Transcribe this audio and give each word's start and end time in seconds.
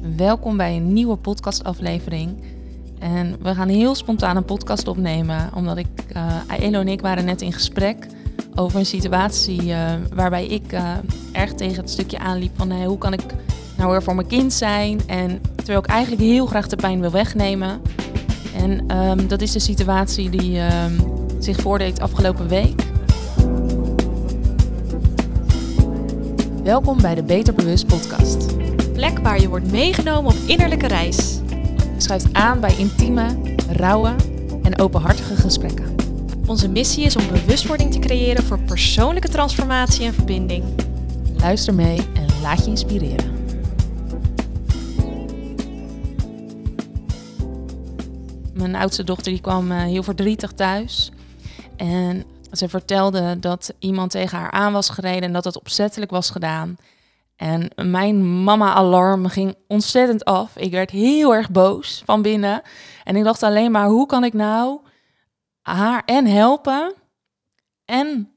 Welkom 0.00 0.56
bij 0.56 0.76
een 0.76 0.92
nieuwe 0.92 1.16
podcastaflevering. 1.16 2.42
En 2.98 3.36
we 3.42 3.54
gaan 3.54 3.68
heel 3.68 3.94
spontaan 3.94 4.36
een 4.36 4.44
podcast 4.44 4.88
opnemen, 4.88 5.50
omdat 5.54 5.76
ik, 5.76 5.86
uh, 6.16 6.34
Elo 6.58 6.80
en 6.80 6.88
ik 6.88 7.00
waren 7.00 7.24
net 7.24 7.42
in 7.42 7.52
gesprek 7.52 8.06
over 8.54 8.78
een 8.78 8.86
situatie 8.86 9.64
uh, 9.64 9.92
waarbij 10.14 10.46
ik 10.46 10.72
uh, 10.72 10.92
erg 11.32 11.52
tegen 11.52 11.80
het 11.80 11.90
stukje 11.90 12.18
aanliep 12.18 12.56
van 12.56 12.70
hey, 12.70 12.84
hoe 12.84 12.98
kan 12.98 13.12
ik 13.12 13.22
nou 13.76 13.90
weer 13.90 14.02
voor 14.02 14.14
mijn 14.14 14.26
kind 14.26 14.52
zijn 14.52 15.00
en 15.06 15.40
terwijl 15.54 15.78
ik 15.78 15.86
eigenlijk 15.86 16.22
heel 16.22 16.46
graag 16.46 16.68
de 16.68 16.76
pijn 16.76 17.00
wil 17.00 17.10
wegnemen. 17.10 17.80
En 18.56 18.96
um, 18.96 19.28
dat 19.28 19.40
is 19.40 19.52
de 19.52 19.58
situatie 19.58 20.30
die 20.30 20.60
um, 20.60 20.96
zich 21.38 21.60
voordeed 21.60 22.00
afgelopen 22.00 22.48
week. 22.48 22.82
Welkom 26.62 27.00
bij 27.00 27.14
de 27.14 27.22
Beter 27.22 27.54
Bewust 27.54 27.86
podcast. 27.86 28.59
Plek 29.00 29.18
waar 29.18 29.40
je 29.40 29.48
wordt 29.48 29.70
meegenomen 29.70 30.32
op 30.32 30.36
innerlijke 30.46 30.86
reis. 30.86 31.40
Schuift 31.96 32.32
aan 32.32 32.60
bij 32.60 32.76
intieme, 32.76 33.56
rauwe 33.68 34.14
en 34.62 34.78
openhartige 34.78 35.36
gesprekken. 35.36 35.94
Onze 36.46 36.68
missie 36.68 37.04
is 37.04 37.16
om 37.16 37.28
bewustwording 37.28 37.92
te 37.92 37.98
creëren 37.98 38.44
voor 38.44 38.58
persoonlijke 38.58 39.28
transformatie 39.28 40.04
en 40.04 40.14
verbinding. 40.14 40.64
Luister 41.36 41.74
mee 41.74 41.98
en 42.14 42.26
laat 42.42 42.64
je 42.64 42.70
inspireren. 42.70 43.30
Mijn 48.54 48.74
oudste 48.74 49.04
dochter 49.04 49.32
die 49.32 49.40
kwam 49.40 49.70
heel 49.70 50.02
verdrietig 50.02 50.52
thuis. 50.52 51.10
En 51.76 52.24
ze 52.52 52.68
vertelde 52.68 53.38
dat 53.38 53.74
iemand 53.78 54.10
tegen 54.10 54.38
haar 54.38 54.50
aan 54.50 54.72
was 54.72 54.88
gereden 54.88 55.22
en 55.22 55.32
dat 55.32 55.44
het 55.44 55.58
opzettelijk 55.58 56.10
was 56.10 56.30
gedaan. 56.30 56.76
En 57.40 57.70
mijn 57.90 58.44
mama-alarm 58.44 59.26
ging 59.26 59.56
ontzettend 59.66 60.24
af. 60.24 60.56
Ik 60.56 60.70
werd 60.70 60.90
heel 60.90 61.34
erg 61.34 61.50
boos 61.50 62.02
van 62.04 62.22
binnen. 62.22 62.62
En 63.04 63.16
ik 63.16 63.24
dacht 63.24 63.42
alleen 63.42 63.70
maar, 63.70 63.86
hoe 63.86 64.06
kan 64.06 64.24
ik 64.24 64.32
nou 64.32 64.80
haar 65.60 66.02
en 66.04 66.26
helpen? 66.26 66.94
En 67.84 68.32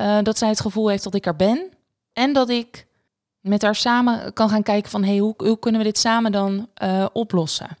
uh, 0.00 0.18
dat 0.22 0.38
zij 0.38 0.48
het 0.48 0.60
gevoel 0.60 0.88
heeft 0.88 1.04
dat 1.04 1.14
ik 1.14 1.26
er 1.26 1.36
ben. 1.36 1.70
En 2.12 2.32
dat 2.32 2.48
ik 2.48 2.86
met 3.40 3.62
haar 3.62 3.74
samen 3.74 4.32
kan 4.32 4.48
gaan 4.48 4.62
kijken 4.62 4.90
van, 4.90 5.04
hey, 5.04 5.18
hoe, 5.18 5.34
hoe 5.36 5.58
kunnen 5.58 5.80
we 5.80 5.86
dit 5.86 5.98
samen 5.98 6.32
dan 6.32 6.68
uh, 6.82 7.06
oplossen? 7.12 7.76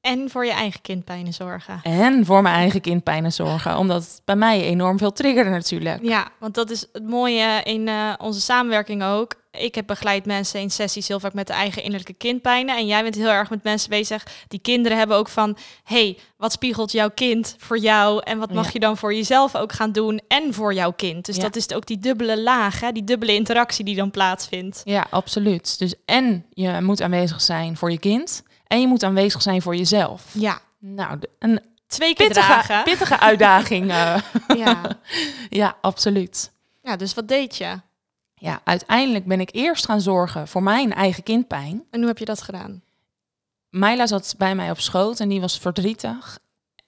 En 0.00 0.30
voor 0.30 0.44
je 0.44 0.52
eigen 0.52 0.80
kindpijnen 0.80 1.32
zorgen. 1.32 1.80
En 1.82 2.24
voor 2.24 2.42
mijn 2.42 2.54
eigen 2.54 2.80
kindpijnen 2.80 3.32
zorgen. 3.32 3.78
Omdat 3.78 4.02
het 4.02 4.22
bij 4.24 4.36
mij 4.36 4.62
enorm 4.62 4.98
veel 4.98 5.12
triggerde 5.12 5.50
natuurlijk. 5.50 6.02
Ja, 6.02 6.28
want 6.38 6.54
dat 6.54 6.70
is 6.70 6.86
het 6.92 7.06
mooie 7.08 7.62
in 7.62 7.86
uh, 7.86 8.12
onze 8.18 8.40
samenwerking 8.40 9.04
ook. 9.04 9.34
Ik 9.58 9.74
heb 9.74 9.86
begeleid 9.86 10.26
mensen 10.26 10.60
in 10.60 10.70
sessies 10.70 11.08
heel 11.08 11.20
vaak 11.20 11.34
met 11.34 11.46
de 11.46 11.52
eigen 11.52 11.82
innerlijke 11.82 12.12
kindpijnen. 12.12 12.76
En 12.76 12.86
jij 12.86 13.02
bent 13.02 13.14
heel 13.14 13.28
erg 13.28 13.50
met 13.50 13.62
mensen 13.62 13.90
bezig 13.90 14.26
die 14.48 14.60
kinderen 14.60 14.98
hebben 14.98 15.16
ook 15.16 15.28
van... 15.28 15.56
hey, 15.84 16.18
wat 16.36 16.52
spiegelt 16.52 16.92
jouw 16.92 17.10
kind 17.10 17.54
voor 17.58 17.78
jou? 17.78 18.20
En 18.24 18.38
wat 18.38 18.52
mag 18.52 18.64
ja. 18.64 18.70
je 18.72 18.80
dan 18.80 18.96
voor 18.96 19.14
jezelf 19.14 19.56
ook 19.56 19.72
gaan 19.72 19.92
doen 19.92 20.20
en 20.28 20.54
voor 20.54 20.74
jouw 20.74 20.92
kind? 20.92 21.26
Dus 21.26 21.36
ja. 21.36 21.42
dat 21.42 21.56
is 21.56 21.72
ook 21.72 21.86
die 21.86 21.98
dubbele 21.98 22.42
laag, 22.42 22.80
hè? 22.80 22.92
die 22.92 23.04
dubbele 23.04 23.34
interactie 23.34 23.84
die 23.84 23.96
dan 23.96 24.10
plaatsvindt. 24.10 24.80
Ja, 24.84 25.06
absoluut. 25.10 25.78
Dus 25.78 25.94
en 26.04 26.46
je 26.50 26.78
moet 26.80 27.02
aanwezig 27.02 27.40
zijn 27.40 27.76
voor 27.76 27.90
je 27.90 27.98
kind... 27.98 28.44
En 28.66 28.80
je 28.80 28.86
moet 28.86 29.02
aanwezig 29.02 29.42
zijn 29.42 29.62
voor 29.62 29.76
jezelf. 29.76 30.24
Ja. 30.32 30.58
Nou, 30.78 31.18
een 31.38 31.60
twee 31.86 32.14
keer 32.14 32.26
pittige, 32.26 32.46
dragen. 32.46 32.82
pittige 32.82 33.20
uitdaging. 33.20 33.90
uh. 33.90 34.16
Ja. 34.56 34.80
ja, 35.50 35.76
absoluut. 35.80 36.52
Ja, 36.82 36.96
dus 36.96 37.14
wat 37.14 37.28
deed 37.28 37.56
je? 37.56 37.80
Ja, 38.38 38.60
uiteindelijk 38.64 39.24
ben 39.24 39.40
ik 39.40 39.54
eerst 39.54 39.84
gaan 39.84 40.00
zorgen 40.00 40.48
voor 40.48 40.62
mijn 40.62 40.92
eigen 40.92 41.22
kindpijn. 41.22 41.84
En 41.90 41.98
hoe 41.98 42.08
heb 42.08 42.18
je 42.18 42.24
dat 42.24 42.42
gedaan? 42.42 42.82
Myla 43.68 44.06
zat 44.06 44.34
bij 44.38 44.54
mij 44.54 44.70
op 44.70 44.80
schoot 44.80 45.20
en 45.20 45.28
die 45.28 45.40
was 45.40 45.58
verdrietig. 45.58 46.38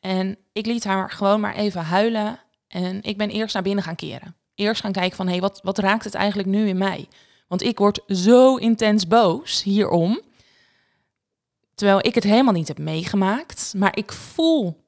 En 0.01 0.37
ik 0.53 0.67
liet 0.67 0.85
haar 0.85 1.11
gewoon 1.11 1.41
maar 1.41 1.55
even 1.55 1.83
huilen. 1.83 2.41
En 2.69 3.03
ik 3.03 3.17
ben 3.17 3.31
eerst 3.31 3.55
naar 3.55 3.63
binnen 3.63 3.85
gaan 3.85 3.97
keren. 3.97 4.37
Eerst 4.55 4.81
gaan 4.81 4.93
kijken 4.93 5.17
van, 5.17 5.27
hé, 5.27 5.33
hey, 5.33 5.41
wat, 5.41 5.61
wat 5.63 5.79
raakt 5.79 6.05
het 6.05 6.15
eigenlijk 6.15 6.49
nu 6.49 6.69
in 6.69 6.79
mij? 6.79 7.09
Want 7.47 7.63
ik 7.63 7.79
word 7.79 8.01
zo 8.07 8.57
intens 8.57 9.07
boos 9.07 9.63
hierom. 9.63 10.21
Terwijl 11.75 12.07
ik 12.07 12.15
het 12.15 12.25
helemaal 12.25 12.53
niet 12.53 12.69
heb 12.69 12.79
meegemaakt. 12.79 13.75
Maar 13.77 13.97
ik 13.97 14.13
voel 14.13 14.85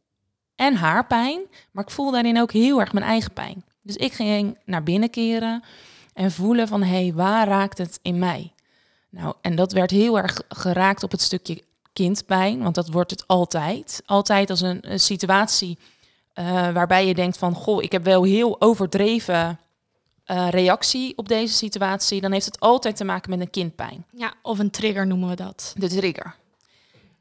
en 0.54 0.74
haar 0.74 1.06
pijn, 1.06 1.40
maar 1.70 1.84
ik 1.84 1.90
voel 1.90 2.10
daarin 2.10 2.40
ook 2.40 2.52
heel 2.52 2.80
erg 2.80 2.92
mijn 2.92 3.06
eigen 3.06 3.32
pijn. 3.32 3.64
Dus 3.82 3.96
ik 3.96 4.12
ging 4.12 4.58
naar 4.64 4.82
binnen 4.82 5.10
keren 5.10 5.62
en 6.14 6.32
voelen 6.32 6.68
van, 6.68 6.82
hé, 6.82 7.02
hey, 7.02 7.12
waar 7.14 7.48
raakt 7.48 7.78
het 7.78 7.98
in 8.02 8.18
mij? 8.18 8.52
Nou, 9.10 9.34
en 9.40 9.56
dat 9.56 9.72
werd 9.72 9.90
heel 9.90 10.18
erg 10.18 10.42
geraakt 10.48 11.02
op 11.02 11.10
het 11.10 11.20
stukje 11.20 11.62
kindpijn, 11.92 12.62
want 12.62 12.74
dat 12.74 12.88
wordt 12.88 13.10
het 13.10 13.26
altijd. 13.26 14.02
Altijd 14.06 14.50
als 14.50 14.60
een, 14.60 14.92
een 14.92 15.00
situatie 15.00 15.78
uh, 16.34 16.72
waarbij 16.72 17.06
je 17.06 17.14
denkt 17.14 17.38
van, 17.38 17.54
goh, 17.54 17.82
ik 17.82 17.92
heb 17.92 18.04
wel 18.04 18.22
heel 18.22 18.60
overdreven 18.60 19.58
uh, 20.26 20.48
reactie 20.48 21.16
op 21.16 21.28
deze 21.28 21.54
situatie. 21.54 22.20
Dan 22.20 22.32
heeft 22.32 22.44
het 22.44 22.60
altijd 22.60 22.96
te 22.96 23.04
maken 23.04 23.30
met 23.30 23.40
een 23.40 23.50
kindpijn. 23.50 24.04
Ja, 24.16 24.34
of 24.42 24.58
een 24.58 24.70
trigger 24.70 25.06
noemen 25.06 25.28
we 25.28 25.36
dat. 25.36 25.74
De 25.76 25.88
trigger. 25.88 26.34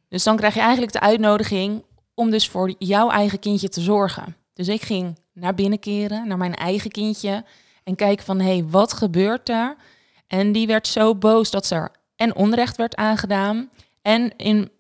Dus 0.08 0.24
dan 0.24 0.38
krijg 0.38 0.54
je 0.54 0.60
eigenlijk 0.60 0.92
de 0.92 1.00
uitnodiging 1.00 1.84
om 2.14 2.30
dus 2.30 2.48
voor 2.48 2.74
jouw 2.78 3.10
eigen 3.10 3.40
kindje 3.40 3.70
te 3.70 3.82
zorgen. 3.82 4.36
Dus 4.54 4.68
ik 4.68 4.82
ging 4.82 5.20
naar 5.34 5.56
binnen 5.56 5.80
keren, 5.80 6.28
naar 6.28 6.38
mijn 6.38 6.56
eigen 6.56 6.92
kindje 6.92 7.44
en 7.90 7.96
kijken 7.96 8.26
van, 8.26 8.40
hé, 8.40 8.58
hey, 8.58 8.66
wat 8.70 8.94
gebeurt 8.94 9.50
er? 9.50 9.76
En 10.28 10.52
die 10.52 10.68
werd 10.68 10.88
zo 10.88 11.16
boos 11.16 11.52
dat 11.52 11.66
ze 11.66 11.76
er 11.76 11.92
en 12.16 12.36
onrecht 12.36 12.78
werd 12.78 12.96
aangedaan. 12.96 13.70
En 14.02 14.36
in 14.38 14.72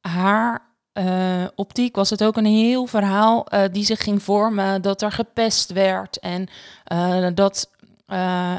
haar 0.00 0.66
uh, 0.98 1.44
optiek 1.54 1.96
was 1.96 2.10
het 2.10 2.24
ook 2.24 2.36
een 2.36 2.44
heel 2.44 2.86
verhaal 2.86 3.46
uh, 3.54 3.62
die 3.72 3.84
zich 3.84 4.02
ging 4.02 4.22
vormen, 4.22 4.82
dat 4.82 5.02
er 5.02 5.12
gepest 5.12 5.72
werd 5.72 6.18
en 6.18 6.48
uh, 6.92 7.26
dat 7.34 7.70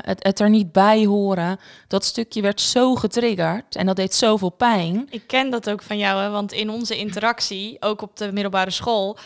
het, 0.02 0.24
het 0.24 0.40
er 0.40 0.50
niet 0.50 0.72
bij 0.72 1.06
horen. 1.06 1.60
Dat 1.88 2.06
stukje 2.06 2.42
werd 2.42 2.62
zo 2.62 2.96
getriggerd 2.96 3.76
en 3.76 3.86
dat 3.86 3.96
deed 3.96 4.14
zoveel 4.14 4.50
pijn. 4.50 5.08
Ik 5.10 5.28
ken 5.28 5.50
dat 5.50 5.70
ook 5.70 5.82
van 5.82 5.98
jou, 5.98 6.22
hè? 6.22 6.30
want 6.30 6.52
in 6.52 6.70
onze 6.70 6.98
interactie, 6.98 7.78
ook 7.80 8.02
op 8.02 8.18
de 8.18 8.32
middelbare 8.32 8.72
school, 8.72 9.18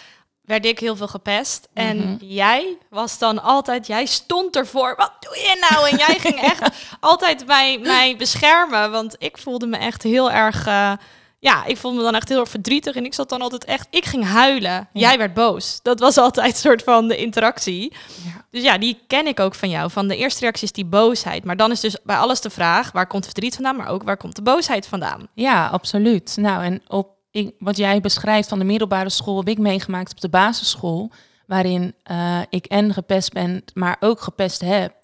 werd 0.52 0.66
ik 0.66 0.80
heel 0.80 0.96
veel 0.96 1.08
gepest. 1.08 1.68
Mm 1.74 1.84
-hmm. 1.84 2.00
En 2.00 2.18
jij 2.22 2.78
was 2.90 3.18
dan 3.18 3.42
altijd, 3.42 3.88
jij 3.88 4.06
stond 4.06 4.56
ervoor. 4.56 4.94
Wat 4.98 5.14
doe 5.20 5.36
je 5.36 5.68
nou? 5.70 5.90
En 5.90 5.98
jij 5.98 6.20
ging 6.20 6.42
echt 6.42 6.70
altijd 7.00 7.46
mij, 7.46 7.80
mij 7.80 8.16
beschermen, 8.18 8.92
want 8.92 9.16
ik 9.18 9.38
voelde 9.38 9.68
me 9.68 9.78
echt 9.78 10.04
heel 10.04 10.32
erg. 10.32 10.68
Uh, 10.68 10.92
ja, 11.40 11.66
ik 11.66 11.78
voelde 11.78 11.98
me 11.98 12.04
dan 12.04 12.16
echt 12.16 12.30
heel 12.30 12.40
erg 12.40 12.50
verdrietig 12.50 12.96
en 12.96 13.06
ik 13.06 13.14
zat 13.14 13.30
dan 13.30 13.42
altijd 13.42 13.66
echt, 13.66 13.88
ik 13.90 14.06
ging 14.06 14.26
huilen. 14.26 14.72
Ja. 14.72 14.88
Jij 14.94 15.18
werd 15.18 15.34
boos. 15.34 15.80
Dat 15.82 16.00
was 16.00 16.18
altijd 16.18 16.54
een 16.54 16.60
soort 16.60 16.84
van 16.84 17.08
de 17.08 17.18
interactie. 17.18 17.94
Ja. 18.24 18.46
Dus 18.50 18.64
ja, 18.64 18.78
die 18.78 19.00
ken 19.08 19.28
ik 19.28 19.40
ook 19.40 19.56
van 19.56 19.70
jou. 19.70 19.92
Van 19.92 20.08
de 20.08 20.18
eerste 20.18 20.40
reactie 20.40 20.64
is 20.64 20.72
die 20.72 20.86
boosheid. 20.86 21.44
Maar 21.46 21.58
dan 21.58 21.72
is 21.72 21.80
dus 21.80 21.98
bij 22.04 22.16
alles 22.16 22.42
de 22.42 22.50
vraag, 22.50 22.92
waar 22.92 23.08
komt 23.08 23.26
verdriet 23.26 23.54
vandaan, 23.56 23.76
maar 23.76 23.88
ook 23.88 24.04
waar 24.04 24.18
komt 24.18 24.36
de 24.36 24.42
boosheid 24.42 24.88
vandaan? 24.88 25.28
Ja, 25.34 25.68
absoluut. 25.68 26.38
Nou, 26.40 26.64
en 26.64 26.82
op 26.88 27.21
wat 27.60 27.78
jij 27.78 28.02
beschrijft 28.02 28.50
van 28.50 28.60
de 28.60 28.66
middelbare 28.66 29.10
school 29.10 29.38
heb 29.38 29.48
ik 29.48 29.58
meegemaakt 29.58 30.12
op 30.12 30.22
de 30.22 30.30
basisschool, 30.30 31.12
waarin 31.46 31.94
uh, 32.12 32.40
ik 32.50 32.66
en 32.66 32.94
gepest 32.94 33.34
ben, 33.34 33.64
maar 33.74 33.98
ook 34.00 34.22
gepest 34.22 34.62
heb. 34.62 35.01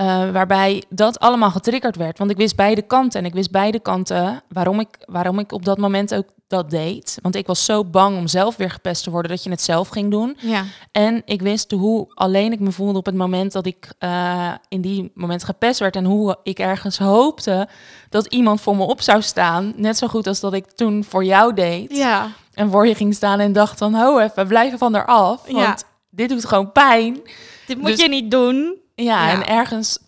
Uh, 0.00 0.30
waarbij 0.30 0.84
dat 0.88 1.18
allemaal 1.18 1.50
getriggerd 1.50 1.96
werd. 1.96 2.18
Want 2.18 2.30
ik 2.30 2.36
wist 2.36 2.56
beide 2.56 2.82
kanten. 2.82 3.20
En 3.20 3.26
ik 3.26 3.32
wist 3.34 3.50
beide 3.50 3.80
kanten 3.80 4.42
waarom 4.48 4.80
ik, 4.80 4.88
waarom 5.04 5.38
ik 5.38 5.52
op 5.52 5.64
dat 5.64 5.78
moment 5.78 6.14
ook 6.14 6.24
dat 6.48 6.70
deed. 6.70 7.18
Want 7.22 7.34
ik 7.36 7.46
was 7.46 7.64
zo 7.64 7.84
bang 7.84 8.18
om 8.18 8.26
zelf 8.26 8.56
weer 8.56 8.70
gepest 8.70 9.02
te 9.04 9.10
worden 9.10 9.30
dat 9.30 9.42
je 9.44 9.50
het 9.50 9.62
zelf 9.62 9.88
ging 9.88 10.10
doen. 10.10 10.36
Ja. 10.40 10.64
En 10.92 11.22
ik 11.24 11.42
wist 11.42 11.70
hoe 11.70 12.06
alleen 12.14 12.52
ik 12.52 12.60
me 12.60 12.72
voelde 12.72 12.98
op 12.98 13.06
het 13.06 13.14
moment 13.14 13.52
dat 13.52 13.66
ik 13.66 13.92
uh, 14.00 14.52
in 14.68 14.80
die 14.80 15.10
moment 15.14 15.44
gepest 15.44 15.78
werd. 15.80 15.96
En 15.96 16.04
hoe 16.04 16.36
ik 16.42 16.58
ergens 16.58 16.98
hoopte 16.98 17.68
dat 18.08 18.26
iemand 18.26 18.60
voor 18.60 18.76
me 18.76 18.82
op 18.84 19.00
zou 19.00 19.22
staan. 19.22 19.72
Net 19.76 19.96
zo 19.96 20.06
goed 20.06 20.26
als 20.26 20.40
dat 20.40 20.52
ik 20.52 20.70
toen 20.70 21.04
voor 21.04 21.24
jou 21.24 21.54
deed. 21.54 21.96
Ja. 21.96 22.28
En 22.54 22.70
voor 22.70 22.86
je 22.86 22.94
ging 22.94 23.14
staan 23.14 23.40
en 23.40 23.52
dacht 23.52 23.78
van, 23.78 23.94
ho 23.94 24.18
even, 24.18 24.46
blijven 24.46 24.78
van 24.78 24.94
eraf. 24.96 25.42
Want 25.46 25.56
Ja. 25.58 25.76
dit 26.10 26.28
doet 26.28 26.44
gewoon 26.44 26.72
pijn. 26.72 27.20
Dit 27.66 27.76
moet 27.78 27.86
Dus- 27.86 28.00
je 28.00 28.08
niet 28.08 28.30
doen. 28.30 28.84
Ja, 29.04 29.26
Ja. 29.26 29.32
en 29.32 29.46
ergens 29.46 29.98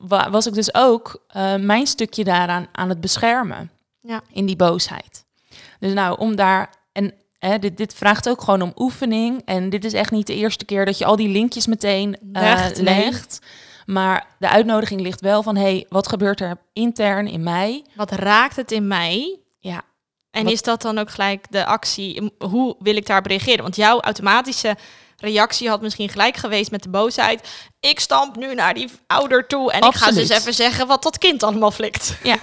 wa- 0.00 0.30
was 0.30 0.46
ik 0.46 0.54
dus 0.54 0.74
ook 0.74 1.22
eh, 1.28 1.54
mijn 1.56 1.86
stukje 1.86 2.24
daaraan 2.24 2.66
aan 2.72 2.88
het 2.88 3.00
beschermen. 3.00 3.70
Ja. 4.00 4.20
In 4.32 4.46
die 4.46 4.56
boosheid. 4.56 5.24
Dus 5.80 5.92
nou, 5.92 6.18
om 6.18 6.36
daar... 6.36 6.74
En 6.92 7.12
hè, 7.38 7.58
dit, 7.58 7.76
dit 7.76 7.94
vraagt 7.94 8.28
ook 8.28 8.40
gewoon 8.42 8.62
om 8.62 8.72
oefening. 8.76 9.42
En 9.44 9.70
dit 9.70 9.84
is 9.84 9.92
echt 9.92 10.10
niet 10.10 10.26
de 10.26 10.34
eerste 10.34 10.64
keer 10.64 10.84
dat 10.84 10.98
je 10.98 11.04
al 11.04 11.16
die 11.16 11.28
linkjes 11.28 11.66
meteen 11.66 12.16
Legt, 12.32 12.82
nee. 12.82 12.84
legt. 13.04 13.38
Maar 13.86 14.26
de 14.38 14.48
uitnodiging 14.48 15.00
ligt 15.00 15.20
wel 15.20 15.42
van... 15.42 15.56
hey, 15.56 15.86
wat 15.88 16.08
gebeurt 16.08 16.40
er 16.40 16.58
intern 16.72 17.26
in 17.26 17.42
mij? 17.42 17.84
Wat 17.94 18.10
raakt 18.10 18.56
het 18.56 18.72
in 18.72 18.86
mij? 18.86 19.38
Ja, 19.58 19.82
En 20.30 20.42
Wat- 20.44 20.52
is 20.52 20.62
dat 20.62 20.82
dan 20.82 20.98
ook 20.98 21.10
gelijk 21.10 21.46
de 21.50 21.64
actie? 21.66 22.32
Hoe 22.38 22.76
wil 22.78 22.96
ik 22.96 23.06
daarop 23.06 23.26
reageren? 23.26 23.62
Want 23.62 23.76
jouw 23.76 24.00
automatische 24.00 24.76
reactie 25.16 25.68
had 25.68 25.80
misschien 25.80 26.08
gelijk 26.08 26.36
geweest 26.36 26.70
met 26.70 26.82
de 26.82 26.88
boosheid. 26.88 27.48
Ik 27.80 28.00
stamp 28.00 28.36
nu 28.36 28.54
naar 28.54 28.74
die 28.74 28.90
ouder 29.06 29.46
toe 29.46 29.72
en 29.72 29.82
ik 29.82 29.94
ga 29.94 30.10
dus 30.10 30.28
even 30.28 30.54
zeggen 30.54 30.86
wat 30.86 31.02
dat 31.02 31.18
kind 31.18 31.42
allemaal 31.42 31.70
flikt. 31.70 32.16
Ja, 32.22 32.36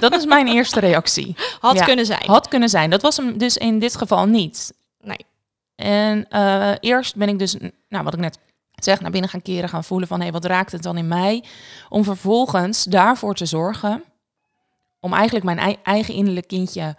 dat 0.00 0.14
is 0.16 0.24
mijn 0.24 0.48
eerste 0.48 0.80
reactie. 0.80 1.36
Had 1.60 1.74
Ja, 1.76 1.84
kunnen 1.84 2.06
zijn. 2.06 2.26
Had 2.26 2.48
kunnen 2.48 2.68
zijn. 2.68 2.90
Dat 2.90 3.02
was 3.02 3.16
hem 3.16 3.38
dus 3.38 3.56
in 3.56 3.78
dit 3.78 3.96
geval 3.96 4.26
niet. 4.26 4.72
Nee. 5.00 5.26
En 5.74 6.26
eh, 6.30 6.72
eerst 6.80 7.16
ben 7.16 7.28
ik 7.28 7.38
dus, 7.38 7.56
nou 7.88 8.04
wat 8.04 8.14
ik 8.14 8.20
net 8.20 8.38
zeg, 8.74 9.00
naar 9.00 9.10
binnen 9.10 9.30
gaan 9.30 9.42
keren, 9.42 9.68
gaan 9.68 9.84
voelen 9.84 10.08
van 10.08 10.16
hé, 10.18 10.22
hey, 10.22 10.32
wat 10.32 10.44
raakt 10.44 10.72
het 10.72 10.82
dan 10.82 10.96
in 10.96 11.08
mij? 11.08 11.44
Om 11.88 12.04
vervolgens 12.04 12.84
daarvoor 12.84 13.34
te 13.34 13.46
zorgen, 13.46 14.04
om 15.00 15.12
eigenlijk 15.14 15.44
mijn 15.44 15.58
ei- 15.58 15.78
eigen 15.82 16.14
innerlijk 16.14 16.48
kindje 16.48 16.96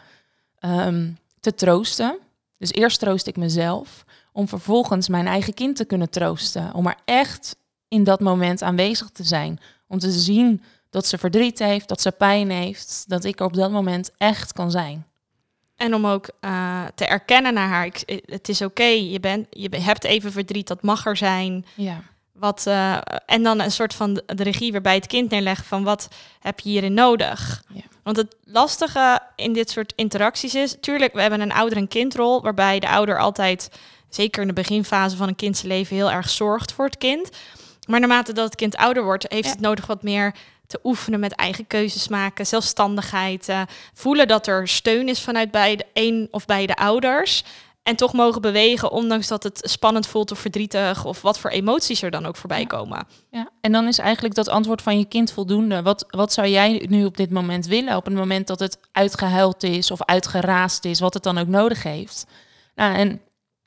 ehm, 0.60 1.10
te 1.40 1.54
troosten. 1.54 2.18
Dus 2.58 2.72
eerst 2.72 3.00
troost 3.00 3.28
ik 3.28 3.38
mezelf, 3.38 4.04
om 4.32 4.48
vervolgens 4.48 5.08
mijn 5.08 5.28
eigen 5.28 5.54
kind 5.54 5.76
te 5.76 5.86
kunnen 5.86 6.10
troosten. 6.10 6.74
Om 6.74 6.88
er 6.88 6.96
echt 7.06 7.56
in 7.88 8.04
dat 8.04 8.20
moment 8.20 8.62
aanwezig 8.62 9.10
te 9.10 9.24
zijn. 9.24 9.60
Om 9.88 10.00
te 10.00 10.12
zien 10.12 10.64
dat 10.90 11.08
ze 11.08 11.18
verdriet 11.18 11.60
heeft, 11.60 11.88
dat 11.88 12.02
ze 12.02 12.12
pijn 12.12 12.50
heeft, 12.50 13.04
dat 13.08 13.24
ik 13.24 13.40
er 13.40 13.46
op 13.46 13.54
dat 13.54 13.72
moment 13.72 14.12
echt 14.18 14.54
kan 14.54 14.72
zijn. 14.72 15.06
En 15.76 15.94
om 15.96 16.08
ook 16.08 16.30
eh, 16.40 16.84
te 16.96 17.06
erkennen 17.06 17.54
naar 17.54 17.68
haar. 17.68 17.86
Ik, 17.86 18.22
het 18.26 18.50
is 18.50 18.62
oké, 18.62 18.84
je, 18.84 19.20
bent, 19.20 19.48
je 19.50 19.70
hebt 19.70 20.04
even 20.04 20.32
verdriet, 20.32 20.68
dat 20.68 20.82
mag 20.82 21.06
er 21.06 21.18
zijn. 21.18 21.66
Ja. 21.76 22.02
Wat, 22.34 22.68
eh, 22.68 22.98
en 23.26 23.44
dan 23.44 23.60
een 23.60 23.72
soort 23.72 23.94
van 23.94 24.14
de, 24.14 24.24
de 24.26 24.44
regie 24.44 24.72
weer 24.72 24.82
bij 24.82 24.96
het 24.96 25.08
kind 25.08 25.30
neerleggen 25.30 25.66
van 25.66 25.84
wat 25.84 26.08
heb 26.40 26.60
je 26.60 26.70
hierin 26.70 26.94
nodig. 26.94 27.64
Ja. 27.68 27.82
Want 28.04 28.18
het 28.18 28.36
lastige 28.44 29.20
in 29.36 29.54
dit 29.54 29.70
soort 29.70 29.94
interacties 29.96 30.56
is, 30.56 30.76
tuurlijk, 30.80 31.14
we 31.14 31.22
hebben 31.22 31.42
een 31.42 31.52
ouder- 31.52 31.78
en 31.78 31.88
kindrol, 31.88 32.42
waarbij 32.42 32.80
de 32.80 32.90
ouder 32.90 33.20
altijd, 33.20 33.70
zeker 34.16 34.42
in 34.42 34.48
de 34.48 34.54
beginfase 34.54 35.16
van 35.18 35.28
een 35.28 35.36
kind 35.36 35.58
zijn 35.58 35.72
leven, 35.72 35.96
heel 35.96 36.12
erg 36.12 36.30
zorgt 36.30 36.72
voor 36.74 36.86
het 36.86 36.98
kind. 36.98 37.30
Maar 37.88 38.00
naarmate 38.00 38.34
dat 38.34 38.46
het 38.46 38.56
kind 38.56 38.76
ouder 38.76 39.04
wordt, 39.04 39.26
heeft 39.30 39.46
Ja. 39.46 39.52
het 39.52 39.60
nodig 39.60 39.86
wat 39.86 40.04
meer 40.04 40.34
te 40.68 40.80
oefenen 40.84 41.20
met 41.20 41.32
eigen 41.32 41.68
keuzes 41.68 42.08
maken, 42.08 42.48
zelfstandigheid, 42.48 43.50
eh, 43.50 43.62
voelen 43.94 44.28
dat 44.28 44.48
er 44.48 44.68
steun 44.68 45.08
is 45.08 45.22
vanuit 45.22 45.52
beide, 45.52 45.86
een 45.94 46.28
of 46.32 46.46
beide 46.46 46.76
ouders. 46.76 47.44
En 47.84 47.96
toch 47.96 48.14
mogen 48.14 48.42
bewegen, 48.42 48.92
ondanks 48.92 49.28
dat 49.28 49.44
het 49.44 49.60
spannend 49.64 50.08
voelt 50.08 50.32
of 50.32 50.40
verdrietig 50.40 51.06
of 51.06 51.22
wat 51.22 51.40
voor 51.40 51.50
emoties 51.50 52.02
er 52.02 52.12
dan 52.12 52.26
ook 52.26 52.36
voorbij 52.36 52.60
Ja. 52.60 52.66
komen. 52.66 53.08
Ja, 53.32 53.50
en 53.62 53.72
dan 53.72 53.88
is 53.88 53.98
eigenlijk 53.98 54.36
dat 54.36 54.48
antwoord 54.50 54.82
van 54.82 54.98
je 54.98 55.06
kind 55.06 55.32
voldoende. 55.32 55.82
Wat, 55.82 56.06
wat 56.08 56.34
zou 56.34 56.48
jij 56.48 56.86
nu 56.90 57.06
op 57.06 57.18
dit 57.18 57.30
moment 57.32 57.66
willen? 57.66 57.96
Op 57.96 58.06
het 58.06 58.14
moment 58.14 58.48
dat 58.48 58.60
het 58.60 58.78
uitgehuild 58.92 59.64
is 59.64 59.92
of 59.92 60.04
uitgeraasd 60.04 60.86
is, 60.86 61.00
wat 61.00 61.14
het 61.14 61.24
dan 61.24 61.38
ook 61.38 61.48
nodig 61.48 61.84
heeft. 61.84 62.26
Nou, 62.76 62.96
en 62.96 63.22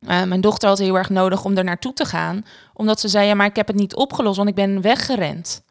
eh, 0.06 0.22
mijn 0.22 0.40
dochter 0.40 0.68
had 0.68 0.78
heel 0.78 0.96
erg 0.96 1.10
nodig 1.10 1.44
om 1.44 1.56
er 1.56 1.64
naartoe 1.64 1.92
te 1.92 2.04
gaan, 2.04 2.44
omdat 2.74 3.00
ze 3.00 3.08
zei: 3.08 3.26
Ja, 3.26 3.34
maar 3.34 3.46
ik 3.46 3.56
heb 3.56 3.66
het 3.66 3.76
niet 3.76 3.94
opgelost, 3.94 4.36
want 4.36 4.48
ik 4.48 4.54
ben 4.54 4.80
weggerend. 4.80 5.62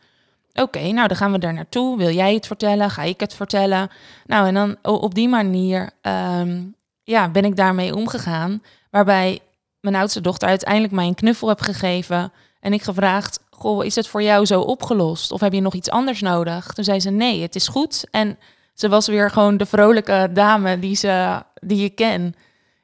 Oké, 0.53 0.91
nou 0.91 1.07
dan 1.07 1.17
gaan 1.17 1.31
we 1.31 1.39
daar 1.39 1.53
naartoe. 1.53 1.97
Wil 1.97 2.09
jij 2.09 2.33
het 2.33 2.47
vertellen? 2.47 2.89
Ga 2.89 3.01
ik 3.01 3.19
het 3.19 3.33
vertellen? 3.33 3.89
Nou, 4.25 4.47
en 4.47 4.53
dan 4.53 4.77
op 4.81 5.13
die 5.13 5.29
manier 5.29 5.89
ehm, 6.01 6.61
ja, 7.03 7.29
ben 7.29 7.45
ik 7.45 7.55
daarmee 7.55 7.95
omgegaan. 7.95 8.61
Waarbij 8.89 9.39
mijn 9.79 9.95
oudste 9.95 10.21
dochter 10.21 10.47
uiteindelijk 10.47 10.93
mij 10.93 11.07
een 11.07 11.15
knuffel 11.15 11.47
heb 11.47 11.61
gegeven. 11.61 12.31
En 12.59 12.73
ik 12.73 12.81
gevraagd, 12.81 13.39
goh, 13.49 13.85
is 13.85 13.95
het 13.95 14.07
voor 14.07 14.23
jou 14.23 14.45
zo 14.45 14.61
opgelost? 14.61 15.31
Of 15.31 15.39
heb 15.39 15.53
je 15.53 15.61
nog 15.61 15.73
iets 15.73 15.89
anders 15.89 16.21
nodig? 16.21 16.73
Toen 16.73 16.83
zei 16.83 16.99
ze, 16.99 17.09
nee, 17.09 17.41
het 17.41 17.55
is 17.55 17.67
goed. 17.67 18.05
En 18.11 18.37
ze 18.73 18.89
was 18.89 19.07
weer 19.07 19.31
gewoon 19.31 19.57
de 19.57 19.65
vrolijke 19.65 20.29
dame 20.33 20.79
die, 20.79 20.95
ze, 20.95 21.43
die 21.61 21.81
je 21.81 21.89
ken. 21.89 22.35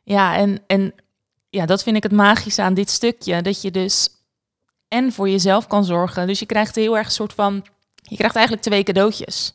Ja, 0.04 0.36
en, 0.36 0.60
en 0.68 0.94
ja, 1.50 1.66
dat 1.66 1.84
vind 1.84 1.96
ik 1.96 2.04
het 2.04 2.12
magische 2.12 2.62
aan 2.62 2.74
dit 2.74 2.90
stukje. 2.90 3.42
Dat 3.42 3.62
je 3.62 3.72
dus 3.72 4.10
en 4.88 5.12
voor 5.12 5.30
jezelf 5.30 5.68
kan 5.68 5.86
zorgen. 5.86 6.28
Dus 6.28 6.40
je 6.40 6.46
krijgt 6.46 6.75
heel 6.75 6.98
erg 6.98 7.06
een 7.06 7.12
soort 7.12 7.34
van... 7.34 7.66
Je 7.96 8.16
krijgt 8.16 8.36
eigenlijk 8.36 8.66
twee 8.66 8.84
cadeautjes. 8.84 9.54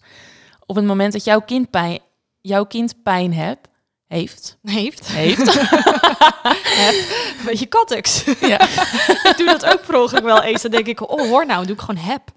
Op 0.66 0.76
het 0.76 0.84
moment 0.84 1.12
dat 1.12 1.24
jouw 1.24 1.40
kind 1.40 1.70
pijn, 1.70 1.98
jouw 2.40 2.64
kind 2.64 3.02
pijn 3.02 3.32
hebt, 3.32 3.68
heeft, 4.06 4.58
Heeft. 4.62 5.06
heeft, 5.08 5.52
Heb. 6.80 6.94
Een 7.38 7.44
beetje 7.44 7.66
katteks. 7.66 8.24
ja, 8.40 8.60
ik 9.30 9.34
doe 9.36 9.46
dat 9.46 9.66
ook 9.66 9.86
per 9.86 10.00
ongeluk 10.00 10.22
wel 10.22 10.42
eens. 10.42 10.62
Dan 10.62 10.70
denk 10.70 10.86
ik, 10.86 11.10
oh 11.10 11.20
hoor 11.28 11.46
nou, 11.46 11.66
doe 11.66 11.74
ik 11.74 11.80
gewoon 11.80 12.04
heb. 12.04 12.22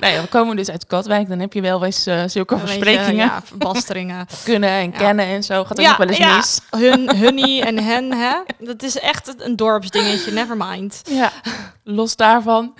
Nou 0.00 0.12
ja, 0.14 0.20
we 0.22 0.28
komen 0.28 0.56
dus 0.56 0.70
uit 0.70 0.86
Katwijk. 0.86 1.28
Dan 1.28 1.38
heb 1.38 1.52
je 1.52 1.60
wel 1.60 1.84
eens 1.84 2.06
eh, 2.06 2.22
zulke 2.26 2.54
Een 2.54 2.60
beetje, 2.60 2.74
versprekingen. 2.78 3.26
ja, 3.26 3.42
verbasteringen. 3.44 4.26
Kunnen 4.44 4.70
en 4.70 4.90
Ja. 4.90 4.98
kennen 4.98 5.24
en 5.24 5.42
zo. 5.42 5.64
Gaat 5.64 5.80
ook 5.80 5.96
wel 5.96 6.06
eens 6.06 6.16
ja. 6.16 6.36
mis. 6.36 6.60
Hun, 6.70 7.16
hunnie 7.16 7.62
en 7.64 7.78
hen, 7.78 8.12
hè. 8.12 8.34
Dat 8.58 8.82
is 8.82 8.98
echt 8.98 9.34
een 9.38 9.56
dorpsdingetje, 9.56 10.30
never 10.32 10.56
mind. 10.56 11.02
Ja, 11.08 11.32
los 11.84 12.16
daarvan 12.16 12.74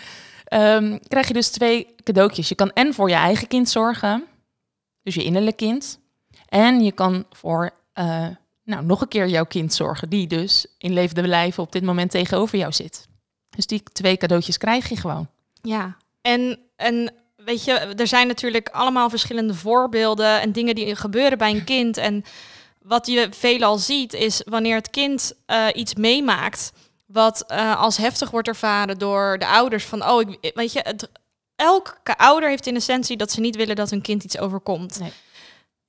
ehm, 0.44 0.98
krijg 1.08 1.26
je 1.28 1.32
dus 1.34 1.48
twee 1.48 1.94
cadeautjes. 2.04 2.48
Je 2.48 2.54
kan 2.54 2.70
en 2.72 2.94
voor 2.94 3.08
je 3.08 3.14
eigen 3.14 3.48
kind 3.48 3.68
zorgen, 3.68 4.24
dus 5.02 5.14
je 5.14 5.24
innerlijk 5.24 5.56
kind. 5.56 6.00
En 6.50 6.85
je 6.85 6.93
kan 6.93 7.25
voor 7.31 7.70
eh, 7.93 8.26
nou, 8.64 8.85
nog 8.85 9.00
een 9.00 9.08
keer 9.08 9.29
jouw 9.29 9.44
kind 9.44 9.75
zorgen, 9.75 10.08
die 10.08 10.26
dus 10.26 10.67
in 10.79 10.93
levende 10.93 11.29
lijven 11.29 11.62
op 11.62 11.73
dit 11.73 11.82
moment 11.82 12.11
tegenover 12.11 12.58
jou 12.58 12.73
zit. 12.73 13.08
Dus 13.50 13.67
die 13.67 13.82
twee 13.82 14.17
cadeautjes 14.17 14.58
krijg 14.58 14.88
je 14.88 14.97
gewoon. 14.97 15.29
Ja, 15.62 15.97
en, 16.23 16.58
en 16.76 17.12
weet 17.37 17.64
je, 17.64 17.73
er 17.73 18.06
zijn 18.06 18.26
natuurlijk 18.26 18.69
allemaal 18.69 19.11
verschillende 19.11 19.55
voorbeelden 19.55 20.41
en 20.41 20.52
dingen 20.52 20.75
die 20.75 20.97
gebeuren 20.97 21.38
bij 21.38 21.50
een 21.50 21.64
kind. 21.64 21.97
En 21.97 22.25
wat 22.82 23.06
je 23.06 23.29
veelal 23.31 23.79
ziet 23.79 24.12
is 24.12 24.43
wanneer 24.44 24.75
het 24.75 24.91
kind 24.91 25.32
eh, 25.47 25.67
iets 25.75 25.94
meemaakt 25.94 26.73
wat 27.06 27.44
eh, 27.47 27.81
als 27.81 27.97
heftig 27.97 28.31
wordt 28.31 28.49
ervaren 28.49 28.99
door 28.99 29.38
de 29.38 29.47
ouders 29.47 29.85
van, 29.85 30.08
oh, 30.08 30.20
ik, 30.20 30.52
weet 30.55 30.73
je, 30.73 30.81
het, 30.82 31.08
elke 31.56 32.17
ouder 32.17 32.49
heeft 32.49 32.67
in 32.67 32.76
essentie 32.76 33.17
dat 33.17 33.31
ze 33.31 33.41
niet 33.41 33.56
willen 33.56 33.76
dat 33.76 33.91
hun 33.91 34.02
kind 34.02 34.25
iets 34.25 34.38
overkomt. 34.38 34.99
Nee. 35.00 35.12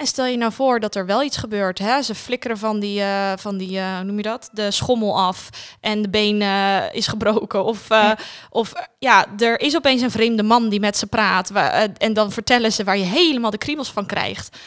En 0.01 0.07
stel 0.07 0.25
je 0.25 0.38
nou 0.38 0.51
voor 0.51 0.80
dat 0.80 0.95
er 0.95 1.06
wel 1.06 1.24
iets 1.24 1.38
gebeurt. 1.38 1.80
Hè? 1.80 2.01
Ze 2.01 2.15
flikkeren 2.15 2.57
van 2.57 2.80
die, 2.80 3.01
eh, 3.01 3.31
van 3.38 3.57
die 3.57 3.77
eh, 3.80 3.95
hoe 3.95 4.03
noem 4.03 4.18
je 4.18 4.24
dat? 4.24 4.50
De 4.53 4.71
schommel 4.71 5.19
af. 5.19 5.50
En 5.80 6.01
de 6.01 6.09
been 6.09 6.42
eh, 6.42 6.94
is 6.94 7.07
gebroken. 7.07 7.63
Of, 7.65 7.89
Ja. 7.89 8.18
of 8.50 8.74
ja, 9.00 9.25
er 9.38 9.59
is 9.59 9.75
opeens 9.75 10.01
een 10.01 10.12
vreemde 10.12 10.44
man 10.44 10.69
die 10.69 10.80
met 10.80 10.98
ze 10.98 11.07
praat. 11.07 11.50
wa- 11.50 11.71
eh, 11.71 11.89
en 11.98 12.13
dan 12.13 12.31
vertellen 12.31 12.71
ze 12.71 12.83
waar 12.83 12.98
je 12.98 13.03
helemaal 13.03 13.51
de 13.51 13.57
kriebels 13.57 13.92
van 13.92 14.06
krijgt. 14.06 14.57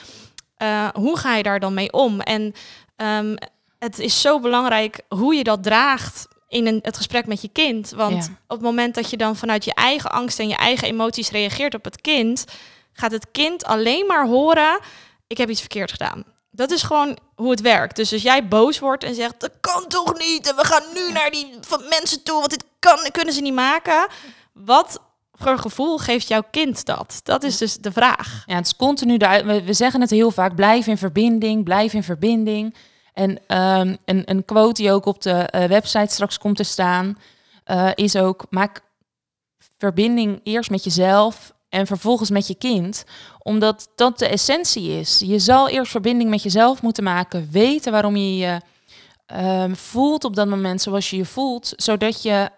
Hoe 0.94 1.18
ga 1.18 1.34
je 1.36 1.42
daar 1.42 1.60
dan 1.60 1.74
mee 1.74 1.92
om? 1.92 2.20
En 2.20 2.54
ehm, 2.96 3.36
het 3.78 3.98
is 3.98 4.20
zo 4.20 4.40
belangrijk 4.40 5.00
hoe 5.08 5.34
je 5.34 5.44
dat 5.44 5.62
draagt 5.62 6.28
in 6.48 6.66
een, 6.66 6.78
het 6.82 6.96
gesprek 6.96 7.26
met 7.26 7.42
je 7.42 7.48
kind. 7.48 7.90
Want 7.96 8.24
Ja. 8.24 8.30
op 8.46 8.56
het 8.56 8.60
moment 8.60 8.94
dat 8.94 9.10
je 9.10 9.16
dan 9.16 9.36
vanuit 9.36 9.64
je 9.64 9.74
eigen 9.74 10.10
angst 10.10 10.38
en 10.38 10.48
je 10.48 10.56
eigen 10.56 10.88
emoties 10.88 11.30
reageert 11.30 11.74
op 11.74 11.84
het 11.84 12.00
kind, 12.00 12.44
gaat 12.92 13.12
het 13.12 13.26
kind 13.32 13.64
alleen 13.64 14.06
maar 14.06 14.26
horen: 14.26 14.78
ik 15.26 15.36
heb 15.36 15.48
iets 15.48 15.60
verkeerd 15.60 15.90
gedaan. 15.90 16.24
Dat 16.50 16.70
is 16.70 16.82
gewoon 16.82 17.18
hoe 17.34 17.50
het 17.50 17.60
werkt. 17.60 17.96
Dus 17.96 18.12
als 18.12 18.22
jij 18.22 18.48
boos 18.48 18.78
wordt 18.78 19.04
en 19.04 19.14
zegt: 19.14 19.40
dat 19.40 19.50
kan 19.60 19.86
toch 19.88 20.18
niet? 20.18 20.48
En 20.48 20.56
we 20.56 20.64
gaan 20.64 20.82
nu 20.94 21.12
naar 21.12 21.30
die 21.30 21.54
van 21.60 21.82
mensen 21.88 22.22
toe, 22.22 22.38
want 22.38 22.50
dit 22.50 22.64
kan, 22.78 22.98
kunnen 23.12 23.34
ze 23.34 23.40
niet 23.40 23.54
maken. 23.54 24.06
Wat 24.52 25.00
voor 25.32 25.58
gevoel 25.58 25.98
geeft 25.98 26.28
jouw 26.28 26.42
kind 26.50 26.84
dat? 26.84 27.20
Dat 27.22 27.42
is 27.42 27.58
dus 27.58 27.76
de 27.76 27.92
vraag. 27.92 28.42
Ja, 28.46 28.54
het 28.54 28.66
is 28.66 28.76
continu. 28.76 29.16
We, 29.16 29.62
we 29.64 29.72
zeggen 29.72 30.00
het 30.00 30.10
heel 30.10 30.30
vaak: 30.30 30.54
blijf 30.54 30.86
in 30.86 30.98
verbinding, 30.98 31.64
blijf 31.64 31.92
in 31.92 32.02
verbinding. 32.02 32.74
En 33.12 33.38
ehm, 33.46 33.96
een, 34.04 34.22
een 34.24 34.44
quote 34.44 34.82
die 34.82 34.92
ook 34.92 35.06
op 35.06 35.22
de 35.22 35.32
eh, 35.32 35.64
website 35.64 36.12
straks 36.12 36.38
komt 36.38 36.56
te 36.56 36.62
staan, 36.62 37.18
eh, 37.64 37.90
is 37.94 38.16
ook: 38.16 38.46
maak 38.50 38.80
verbinding 39.78 40.40
eerst 40.42 40.70
met 40.70 40.84
jezelf 40.84 41.53
en 41.74 41.86
vervolgens 41.86 42.30
met 42.30 42.46
je 42.46 42.54
kind, 42.54 43.04
omdat 43.38 43.88
dat 43.94 44.18
de 44.18 44.28
essentie 44.28 45.00
is. 45.00 45.18
Je 45.18 45.38
zal 45.38 45.68
eerst 45.68 45.90
verbinding 45.90 46.30
met 46.30 46.42
jezelf 46.42 46.82
moeten 46.82 47.04
maken, 47.04 47.48
weten 47.50 47.92
waarom 47.92 48.16
je 48.16 48.36
je 48.36 48.60
ehm, 49.26 49.74
voelt 49.74 50.24
op 50.24 50.36
dat 50.36 50.46
moment 50.46 50.82
zoals 50.82 51.10
je 51.10 51.16
je 51.16 51.24
voelt, 51.24 51.72
zodat 51.76 52.22
je 52.22 52.50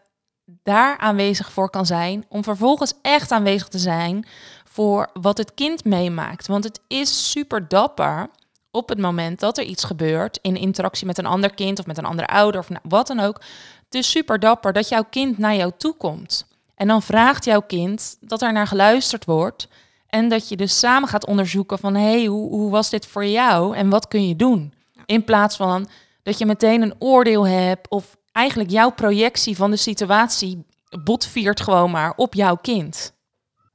daar 0.63 0.99
aanwezig 0.99 1.53
voor 1.53 1.71
kan 1.71 1.87
zijn, 1.87 2.25
om 2.29 2.45
vervolgens 2.45 2.93
echt 3.03 3.33
aanwezig 3.33 3.69
te 3.69 3.79
zijn 3.79 4.27
voor 4.65 5.11
wat 5.13 5.39
het 5.39 5.55
kind 5.55 5.85
meemaakt. 5.85 6.47
Want 6.47 6.65
het 6.65 6.81
is 6.89 7.31
super 7.31 7.69
dapper 7.69 8.31
op 8.71 8.89
het 8.89 8.99
moment 8.99 9.41
dat 9.41 9.59
er 9.59 9.65
iets 9.65 9.85
gebeurt 9.85 10.39
in 10.43 10.57
interactie 10.57 11.07
met 11.07 11.19
een 11.19 11.27
ander 11.27 11.55
kind 11.55 11.79
of 11.79 11.87
met 11.87 11.99
een 11.99 12.05
andere 12.05 12.29
ouder 12.29 12.61
of 12.61 12.69
nou, 12.69 12.83
wat 12.89 13.07
dan 13.07 13.21
ook. 13.21 13.41
Het 13.85 13.95
is 13.95 14.11
super 14.11 14.41
dapper 14.41 14.73
dat 14.73 14.89
jouw 14.89 15.05
kind 15.11 15.39
naar 15.39 15.57
jou 15.57 15.73
toe 15.77 15.97
komt. 15.97 16.47
En 16.77 16.87
dan 16.87 17.03
vraagt 17.03 17.45
jouw 17.45 17.61
kind 17.61 18.17
dat 18.21 18.43
er 18.43 18.53
naar 18.53 18.67
geluisterd 18.67 19.25
wordt. 19.25 19.69
En 20.09 20.29
dat 20.29 20.49
je 20.49 20.57
dus 20.57 20.79
samen 20.79 21.09
gaat 21.09 21.27
onderzoeken 21.27 21.79
van... 21.79 21.95
hé, 21.95 22.11
hey, 22.11 22.25
hoe, 22.25 22.51
hoe 22.51 22.71
was 22.71 22.91
dit 22.91 23.07
voor 23.07 23.27
jou 23.27 23.77
en 23.77 23.89
wat 23.89 24.09
kun 24.09 24.29
je 24.29 24.37
doen? 24.37 24.73
In 25.07 25.25
plaats 25.25 25.57
van 25.57 25.89
dat 26.23 26.39
je 26.39 26.47
meteen 26.47 26.83
een 26.83 26.95
oordeel 26.99 27.47
hebt... 27.47 27.89
of 27.89 28.17
eigenlijk 28.33 28.71
jouw 28.71 28.91
projectie 28.91 29.57
van 29.57 29.71
de 29.71 29.77
situatie 29.77 30.65
botviert 31.05 31.61
gewoon 31.61 31.91
maar 31.91 32.13
op 32.17 32.35
jouw 32.35 32.57
kind. 32.57 33.13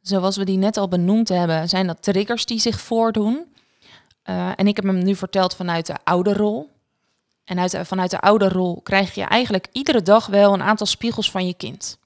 Zoals 0.01 0.37
we 0.37 0.45
die 0.45 0.57
net 0.57 0.77
al 0.77 0.87
benoemd 0.87 1.29
hebben, 1.29 1.69
zijn 1.69 1.87
dat 1.87 2.03
triggers 2.03 2.45
die 2.45 2.59
zich 2.59 2.79
voordoen. 2.79 3.45
Uh, 4.29 4.49
en 4.55 4.67
ik 4.67 4.75
heb 4.75 4.85
hem 4.85 5.03
nu 5.03 5.15
verteld 5.15 5.55
vanuit 5.55 5.85
de 5.85 5.95
ouderrol. 6.03 6.69
en 7.43 7.59
uit, 7.59 7.71
de- 7.71 7.85
vanuit 7.85 8.11
de 8.11 8.19
ouderrol 8.21 8.81
krijg 8.81 9.15
je 9.15 9.23
eigenlijk 9.23 9.67
iedere 9.71 10.01
dag 10.01 10.25
wel 10.25 10.53
een 10.53 10.61
aantal 10.61 10.85
spiegels 10.85 11.31
van 11.31 11.47
je 11.47 11.53
kind. 11.53 11.99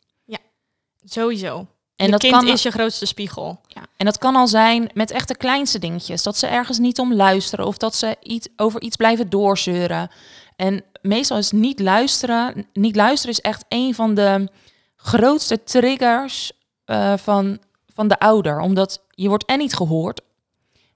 Sowieso. 1.06 1.68
En 1.96 2.06
je 2.06 2.12
dat 2.12 2.20
kind 2.20 2.34
kan, 2.34 2.48
is 2.48 2.64
je 2.64 2.72
grootste 2.72 3.06
spiegel. 3.06 3.62
ja, 3.68 3.82
en 3.98 4.06
dat 4.06 4.18
kan 4.18 4.36
al 4.36 4.48
zijn 4.48 4.90
met 4.94 5.12
echt 5.12 5.28
de 5.28 5.38
kleinste 5.38 5.80
dingetjes. 5.80 6.24
Dat 6.24 6.38
ze 6.38 6.48
ergens 6.48 6.80
niet 6.80 7.00
om 7.00 7.14
luisteren 7.14 7.66
of 7.66 7.78
dat 7.78 7.96
ze 7.96 8.16
iets, 8.22 8.48
over 8.56 8.82
iets 8.82 8.96
blijven 8.96 9.30
doorzeuren. 9.30 10.10
En 10.56 10.84
meestal 11.02 11.38
is 11.38 11.52
niet 11.52 11.80
luisteren. 11.80 12.68
Niet 12.74 12.96
luisteren 12.96 13.36
is 13.36 13.42
echt 13.42 13.66
een 13.70 13.96
van 13.96 14.14
de 14.14 14.50
grootste 14.96 15.64
triggers 15.64 16.52
eh, 16.86 17.14
van, 17.18 17.60
van 17.94 18.08
de 18.08 18.20
ouder. 18.20 18.60
Omdat 18.60 19.02
je 19.10 19.28
wordt 19.28 19.46
en 19.46 19.58
niet 19.58 19.76
gehoord 19.76 20.22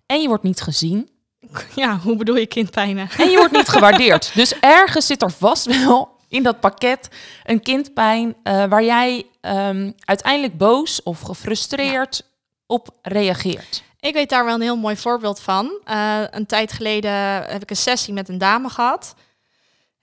en 0.06 0.22
je 0.22 0.28
wordt 0.28 0.44
niet 0.44 0.62
gezien. 0.62 1.10
Ja, 1.76 1.98
hoe 1.98 2.16
bedoel 2.16 2.36
je 2.36 2.46
kindpijnen? 2.46 3.10
En 3.18 3.30
je 3.30 3.38
wordt 3.38 3.54
niet 3.54 3.70
gewaardeerd. 3.78 4.32
Dus 4.36 4.60
ergens 4.60 5.06
zit 5.06 5.22
er 5.22 5.32
vast 5.32 5.66
wel 5.66 6.18
in 6.30 6.44
dat 6.44 6.60
pakket 6.60 7.10
een 7.44 7.62
kindpijn 7.62 8.36
eh, 8.44 8.66
waar 8.66 8.84
jij 8.84 9.26
ehm, 9.42 9.92
uiteindelijk 10.00 10.58
boos 10.58 11.04
of 11.04 11.22
gefrustreerd 11.22 12.24
op 12.66 12.90
reageert. 13.02 13.84
Ik 14.00 14.14
weet 14.14 14.30
daar 14.30 14.46
wel 14.46 14.54
een 14.54 14.62
heel 14.62 14.78
mooi 14.78 14.98
voorbeeld 14.98 15.40
van. 15.40 15.82
Eh, 15.84 16.22
een 16.30 16.46
tijd 16.46 16.72
geleden 16.72 17.12
heb 17.44 17.62
ik 17.62 17.70
een 17.70 17.76
sessie 17.76 18.14
met 18.14 18.30
een 18.30 18.38
dame 18.38 18.70
gehad. 18.70 19.16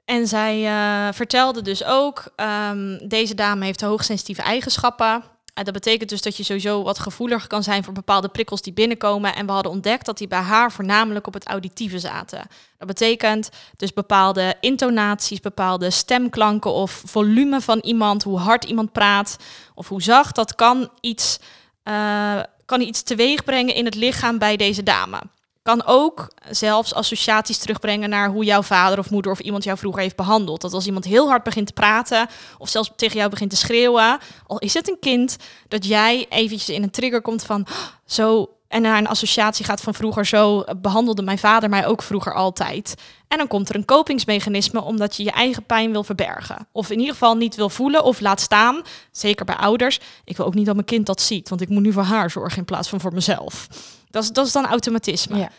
En 0.05 0.27
zij 0.27 0.67
eh, 0.67 1.13
vertelde 1.13 1.63
dus 1.63 1.85
ook, 1.85 2.25
ehm, 2.37 3.09
deze 3.09 3.35
dame 3.35 3.65
heeft 3.65 3.81
hoogsensitieve 3.81 4.43
eigenschappen. 4.43 5.23
Dat 5.65 5.73
betekent 5.73 6.09
dus 6.09 6.23
dat 6.23 6.37
je 6.37 6.43
sowieso 6.43 6.83
wat 6.83 6.99
gevoeliger 6.99 7.49
kan 7.49 7.63
zijn 7.63 7.85
voor 7.85 7.93
bepaalde 7.93 8.29
prikkels 8.29 8.63
die 8.63 8.73
binnenkomen. 8.73 9.35
En 9.35 9.47
we 9.47 9.53
hadden 9.53 9.73
ontdekt 9.73 10.07
dat 10.07 10.19
die 10.19 10.29
bij 10.29 10.41
haar 10.41 10.73
voornamelijk 10.73 11.27
op 11.27 11.35
het 11.35 11.47
auditieve 11.47 11.99
zaten. 11.99 12.49
Dat 12.79 12.87
betekent 12.87 13.51
dus 13.77 13.93
bepaalde 13.93 14.55
intonaties, 14.61 15.41
bepaalde 15.41 15.91
stemklanken 15.91 16.73
of 16.73 17.03
volume 17.05 17.61
van 17.61 17.79
iemand, 17.79 18.23
hoe 18.23 18.39
hard 18.39 18.65
iemand 18.65 18.93
praat 18.93 19.37
of 19.75 19.89
hoe 19.89 20.03
zacht. 20.03 20.35
Dat 20.35 20.55
kan 20.55 20.91
iets, 21.01 21.39
eh, 21.83 22.41
kan 22.65 22.81
iets 22.81 23.03
teweeg 23.03 23.45
brengen 23.45 23.75
in 23.75 23.85
het 23.85 23.95
lichaam 23.95 24.39
bij 24.39 24.57
deze 24.57 24.83
dame. 24.83 25.21
Kan 25.67 25.87
ook 25.87 26.29
zelfs 26.51 26.95
associaties 26.95 27.59
terugbrengen 27.59 28.09
naar 28.09 28.29
hoe 28.29 28.45
jouw 28.45 28.63
vader 28.63 28.99
of 28.99 29.11
moeder 29.11 29.33
of 29.33 29.39
iemand 29.39 29.65
jou 29.65 29.79
vroeger 29.79 30.03
heeft 30.03 30.17
behandeld. 30.17 30.61
Dat 30.61 30.73
als 30.73 30.87
iemand 30.87 31.05
heel 31.05 31.29
hard 31.29 31.43
begint 31.43 31.67
te 31.67 31.73
praten 31.73 32.29
of 32.59 32.69
zelfs 32.69 32.91
tegen 32.97 33.17
jou 33.17 33.31
begint 33.31 33.51
te 33.51 33.57
schreeuwen, 33.57 34.19
al 34.47 34.59
is 34.59 34.75
het 34.75 34.89
een 34.89 34.99
kind, 35.01 35.37
dat 35.69 35.87
jij 35.87 36.27
eventjes 36.29 36.69
in 36.77 36.83
een 36.83 36.91
trigger 36.91 37.23
komt 37.23 37.45
van 37.45 37.61
"Oh, 37.61 37.77
zo 38.05 38.51
en 38.69 38.83
naar 38.83 38.99
een 38.99 39.09
associatie 39.09 39.65
gaat 39.65 39.81
van 39.81 39.95
vroeger 39.95 40.27
zo 40.27 40.65
behandelde 40.77 41.23
mijn 41.23 41.39
vader 41.39 41.69
mij 41.69 41.87
ook 41.87 42.03
vroeger 42.03 42.35
altijd. 42.35 42.95
En 43.29 43.39
dan 43.39 43.47
komt 43.49 43.69
er 43.69 43.75
een 43.75 43.85
kopingsmechanisme 43.85 44.83
omdat 44.83 45.17
je 45.17 45.23
je 45.23 45.31
eigen 45.31 45.65
pijn 45.65 45.93
wil 45.93 46.05
verbergen. 46.05 46.67
Of 46.73 46.91
in 46.91 46.99
ieder 46.99 47.13
geval 47.13 47.35
niet 47.37 47.55
wil 47.55 47.69
voelen 47.69 48.05
of 48.05 48.21
laat 48.21 48.41
staan. 48.41 48.83
Zeker 49.11 49.45
bij 49.45 49.57
ouders. 49.57 50.01
Ik 50.25 50.37
wil 50.37 50.47
ook 50.47 50.55
niet 50.55 50.67
dat 50.67 50.75
mijn 50.75 50.87
kind 50.87 51.07
dat 51.07 51.21
ziet, 51.21 51.49
want 51.49 51.61
ik 51.61 51.69
moet 51.69 51.83
nu 51.83 51.93
voor 51.93 52.03
haar 52.03 52.31
zorgen 52.31 52.59
in 52.59 52.65
plaats 52.65 52.89
van 52.89 53.01
voor 53.01 53.13
mezelf. 53.13 53.69
Dat 54.17 54.25
is, 54.25 54.31
dat 54.31 54.47
is 54.47 54.53
dan 54.53 54.67
automatisme. 54.67 55.39
Ja. 55.39 55.51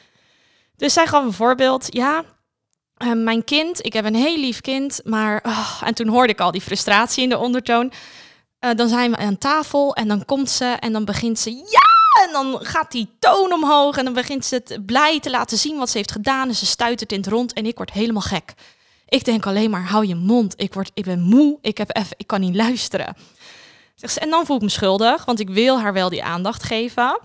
Dus 0.76 0.94
zij 0.94 1.08
gaf 1.08 1.24
een 1.24 1.34
voorbeeld. 1.34 1.88
Ja, 1.90 2.24
eh, 2.98 3.12
mijn 3.14 3.44
kind, 3.44 3.86
ik 3.86 3.94
heb 3.94 4.06
een 4.06 4.16
heel 4.16 4.38
lief 4.38 4.62
kind, 4.62 5.02
maar... 5.04 5.42
ah, 5.42 5.82
en 5.86 5.94
toen 5.94 6.08
hoorde 6.08 6.34
ik 6.34 6.40
al 6.40 6.52
die 6.52 6.62
frustratie 6.62 7.24
in 7.24 7.30
de 7.30 7.38
ondertoon. 7.38 7.92
Eh, 8.60 8.76
dan 8.76 8.88
zijn 8.88 9.12
we 9.12 9.18
aan 9.18 9.38
tafel 9.38 9.96
en 9.96 10.08
dan 10.08 10.26
komt 10.26 10.50
ze 10.50 10.66
en 10.66 10.92
dan 10.92 11.06
begint 11.06 11.40
ze... 11.40 11.52
Ja! 11.52 12.26
En 12.26 12.32
dan 12.32 12.60
gaat 12.62 12.92
die 12.92 13.10
toon 13.20 13.54
omhoog 13.54 13.98
en 13.98 14.04
dan 14.04 14.14
begint 14.14 14.46
ze 14.46 14.56
het 14.56 14.86
blij 14.86 15.20
te 15.20 15.30
laten 15.30 15.58
zien 15.58 15.78
wat 15.78 15.90
ze 15.90 15.98
heeft 15.98 16.12
gedaan. 16.12 16.48
En 16.48 16.56
ze 16.56 16.66
stuitert 16.66 17.12
in 17.12 17.18
het 17.18 17.28
rond 17.28 17.54
en 17.54 17.66
ik 17.66 17.78
word 17.78 17.92
helemaal 17.92 18.22
gek. 18.22 18.54
Ik 19.08 19.26
denk 19.26 19.46
alleen 19.46 19.70
maar, 19.70 19.88
hou 19.88 20.06
je 20.06 20.16
mond. 20.16 20.54
Ik, 20.62 20.74
word, 20.74 20.92
ik 20.94 21.04
ben 21.04 21.22
moe, 21.22 21.58
ik, 21.62 21.78
heb 21.78 21.96
even, 21.96 22.16
ik 22.18 22.28
kan 22.28 22.40
niet 22.40 22.56
luisteren. 22.56 23.16
Zegt 23.96 24.14
ze, 24.14 24.20
en 24.20 24.30
dan 24.30 24.46
voel 24.46 24.56
ik 24.56 24.62
me 24.62 24.70
schuldig, 24.70 25.26
want 25.26 25.40
ik 25.40 25.50
wil 25.50 25.80
haar 25.80 25.94
wel 25.94 26.10
die 26.10 26.24
aandacht 26.24 26.64
geven. 26.64 27.20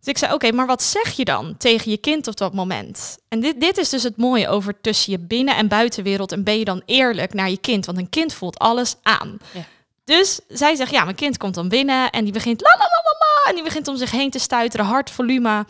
Dus 0.00 0.08
ik 0.08 0.18
zei, 0.18 0.32
oké, 0.32 0.52
maar 0.52 0.66
wat 0.66 0.82
zeg 0.82 1.10
je 1.10 1.24
dan 1.24 1.56
tegen 1.56 1.90
je 1.90 1.96
kind 1.96 2.26
op 2.26 2.36
dat 2.36 2.54
moment? 2.54 3.18
En 3.28 3.40
dit, 3.40 3.60
dit 3.60 3.78
is 3.78 3.88
dus 3.88 4.02
het 4.02 4.16
mooie 4.16 4.48
over 4.48 4.80
tussen 4.80 5.12
je 5.12 5.18
binnen- 5.18 5.56
en 5.56 5.68
buitenwereld. 5.68 6.32
En 6.32 6.44
ben 6.44 6.58
je 6.58 6.64
dan 6.64 6.82
eerlijk 6.86 7.34
naar 7.34 7.50
je 7.50 7.58
kind? 7.58 7.86
Want 7.86 7.98
een 7.98 8.08
kind 8.08 8.34
voelt 8.34 8.58
alles 8.58 8.96
aan. 9.02 9.38
Ja. 9.52 9.64
Dus 10.04 10.40
zij 10.48 10.74
zegt, 10.74 10.90
ja, 10.90 11.04
mijn 11.04 11.16
kind 11.16 11.36
komt 11.36 11.54
dan 11.54 11.68
binnen 11.68 12.10
en 12.10 12.24
die 12.24 12.32
begint 12.32 12.60
la 12.60 12.70
la 12.70 12.84
la 12.84 13.02
la 13.02 13.14
la. 13.18 13.48
En 13.48 13.54
die 13.54 13.64
begint 13.64 13.88
om 13.88 13.96
zich 13.96 14.10
heen 14.10 14.30
te 14.30 14.38
stuiteren, 14.38 14.86
hard 14.86 15.10
volume. 15.10 15.66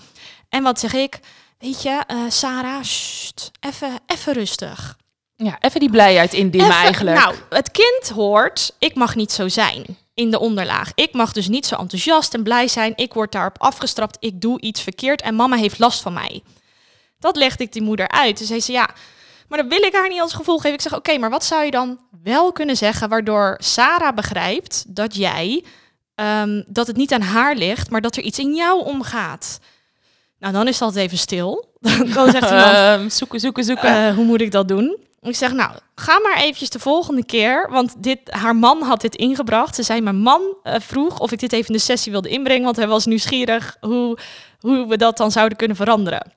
En 0.49 0.63
wat 0.63 0.81
zeg 0.81 0.93
ik? 0.93 1.21
Weet 1.59 1.83
je, 1.83 2.03
eh, 2.07 2.19
Sarah, 2.29 2.83
even, 3.61 3.99
even 4.07 4.33
rustig. 4.33 4.97
Ja, 5.37 5.59
even 5.61 5.81
die 5.81 5.91
blijheid 5.91 6.33
indimmen 6.33 6.71
Even- 6.71 6.83
eigenlijk. 6.83 7.19
Nou, 7.19 7.35
het 7.51 7.71
kind 7.71 8.09
hoort, 8.15 8.75
ik 8.79 8.95
mag 8.95 9.15
niet 9.15 9.33
zo 9.33 9.49
zijn 9.49 9.97
in 10.15 10.31
de 10.31 10.39
onderlaag. 10.39 10.93
Ik 10.95 11.13
mag 11.13 11.33
dus 11.33 11.49
niet 11.49 11.67
zo 11.67 11.77
enthousiast 11.77 12.35
en 12.35 12.43
blij 12.43 12.69
zijn. 12.69 12.93
Ik 12.97 13.13
word 13.15 13.33
daarop 13.33 13.59
afgestrapt. 13.59 14.17
Ik 14.21 14.41
doe 14.41 14.61
iets 14.61 14.83
verkeerd 14.83 15.23
en 15.23 15.35
mama 15.35 15.57
heeft 15.57 15.79
last 15.79 16.03
van 16.03 16.13
mij. 16.13 16.43
Dat 17.19 17.37
legde 17.37 17.65
ik 17.65 17.73
die 17.73 17.83
moeder 17.83 18.09
uit. 18.09 18.39
Dus 18.39 18.47
zei, 18.65 18.79
ja, 18.79 18.91
maar 19.49 19.59
dat 19.59 19.69
wil 19.69 19.83
ik 19.83 19.93
haar 19.95 20.09
niet 20.09 20.21
als 20.21 20.33
gevoel 20.33 20.57
geven. 20.57 20.73
Ik 20.73 20.81
zeg, 20.81 20.95
oké, 20.95 21.19
maar 21.19 21.31
wat 21.31 21.45
zou 21.45 21.65
je 21.65 21.71
dan 21.71 22.01
wel 22.23 22.53
kunnen 22.53 22.77
zeggen... 22.77 23.09
waardoor 23.09 23.57
Sarah 23.59 24.15
begrijpt 24.15 24.85
dat 24.89 25.15
jij, 25.17 25.65
ehm, 26.15 26.63
dat 26.67 26.87
het 26.87 26.97
niet 26.97 27.13
aan 27.13 27.21
haar 27.23 27.55
ligt... 27.57 27.91
maar 27.91 28.01
dat 28.01 28.17
er 28.17 28.23
iets 28.23 28.39
in 28.39 28.55
jou 28.55 28.85
omgaat. 28.85 29.59
Nou, 30.39 30.53
dan 30.53 30.69
is 30.69 30.81
altijd 30.83 31.05
even 31.07 31.19
stil. 31.19 31.69
dan 32.15 32.31
zegt 32.31 32.51
iemand, 32.51 32.75
Ehm, 32.75 33.09
zoeken, 33.09 33.41
zoeken, 33.41 33.65
zoeken. 33.65 34.07
eh, 34.07 34.15
hoe 34.15 34.25
moet 34.25 34.41
ik 34.41 34.51
dat 34.53 34.69
doen? 34.69 34.97
Ik 35.23 35.37
zeg, 35.37 35.53
nou, 35.53 35.71
ga 35.95 36.21
maar 36.21 36.37
eventjes 36.37 36.71
de 36.71 36.79
volgende 36.79 37.25
keer, 37.25 37.71
want 37.71 38.03
dit, 38.03 38.21
haar 38.25 38.57
man 38.57 38.83
had 38.83 39.01
dit 39.01 39.17
ingebracht. 39.17 39.75
Ze 39.75 39.83
zei, 39.83 40.01
mijn 40.01 40.21
man 40.21 40.43
eh, 40.63 40.75
vroeg 40.81 41.19
of 41.19 41.33
ik 41.33 41.39
dit 41.39 41.53
even 41.53 41.67
in 41.67 41.73
de 41.73 41.79
sessie 41.79 42.13
wilde 42.13 42.29
inbrengen, 42.29 42.65
want 42.65 42.77
hij 42.77 42.89
was 42.89 43.07
nieuwsgierig 43.07 43.77
hoe, 43.81 44.19
hoe 44.61 44.87
we 44.87 44.97
dat 44.97 45.17
dan 45.17 45.31
zouden 45.31 45.59
kunnen 45.59 45.77
veranderen. 45.77 46.33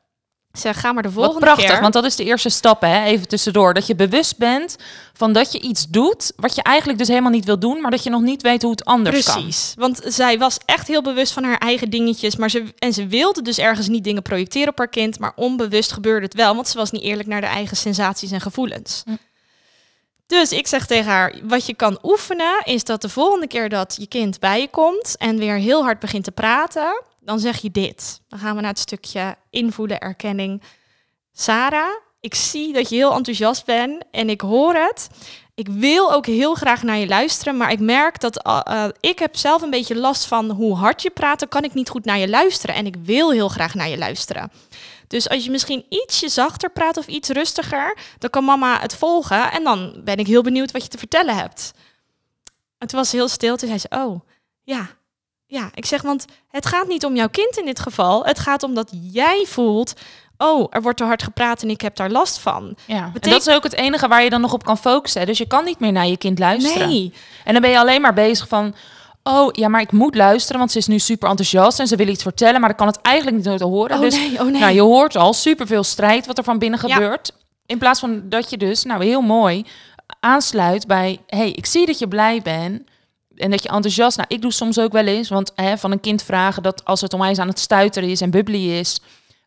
Zeg, 0.58 0.80
ga 0.80 0.94
maar 0.94 1.04
de 1.04 1.12
Wat 1.12 1.24
volgende 1.24 1.46
prachtig, 1.46 1.70
keer. 1.72 1.82
want 1.82 1.94
dat 1.94 2.04
is 2.04 2.16
de 2.16 2.24
eerste 2.24 2.50
stap, 2.50 2.82
hè? 2.82 3.04
even 3.04 3.28
tussendoor. 3.28 3.74
Dat 3.74 3.88
je 3.88 3.96
bewust 3.96 4.38
bent 4.38 4.76
van 5.14 5.34
dat 5.34 5.52
je 5.52 5.60
iets 5.60 5.88
doet 5.88 6.32
wat 6.36 6.56
je 6.56 6.64
eigenlijk 6.64 7.00
dus 7.00 7.08
helemaal 7.08 7.32
niet 7.32 7.46
wil 7.46 7.60
doen, 7.60 7.82
maar 7.82 7.92
dat 7.92 8.04
je 8.04 8.10
nog 8.10 8.22
niet 8.22 8.42
weet 8.42 8.62
hoe 8.62 8.72
het 8.72 8.86
anders 8.86 9.26
kan. 9.26 9.34
Precies, 9.34 9.74
want 9.78 10.02
zij 10.06 10.38
was 10.38 10.58
echt 10.66 10.88
heel 10.88 11.02
bewust 11.02 11.34
van 11.34 11.44
haar 11.44 11.58
eigen 11.58 11.90
dingetjes, 11.90 12.36
maar 12.36 12.50
ze, 12.50 12.64
en 12.80 12.94
ze 12.94 13.08
wilde 13.08 13.42
dus 13.42 13.58
ergens 13.58 13.88
niet 13.88 14.04
dingen 14.04 14.22
projecteren 14.22 14.70
op 14.70 14.78
haar 14.78 14.88
kind, 14.88 15.20
maar 15.20 15.32
onbewust 15.36 15.92
gebeurde 15.92 16.26
het 16.26 16.36
wel, 16.36 16.56
want 16.56 16.68
ze 16.68 16.78
was 16.78 16.92
niet 16.92 17.04
eerlijk 17.04 17.30
naar 17.30 17.42
de 17.42 17.48
eigen 17.48 17.78
sensaties 17.78 18.32
en 18.32 18.42
gevoelens. 18.42 19.02
Hm. 19.06 19.16
Dus 20.28 20.52
ik 20.52 20.68
zeg 20.68 20.86
tegen 20.86 21.12
haar, 21.12 21.36
wat 21.44 21.66
je 21.66 21.74
kan 21.74 22.00
oefenen 22.04 22.62
is 22.64 22.84
dat 22.84 23.02
de 23.02 23.10
volgende 23.10 23.48
keer 23.48 23.70
dat 23.70 23.96
je 24.00 24.08
kind 24.08 24.40
bij 24.40 24.60
je 24.62 24.68
komt 24.70 25.18
en 25.18 25.38
weer 25.38 25.56
heel 25.56 25.84
hard 25.84 26.00
begint 26.00 26.24
te 26.24 26.32
praten, 26.32 27.02
dan 27.26 27.40
zeg 27.40 27.62
je 27.62 27.72
dit. 27.72 28.22
Dan 28.28 28.40
gaan 28.40 28.56
we 28.56 28.62
naar 28.62 28.70
het 28.70 28.80
stukje 28.80 29.36
invoelen, 29.50 30.00
erkenning. 30.00 30.62
Sarah, 31.32 31.96
ik 32.20 32.36
zie 32.36 32.74
dat 32.74 32.90
je 32.90 32.96
heel 32.96 33.14
enthousiast 33.14 33.66
bent 33.66 34.04
en 34.12 34.30
ik 34.30 34.42
hoor 34.42 34.74
het. 34.74 35.10
Ik 35.56 35.68
wil 35.68 36.14
ook 36.14 36.26
heel 36.26 36.56
graag 36.56 36.84
naar 36.84 36.98
je 36.98 37.08
luisteren, 37.08 37.58
maar 37.58 37.72
ik 37.72 37.80
merk 37.80 38.20
dat 38.20 38.44
eh, 38.44 38.60
eh, 38.64 38.90
ik 39.00 39.20
heb 39.20 39.36
zelf 39.36 39.62
een 39.62 39.70
beetje 39.70 39.96
last 39.96 40.26
van 40.26 40.50
hoe 40.50 40.76
hard 40.76 41.02
je 41.02 41.10
praat, 41.10 41.40
dan 41.40 41.50
kan 41.50 41.64
ik 41.64 41.74
niet 41.74 41.90
goed 41.90 42.06
naar 42.06 42.18
je 42.18 42.30
luisteren. 42.30 42.76
En 42.76 42.86
ik 42.86 42.96
wil 43.02 43.32
heel 43.32 43.50
graag 43.50 43.74
naar 43.74 43.90
je 43.90 43.98
luisteren. 43.98 44.52
Dus 45.08 45.30
als 45.30 45.44
je 45.44 45.52
misschien 45.52 45.86
ietsje 45.90 46.30
zachter 46.30 46.72
praat 46.72 46.98
of 46.98 47.08
iets 47.08 47.30
rustiger, 47.30 47.98
dan 48.18 48.30
kan 48.30 48.44
mama 48.44 48.80
het 48.80 48.96
volgen. 48.96 49.52
En 49.52 49.64
dan 49.64 50.02
ben 50.04 50.18
ik 50.18 50.28
heel 50.28 50.44
benieuwd 50.44 50.72
wat 50.72 50.84
je 50.84 50.90
te 50.90 50.98
vertellen 50.98 51.36
hebt. 51.36 51.74
En 52.78 52.88
toen 52.88 53.00
was 53.00 53.12
heel 53.12 53.28
stil. 53.28 53.58
Toen 53.58 53.68
zei 53.68 53.80
ze, 53.80 53.88
oh, 53.90 54.20
ja, 54.64 54.90
ja. 55.54 55.70
Ik 55.74 55.86
zeg, 55.86 56.02
want 56.02 56.26
het 56.50 56.66
gaat 56.66 56.88
niet 56.88 57.06
om 57.06 57.16
jouw 57.16 57.30
kind 57.30 57.58
in 57.58 57.66
dit 57.66 57.80
geval. 57.80 58.26
Het 58.26 58.40
gaat 58.40 58.64
om 58.64 58.74
dat 58.74 58.90
jij 58.92 59.46
voelt, 59.48 59.94
oh, 60.38 60.68
er 60.70 60.82
wordt 60.82 60.98
te 60.98 61.04
hard 61.04 61.24
gepraat 61.24 61.62
en 61.62 61.70
ik 61.70 61.82
heb 61.82 61.96
daar 61.96 62.10
last 62.10 62.38
van. 62.38 62.76
Ja. 62.86 63.12
En 63.22 63.30
dat 63.30 63.48
is 63.48 63.54
ook 63.54 63.64
het 63.64 63.74
enige 63.74 64.08
waar 64.08 64.24
je 64.24 64.30
dan 64.30 64.42
nog 64.42 64.54
op 64.54 64.64
kan 64.64 64.78
focussen. 64.78 65.26
Dus 65.26 65.38
je 65.38 65.48
kan 65.48 65.66
niet 65.66 65.80
meer 65.80 65.92
naar 65.92 66.08
je 66.08 66.18
kind 66.18 66.40
luisteren. 66.40 66.88
Nee, 66.88 67.14
En 67.44 67.54
dan 67.54 67.62
ben 67.62 67.72
je 67.72 67.80
alleen 67.80 68.02
maar 68.02 68.14
bezig 68.14 68.48
van... 68.48 68.76
Oh, 69.24 69.50
ja, 69.52 69.68
maar 69.68 69.82
ik 69.82 69.92
moet 69.92 70.16
luisteren, 70.16 70.60
want 70.60 70.72
ze 70.72 70.78
is 70.78 70.88
nu 70.88 71.00
super 71.00 71.30
enthousiast... 71.30 71.80
en 71.80 71.88
ze 71.88 71.96
wil 71.96 72.08
iets 72.08 72.24
vertellen, 72.24 72.62
maar 72.62 72.70
ik 72.70 72.76
kan 72.78 72.88
het 72.88 73.02
eigenlijk 73.02 73.38
niet 73.46 73.58
te 73.58 73.66
horen. 73.66 73.96
oh 73.96 74.02
dus 74.02 74.16
nee, 74.16 74.40
oh 74.40 74.48
nee. 74.48 74.62
nou, 74.62 74.74
je 74.74 74.82
hoort 74.82 75.16
al 75.16 75.34
superveel 75.34 75.84
strijd 75.84 76.26
wat 76.26 76.38
er 76.38 76.44
van 76.44 76.60
binnen 76.60 76.88
Ja. 76.88 76.94
gebeurt. 76.94 77.32
In 77.66 77.78
plaats 77.78 78.00
van 78.00 78.22
dat 78.30 78.50
je 78.50 78.58
dus, 78.58 78.84
nou 78.84 79.04
heel 79.06 79.22
mooi, 79.22 79.66
aansluit 80.20 80.88
bij... 80.88 81.20
hey, 81.28 81.52
ik 81.52 81.66
zie 81.66 81.86
dat 81.86 82.00
je 82.00 82.08
blij 82.08 82.42
bent 82.42 82.82
en 83.38 83.52
dat 83.52 83.64
je 83.64 83.70
enthousiast... 83.70 84.18
Nou, 84.18 84.28
ik 84.32 84.42
doe 84.42 84.52
soms 84.54 84.80
ook 84.80 84.92
wel 84.92 85.06
eens, 85.06 85.30
want 85.30 85.52
hè, 85.56 85.78
van 85.78 85.92
een 85.92 86.00
kind 86.00 86.24
vragen... 86.24 86.64
dat 86.64 86.86
als 86.86 87.02
het 87.02 87.14
onwijs 87.14 87.40
aan 87.40 87.48
het 87.48 87.60
stuiteren 87.60 88.10
is 88.10 88.22
en 88.22 88.30
bubbly 88.32 88.70
is... 88.70 89.00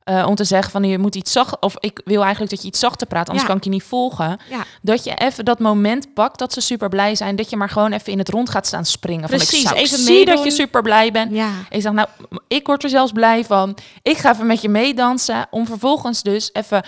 eh, 0.05 0.25
om 0.29 0.35
te 0.35 0.45
zeggen 0.45 0.71
van 0.71 0.85
je 0.85 0.99
moet 0.99 1.15
iets 1.15 1.33
zacht... 1.33 1.61
of 1.61 1.75
ik 1.79 2.01
wil 2.05 2.21
eigenlijk 2.23 2.51
dat 2.51 2.63
je 2.63 2.69
iets 2.69 2.79
zachter 2.79 3.07
praat, 3.07 3.27
anders 3.29 3.41
Ja. 3.41 3.47
kan 3.49 3.57
ik 3.57 3.65
je 3.65 3.71
niet 3.71 3.83
volgen. 3.83 4.39
Ja. 4.51 4.65
Dat 4.83 5.05
je 5.05 5.15
even 5.15 5.45
dat 5.45 5.59
moment 5.59 6.15
pakt 6.15 6.39
dat 6.39 6.53
ze 6.53 6.61
super 6.61 6.89
blij 6.89 7.15
zijn... 7.15 7.37
dat 7.37 7.51
je 7.51 7.57
maar 7.57 7.69
gewoon 7.71 7.93
even 7.93 8.13
in 8.13 8.19
het 8.19 8.29
rond 8.29 8.51
gaat 8.51 8.67
staan 8.67 8.85
springen. 8.85 9.29
van, 9.29 9.39
Precies, 9.39 9.71
ik 9.71 9.77
even 9.77 9.99
zie 9.99 10.25
dat 10.25 10.45
je 10.45 10.51
super 10.51 10.83
blij 10.83 11.13
bent. 11.13 11.33
Ja. 11.33 11.51
Ik 11.71 11.81
zeg, 11.81 11.93
nou, 11.93 12.09
ik 12.49 12.67
word 12.67 12.83
er 12.85 12.91
zelfs 12.91 13.13
blij 13.13 13.45
van. 13.45 13.77
Ik 14.03 14.17
ga 14.17 14.33
even 14.33 14.47
met 14.47 14.61
je 14.63 14.69
meedansen 14.69 15.47
om 15.51 15.67
vervolgens 15.67 16.23
dus 16.23 16.51
even 16.53 16.85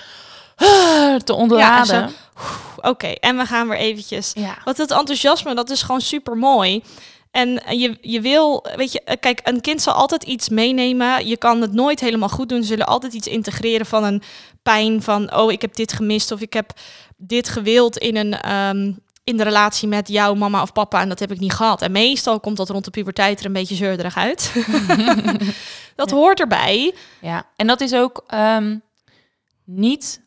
te 1.25 1.35
ontladen. 1.35 2.01
Ja, 2.01 2.09
Oké, 2.81 3.07
en 3.07 3.37
we 3.37 3.47
gaan 3.47 3.69
weer 3.69 3.79
eventjes. 3.79 4.33
Ja. 4.35 4.57
Want 4.65 4.77
het 4.77 4.91
enthousiasme, 4.91 5.55
dat 5.55 5.71
is 5.71 5.83
gewoon 5.83 6.01
super 6.01 6.37
mooi. 6.37 6.83
En 7.31 7.63
je, 7.79 7.99
je 8.01 8.21
wil, 8.21 8.67
weet 8.77 8.93
je, 8.93 9.17
kijk, 9.21 9.41
een 9.45 9.61
kind 9.61 9.83
zal 9.83 9.93
altijd 9.93 10.23
iets 10.23 10.49
meenemen. 10.49 11.27
Je 11.27 11.37
kan 11.37 11.61
het 11.61 11.73
nooit 11.73 12.01
helemaal 12.01 12.29
goed 12.29 12.49
doen. 12.49 12.63
Ze 12.63 12.69
zullen 12.69 12.87
altijd 12.87 13.13
iets 13.13 13.27
integreren 13.27 13.87
van 13.87 14.05
een 14.05 14.23
pijn 14.63 15.03
van, 15.03 15.35
oh, 15.35 15.53
ik 15.53 15.61
heb 15.61 15.75
dit 15.75 15.93
gemist 15.93 16.33
of 16.33 16.41
ik 16.41 16.53
heb 16.53 16.73
dit 17.17 17.49
gewild 17.49 17.99
in 17.99 18.17
een 18.17 18.41
ehm, 18.41 18.93
in 19.25 19.37
de 19.37 19.43
relatie 19.43 19.89
met 19.89 20.09
jouw 20.09 20.35
mama 20.35 20.63
of 20.63 20.73
papa 20.73 21.01
en 21.01 21.09
dat 21.09 21.19
heb 21.19 21.33
ik 21.33 21.39
niet 21.39 21.53
gehad. 21.53 21.83
En 21.83 21.93
meestal 21.93 22.41
komt 22.41 22.57
dat 22.57 22.69
rond 22.69 22.85
de 22.85 22.91
puberteit 22.91 23.41
er 23.41 23.47
een 23.47 23.53
beetje 23.53 23.75
zeurderig 23.75 24.17
uit. 24.17 24.53
dat 25.97 26.11
hoort 26.11 26.41
erbij. 26.41 26.95
Ja, 27.21 27.47
en 27.57 27.67
dat 27.67 27.81
is 27.81 27.95
ook 27.95 28.25
ehm, 28.27 28.77
niet 29.65 30.21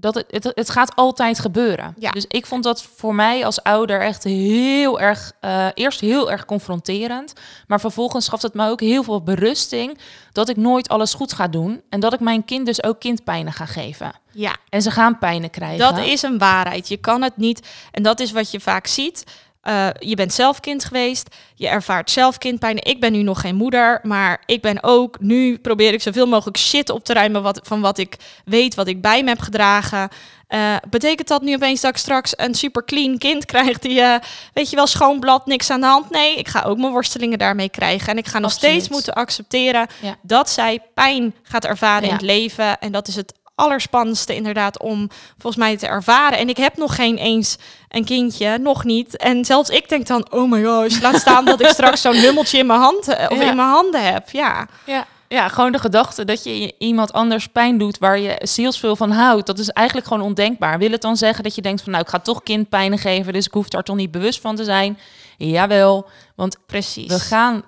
dat 0.00 0.14
het, 0.14 0.26
het, 0.30 0.52
het 0.54 0.70
gaat 0.70 0.96
altijd 0.96 1.38
gebeuren. 1.38 1.94
Ja. 1.98 2.10
Dus 2.10 2.24
ik 2.28 2.46
vond 2.46 2.64
dat 2.64 2.82
voor 2.96 3.14
mij 3.14 3.44
als 3.44 3.62
ouder 3.62 4.00
echt 4.00 4.24
heel 4.24 5.00
erg, 5.00 5.32
eh, 5.40 5.66
eerst 5.74 6.00
heel 6.00 6.30
erg 6.30 6.44
confronterend. 6.44 7.32
Maar 7.66 7.80
vervolgens 7.80 8.28
gaf 8.28 8.42
het 8.42 8.54
me 8.54 8.68
ook 8.68 8.80
heel 8.80 9.02
veel 9.02 9.22
berusting 9.22 9.98
dat 10.32 10.48
ik 10.48 10.56
nooit 10.56 10.88
alles 10.88 11.14
goed 11.14 11.32
ga 11.32 11.48
doen. 11.48 11.82
En 11.88 12.00
dat 12.00 12.12
ik 12.12 12.20
mijn 12.20 12.44
kind 12.44 12.66
dus 12.66 12.82
ook 12.82 13.00
kindpijnen 13.00 13.52
ga 13.52 13.66
geven. 13.66 14.12
Ja. 14.32 14.56
En 14.68 14.82
ze 14.82 14.90
gaan 14.90 15.18
pijnen 15.18 15.50
krijgen. 15.50 15.78
Dat 15.78 15.98
is 15.98 16.22
een 16.22 16.38
waarheid. 16.38 16.88
Je 16.88 16.96
kan 16.96 17.22
het 17.22 17.36
niet. 17.36 17.68
En 17.90 18.02
dat 18.02 18.20
is 18.20 18.32
wat 18.32 18.50
je 18.50 18.60
vaak 18.60 18.86
ziet. 18.86 19.24
Uh, 19.68 19.88
je 19.98 20.14
bent 20.16 20.32
zelf 20.32 20.60
kind 20.60 20.84
geweest, 20.84 21.34
je 21.54 21.68
ervaart 21.68 22.10
zelf 22.10 22.38
kindpijn. 22.38 22.84
Ik 22.84 23.00
ben 23.00 23.12
nu 23.12 23.22
nog 23.22 23.40
geen 23.40 23.54
moeder, 23.56 24.00
maar 24.02 24.42
ik 24.46 24.62
ben 24.62 24.82
ook 24.82 25.20
nu 25.20 25.58
probeer 25.58 25.92
ik 25.92 26.02
zoveel 26.02 26.26
mogelijk 26.26 26.58
shit 26.58 26.90
op 26.90 27.04
te 27.04 27.12
ruimen 27.12 27.42
wat, 27.42 27.60
van 27.62 27.80
wat 27.80 27.98
ik 27.98 28.16
weet, 28.44 28.74
wat 28.74 28.86
ik 28.86 29.00
bij 29.00 29.22
me 29.22 29.28
heb 29.28 29.40
gedragen. 29.40 30.08
Uh, 30.48 30.76
betekent 30.90 31.28
dat 31.28 31.42
nu 31.42 31.54
opeens 31.54 31.80
dat 31.80 31.90
ik 31.90 31.96
straks 31.96 32.32
een 32.36 32.54
super 32.54 32.84
clean 32.84 33.18
kind 33.18 33.44
krijg 33.44 33.78
die, 33.78 34.00
uh, 34.00 34.14
weet 34.52 34.70
je 34.70 34.76
wel, 34.76 34.86
schoon 34.86 35.20
blad, 35.20 35.46
niks 35.46 35.70
aan 35.70 35.80
de 35.80 35.86
hand? 35.86 36.10
Nee, 36.10 36.36
ik 36.36 36.48
ga 36.48 36.62
ook 36.62 36.78
mijn 36.78 36.92
worstelingen 36.92 37.38
daarmee 37.38 37.68
krijgen. 37.68 38.08
En 38.08 38.18
ik 38.18 38.26
ga 38.26 38.38
nog 38.38 38.50
Absoluut. 38.52 38.74
steeds 38.74 38.88
moeten 38.88 39.14
accepteren 39.14 39.86
Ja. 40.00 40.16
dat 40.22 40.50
zij 40.50 40.80
pijn 40.94 41.34
gaat 41.42 41.64
ervaren 41.64 42.06
in 42.08 42.12
het 42.12 42.22
leven. 42.22 42.78
En 42.78 42.92
dat 42.92 43.08
is 43.08 43.16
het 43.16 43.34
allerspannendste 43.60 44.34
inderdaad 44.34 44.80
om 44.80 45.08
volgens 45.38 45.56
mij 45.62 45.76
te 45.76 45.86
ervaren. 45.86 46.38
En 46.38 46.48
ik 46.48 46.56
heb 46.56 46.76
nog 46.76 46.94
geen 46.94 47.16
eens 47.16 47.56
een 47.88 48.04
kindje, 48.04 48.58
nog 48.58 48.84
niet. 48.84 49.16
En 49.16 49.44
zelfs 49.44 49.70
ik 49.70 49.88
denk 49.88 50.06
dan, 50.06 50.26
oh 50.32 50.50
my 50.50 50.64
gosh, 50.64 51.00
laat 51.00 51.16
staan 51.20 51.44
dat 51.44 51.60
ik 51.60 51.66
straks 51.78 52.00
zo'n 52.00 52.14
hummeltje 52.14 52.58
in 52.58 52.66
mijn 52.66 52.80
hand 52.80 53.08
eh, 53.08 53.30
of 53.30 53.38
Ja. 53.42 53.50
in 53.50 53.56
mijn 53.56 53.68
handen 53.68 54.12
heb. 54.12 54.30
Ja, 54.30 54.66
Ja. 54.86 55.06
ja, 55.28 55.48
gewoon 55.48 55.72
de 55.72 55.78
gedachte 55.78 56.24
dat 56.24 56.44
je 56.44 56.74
iemand 56.78 57.12
anders 57.12 57.46
pijn 57.46 57.78
doet 57.78 57.98
waar 57.98 58.18
je 58.18 58.36
zielsveel 58.42 58.96
van 58.96 59.10
houdt. 59.10 59.46
Dat 59.46 59.58
is 59.58 59.68
eigenlijk 59.68 60.06
gewoon 60.06 60.22
ondenkbaar. 60.22 60.78
Wil 60.78 60.90
het 60.90 61.02
dan 61.02 61.16
zeggen 61.16 61.44
dat 61.44 61.54
je 61.54 61.62
denkt 61.62 61.82
van 61.82 61.92
nou, 61.92 62.04
ik 62.04 62.10
ga 62.10 62.18
toch 62.18 62.42
kindpijnen 62.42 62.98
geven, 62.98 63.32
dus 63.32 63.46
ik 63.46 63.52
hoef 63.52 63.68
daar 63.68 63.82
toch 63.82 63.96
niet 63.96 64.10
bewust 64.10 64.40
van 64.40 64.56
te 64.56 64.64
zijn? 64.64 64.98
Jawel, 65.36 66.08
want 66.36 66.56
precies. 66.66 67.06
we 67.08 67.20
gaan 67.20 67.62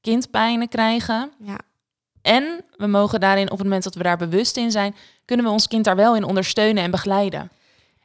kindpijnen 0.00 0.68
krijgen. 0.68 1.30
Ja. 1.44 1.56
En 2.22 2.64
we 2.76 2.86
mogen 2.86 3.20
daarin, 3.20 3.44
op 3.50 3.56
het 3.58 3.62
moment 3.66 3.84
dat 3.84 3.94
we 3.94 4.02
daar 4.02 4.16
bewust 4.16 4.56
in 4.56 4.70
zijn, 4.70 4.96
kunnen 5.28 5.46
we 5.46 5.52
ons 5.52 5.68
kind 5.68 5.84
daar 5.84 5.96
wel 5.96 6.16
in 6.16 6.24
ondersteunen 6.24 6.82
en 6.82 6.90
begeleiden. 6.90 7.50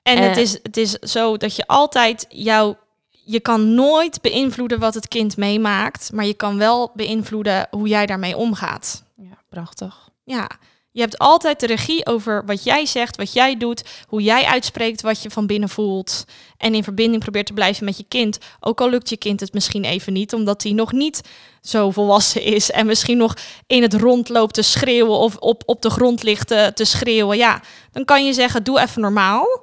En 0.01 0.17
Eh. 0.17 0.27
het, 0.27 0.37
is, 0.37 0.51
het 0.63 0.77
is 0.77 0.91
zo 0.91 1.37
dat 1.37 1.55
je 1.55 1.67
altijd 1.67 2.25
jouw. 2.29 2.77
Je 3.25 3.39
kan 3.39 3.73
nooit 3.73 4.21
beïnvloeden 4.21 4.79
wat 4.79 4.93
het 4.93 5.07
kind 5.07 5.37
meemaakt, 5.37 6.11
maar 6.13 6.25
je 6.25 6.33
kan 6.33 6.57
wel 6.57 6.91
beïnvloeden 6.93 7.67
hoe 7.71 7.87
jij 7.87 8.05
daarmee 8.05 8.37
omgaat. 8.37 9.03
Ja, 9.15 9.37
prachtig. 9.49 10.09
Ja, 10.23 10.47
je 10.93 11.01
hebt 11.01 11.17
altijd 11.17 11.59
de 11.59 11.65
regie 11.65 12.05
over 12.05 12.45
wat 12.45 12.63
jij 12.63 12.85
zegt, 12.85 13.17
wat 13.17 13.33
jij 13.33 13.57
doet, 13.57 13.83
hoe 14.07 14.21
jij 14.21 14.45
uitspreekt 14.45 15.01
wat 15.01 15.23
je 15.23 15.29
van 15.29 15.47
binnen 15.47 15.69
voelt. 15.69 16.25
En 16.57 16.75
in 16.75 16.83
verbinding 16.83 17.21
probeert 17.21 17.45
te 17.45 17.53
blijven 17.53 17.85
met 17.85 17.97
je 17.97 18.05
kind. 18.07 18.37
Ook 18.59 18.81
al 18.81 18.89
lukt 18.89 19.09
je 19.09 19.17
kind 19.17 19.39
het 19.39 19.53
misschien 19.53 19.83
even 19.83 20.13
niet, 20.13 20.33
omdat 20.33 20.63
hij 20.63 20.71
nog 20.71 20.91
niet 20.91 21.21
zo 21.61 21.91
volwassen 21.91 22.41
is 22.41 22.71
en 22.71 22.85
misschien 22.85 23.17
nog 23.17 23.33
in 23.67 23.81
het 23.81 23.93
rond 23.93 24.29
loopt 24.29 24.53
te 24.53 24.61
schreeuwen 24.61 25.17
of 25.17 25.35
op, 25.37 25.63
op 25.65 25.81
de 25.81 25.89
grond 25.89 26.23
ligt 26.23 26.47
te, 26.47 26.71
te 26.73 26.85
schreeuwen. 26.85 27.37
Ja, 27.37 27.61
dan 27.91 28.05
kan 28.05 28.25
je 28.25 28.33
zeggen, 28.33 28.63
doe 28.63 28.79
even 28.79 29.01
normaal 29.01 29.61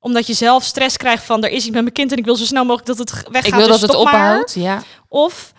omdat 0.00 0.26
je 0.26 0.34
zelf 0.34 0.64
stress 0.64 0.96
krijgt 0.96 1.24
van 1.24 1.44
er 1.44 1.50
is 1.50 1.56
iets 1.56 1.74
met 1.74 1.82
mijn 1.82 1.92
kind 1.92 2.12
en 2.12 2.18
ik 2.18 2.24
wil 2.24 2.36
zo 2.36 2.44
snel 2.44 2.64
mogelijk 2.64 2.86
dat 2.86 2.98
het 2.98 3.12
weggaat. 3.12 3.46
Ik 3.46 3.54
wil 3.54 3.66
dus 3.66 3.80
dat 3.80 3.90
het 3.90 3.98
ophoudt. 3.98 4.54
Ja. 4.54 4.82
Of 5.08 5.52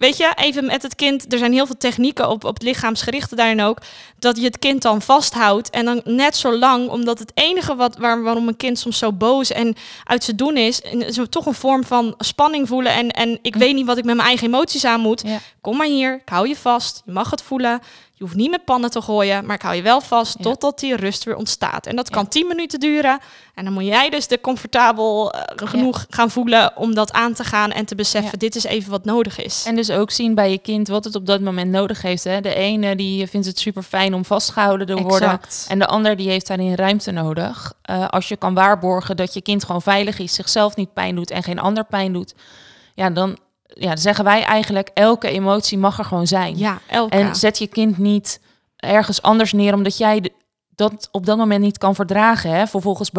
weet 0.00 0.16
je, 0.16 0.32
even 0.34 0.64
met 0.64 0.82
het 0.82 0.94
kind. 0.94 1.32
Er 1.32 1.38
zijn 1.38 1.52
heel 1.52 1.66
veel 1.66 1.76
technieken 1.76 2.28
op, 2.28 2.44
op 2.44 2.54
het 2.54 2.62
lichaamsgerichte 2.62 3.34
daarin 3.36 3.62
ook. 3.62 3.78
Dat 4.18 4.36
je 4.36 4.44
het 4.44 4.58
kind 4.58 4.82
dan 4.82 5.02
vasthoudt. 5.02 5.70
En 5.70 5.84
dan 5.84 6.00
net 6.04 6.36
zo 6.36 6.58
lang, 6.58 6.88
omdat 6.88 7.18
het 7.18 7.32
enige 7.34 7.74
wat, 7.74 7.96
waar, 7.96 8.22
waarom 8.22 8.48
een 8.48 8.56
kind 8.56 8.78
soms 8.78 8.98
zo 8.98 9.12
boos 9.12 9.50
en 9.50 9.76
uit 10.04 10.24
zijn 10.24 10.36
doen 10.36 10.56
is. 10.56 10.82
en 10.82 11.12
Zo 11.12 11.26
toch 11.26 11.46
een 11.46 11.54
vorm 11.54 11.84
van 11.84 12.14
spanning 12.18 12.68
voelen. 12.68 12.92
En, 12.92 13.08
en 13.08 13.38
ik 13.42 13.56
weet 13.56 13.74
niet 13.74 13.86
wat 13.86 13.98
ik 13.98 14.04
met 14.04 14.14
mijn 14.14 14.28
eigen 14.28 14.46
emoties 14.46 14.84
aan 14.84 15.00
moet. 15.00 15.22
Ja. 15.26 15.38
Kom 15.60 15.76
maar 15.76 15.86
hier, 15.86 16.14
ik 16.14 16.28
hou 16.28 16.48
je 16.48 16.56
vast. 16.56 17.02
Je 17.04 17.12
mag 17.12 17.30
het 17.30 17.42
voelen. 17.42 17.80
Je 18.20 18.26
hoeft 18.26 18.38
niet 18.38 18.50
met 18.50 18.64
pannen 18.64 18.90
te 18.90 19.02
gooien, 19.02 19.46
maar 19.46 19.54
ik 19.56 19.62
hou 19.62 19.74
je 19.76 19.82
wel 19.82 20.00
vast 20.00 20.34
Ja. 20.38 20.42
totdat 20.44 20.78
die 20.78 20.96
rust 20.96 21.24
weer 21.24 21.36
ontstaat. 21.36 21.86
En 21.86 21.96
dat 21.96 22.08
Ja. 22.08 22.14
kan 22.14 22.28
10 22.28 22.46
minuten 22.46 22.80
duren. 22.80 23.18
En 23.54 23.64
dan 23.64 23.72
moet 23.72 23.84
jij 23.84 24.10
dus 24.10 24.26
de 24.26 24.40
comfortabel 24.40 25.32
eh, 25.32 25.68
genoeg 25.68 26.06
gaan 26.10 26.30
voelen 26.30 26.76
om 26.76 26.94
dat 26.94 27.12
aan 27.12 27.32
te 27.32 27.44
gaan 27.44 27.70
en 27.72 27.84
te 27.84 27.94
beseffen, 27.94 28.38
dit 28.38 28.54
is 28.56 28.64
even 28.64 28.90
wat 28.90 29.04
nodig 29.04 29.38
is. 29.40 29.64
En 29.66 29.74
dus 29.76 29.90
ook 29.90 30.10
zien 30.10 30.34
bij 30.34 30.50
je 30.50 30.58
kind 30.58 30.88
wat 30.88 31.04
het 31.04 31.14
op 31.14 31.26
dat 31.26 31.40
moment 31.40 31.70
nodig 31.70 32.02
heeft. 32.02 32.24
Hè. 32.24 32.40
De 32.40 32.54
ene 32.54 32.96
die 32.96 33.26
vindt 33.26 33.46
het 33.46 33.58
super 33.58 33.82
fijn 33.82 34.14
om 34.14 34.24
vastgehouden 34.24 34.86
te 34.86 34.94
worden. 34.94 35.28
Exact. 35.30 35.66
En 35.68 35.78
de 35.78 35.86
ander 35.86 36.16
die 36.16 36.28
heeft 36.28 36.46
daarin 36.46 36.74
ruimte 36.74 37.10
nodig. 37.10 37.72
Eh, 37.82 38.08
als 38.08 38.28
je 38.28 38.36
kan 38.36 38.54
waarborgen 38.54 39.16
dat 39.16 39.34
je 39.34 39.42
kind 39.42 39.64
gewoon 39.64 39.82
veilig 39.82 40.18
is, 40.18 40.34
zichzelf 40.34 40.76
niet 40.76 40.92
pijn 40.92 41.14
doet 41.14 41.30
en 41.30 41.42
geen 41.42 41.58
ander 41.58 41.84
pijn 41.84 42.12
doet. 42.12 42.34
Ja, 42.94 43.10
dan, 43.10 43.38
ja, 43.74 43.88
dan 43.88 43.98
zeggen 43.98 44.24
wij 44.24 44.42
eigenlijk, 44.42 44.90
elke 44.94 45.28
emotie 45.28 45.78
mag 45.78 45.98
er 45.98 46.04
gewoon 46.04 46.26
zijn. 46.26 46.58
ja, 46.58 46.78
elke. 46.86 47.16
En 47.16 47.34
zet 47.34 47.58
je 47.58 47.66
kind 47.66 47.98
niet 47.98 48.40
ergens 48.76 49.22
anders 49.22 49.52
neer 49.52 49.74
omdat 49.74 49.96
jij 49.96 50.20
de- 50.20 50.32
dat 50.74 51.08
op 51.12 51.26
dat 51.26 51.36
moment 51.36 51.60
niet 51.62 51.78
kan 51.78 51.94
verdragen. 51.94 52.50
Hè? 52.50 52.66
Vervolgens, 52.66 53.10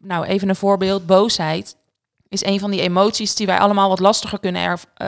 nou 0.00 0.24
even 0.24 0.48
een 0.48 0.56
voorbeeld, 0.56 1.06
boosheid 1.06 1.76
is 2.28 2.44
een 2.44 2.60
van 2.60 2.70
die 2.70 2.80
emoties 2.80 3.34
die 3.34 3.46
wij 3.46 3.58
allemaal 3.58 3.88
wat 3.88 4.00
lastiger 4.00 4.38
kunnen, 4.40 4.62
erv- 4.62 4.84
eh, 4.94 5.06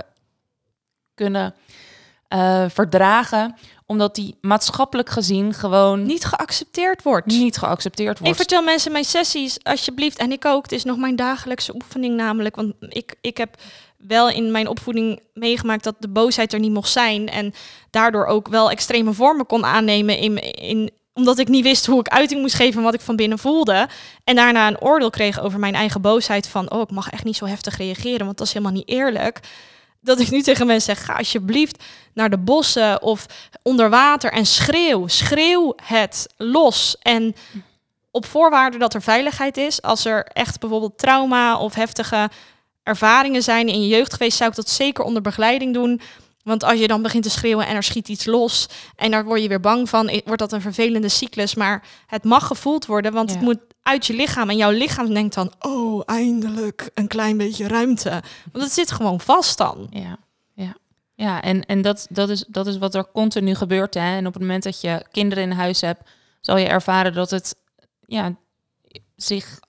kunnen 1.14 1.54
eh, 2.28 2.64
verdragen, 2.68 3.54
omdat 3.86 4.14
die 4.14 4.36
maatschappelijk 4.40 5.08
gezien 5.10 5.54
gewoon 5.54 5.98
niet, 5.98 6.08
niet 6.08 6.24
geaccepteerd 6.26 7.02
wordt. 7.02 7.32
geaccepteerd 7.32 8.16
Ik 8.18 8.22
wordt. 8.22 8.36
vertel 8.36 8.62
mensen 8.62 8.92
mijn 8.92 9.04
sessies, 9.04 9.64
alsjeblieft. 9.64 10.18
En 10.18 10.32
ik 10.32 10.44
ook. 10.44 10.62
Het 10.62 10.72
is 10.72 10.84
nog 10.84 10.96
mijn 10.96 11.16
dagelijkse 11.16 11.74
oefening 11.74 12.16
namelijk. 12.16 12.56
Want 12.56 12.72
ik, 12.80 13.14
ik 13.20 13.36
heb 13.36 13.56
wel 13.98 14.30
in 14.30 14.50
mijn 14.50 14.68
opvoeding 14.68 15.20
meegemaakt 15.34 15.84
dat 15.84 15.94
de 15.98 16.08
boosheid 16.08 16.52
er 16.52 16.58
niet 16.58 16.72
mocht 16.72 16.90
zijn. 16.90 17.28
En 17.28 17.54
daardoor 17.90 18.26
ook 18.26 18.48
wel 18.48 18.70
extreme 18.70 19.12
vormen 19.12 19.46
kon 19.46 19.64
aannemen. 19.64 20.18
In, 20.18 20.38
in, 20.54 20.90
omdat 21.12 21.38
ik 21.38 21.48
niet 21.48 21.62
wist 21.62 21.86
hoe 21.86 22.00
ik 22.00 22.08
uiting 22.08 22.40
moest 22.40 22.54
geven 22.54 22.78
en 22.78 22.84
wat 22.84 22.94
ik 22.94 23.00
van 23.00 23.16
binnen 23.16 23.38
voelde. 23.38 23.88
En 24.24 24.36
daarna 24.36 24.66
een 24.66 24.80
oordeel 24.80 25.10
kreeg 25.10 25.40
over 25.40 25.58
mijn 25.58 25.74
eigen 25.74 26.00
boosheid. 26.00 26.48
Van, 26.48 26.70
oh, 26.70 26.80
ik 26.80 26.90
mag 26.90 27.10
echt 27.10 27.24
niet 27.24 27.36
zo 27.36 27.44
heftig 27.44 27.76
reageren, 27.76 28.26
want 28.26 28.38
dat 28.38 28.46
is 28.46 28.52
helemaal 28.52 28.74
niet 28.74 28.88
eerlijk. 28.88 29.40
Dat 30.00 30.20
ik 30.20 30.30
nu 30.30 30.42
tegen 30.42 30.66
mensen 30.66 30.96
zeg, 30.96 31.04
ga 31.04 31.14
alsjeblieft 31.14 31.84
naar 32.14 32.30
de 32.30 32.38
bossen 32.38 33.02
of 33.02 33.26
onder 33.62 33.90
water 33.90 34.32
en 34.32 34.46
schreeuw. 34.46 35.06
Schreeuw 35.06 35.74
het 35.82 36.26
los. 36.36 36.96
En 37.02 37.34
op 38.10 38.26
voorwaarde 38.26 38.78
dat 38.78 38.94
er 38.94 39.02
veiligheid 39.02 39.56
is. 39.56 39.82
Als 39.82 40.04
er 40.04 40.24
echt 40.24 40.60
bijvoorbeeld 40.60 40.98
trauma 40.98 41.58
of 41.58 41.74
heftige 41.74 42.30
ervaringen 42.88 43.42
zijn 43.42 43.68
in 43.68 43.82
je 43.82 43.88
jeugd 43.88 44.12
geweest, 44.12 44.36
zou 44.36 44.50
ik 44.50 44.56
dat 44.56 44.70
zeker 44.70 45.04
onder 45.04 45.22
begeleiding 45.22 45.74
doen. 45.74 46.00
Want 46.42 46.64
als 46.64 46.80
je 46.80 46.88
dan 46.88 47.02
begint 47.02 47.22
te 47.22 47.30
schreeuwen 47.30 47.66
en 47.66 47.76
er 47.76 47.82
schiet 47.82 48.08
iets 48.08 48.24
los 48.24 48.68
en 48.96 49.10
daar 49.10 49.24
word 49.24 49.42
je 49.42 49.48
weer 49.48 49.60
bang 49.60 49.88
van, 49.88 50.20
wordt 50.24 50.38
dat 50.40 50.52
een 50.52 50.60
vervelende 50.60 51.08
cyclus. 51.08 51.54
Maar 51.54 51.84
het 52.06 52.24
mag 52.24 52.46
gevoeld 52.46 52.86
worden, 52.86 53.12
want 53.12 53.30
het 53.30 53.40
moet 53.40 53.58
uit 53.82 54.06
je 54.06 54.14
lichaam. 54.14 54.50
En 54.50 54.56
jouw 54.56 54.70
lichaam 54.70 55.14
denkt 55.14 55.34
dan, 55.34 55.52
oh, 55.60 56.02
eindelijk 56.06 56.90
een 56.94 57.06
klein 57.06 57.36
beetje 57.36 57.68
ruimte. 57.68 58.10
Want 58.52 58.64
het 58.64 58.72
zit 58.72 58.90
gewoon 58.90 59.20
vast 59.20 59.58
dan. 59.58 59.86
Ja, 59.90 60.18
ja. 60.54 60.76
ja 61.14 61.42
en, 61.42 61.66
en 61.66 61.82
dat, 61.82 62.06
dat, 62.10 62.28
is, 62.28 62.44
dat 62.48 62.66
is 62.66 62.78
wat 62.78 62.94
er 62.94 63.10
continu 63.12 63.54
gebeurt. 63.54 63.94
Hè? 63.94 64.16
En 64.16 64.26
op 64.26 64.32
het 64.32 64.42
moment 64.42 64.62
dat 64.62 64.80
je 64.80 65.06
kinderen 65.10 65.44
in 65.44 65.50
huis 65.50 65.80
hebt, 65.80 66.10
zal 66.40 66.56
je 66.56 66.66
ervaren 66.66 67.12
dat 67.12 67.30
het 67.30 67.54
ja, 68.06 68.34
zich 69.16 69.60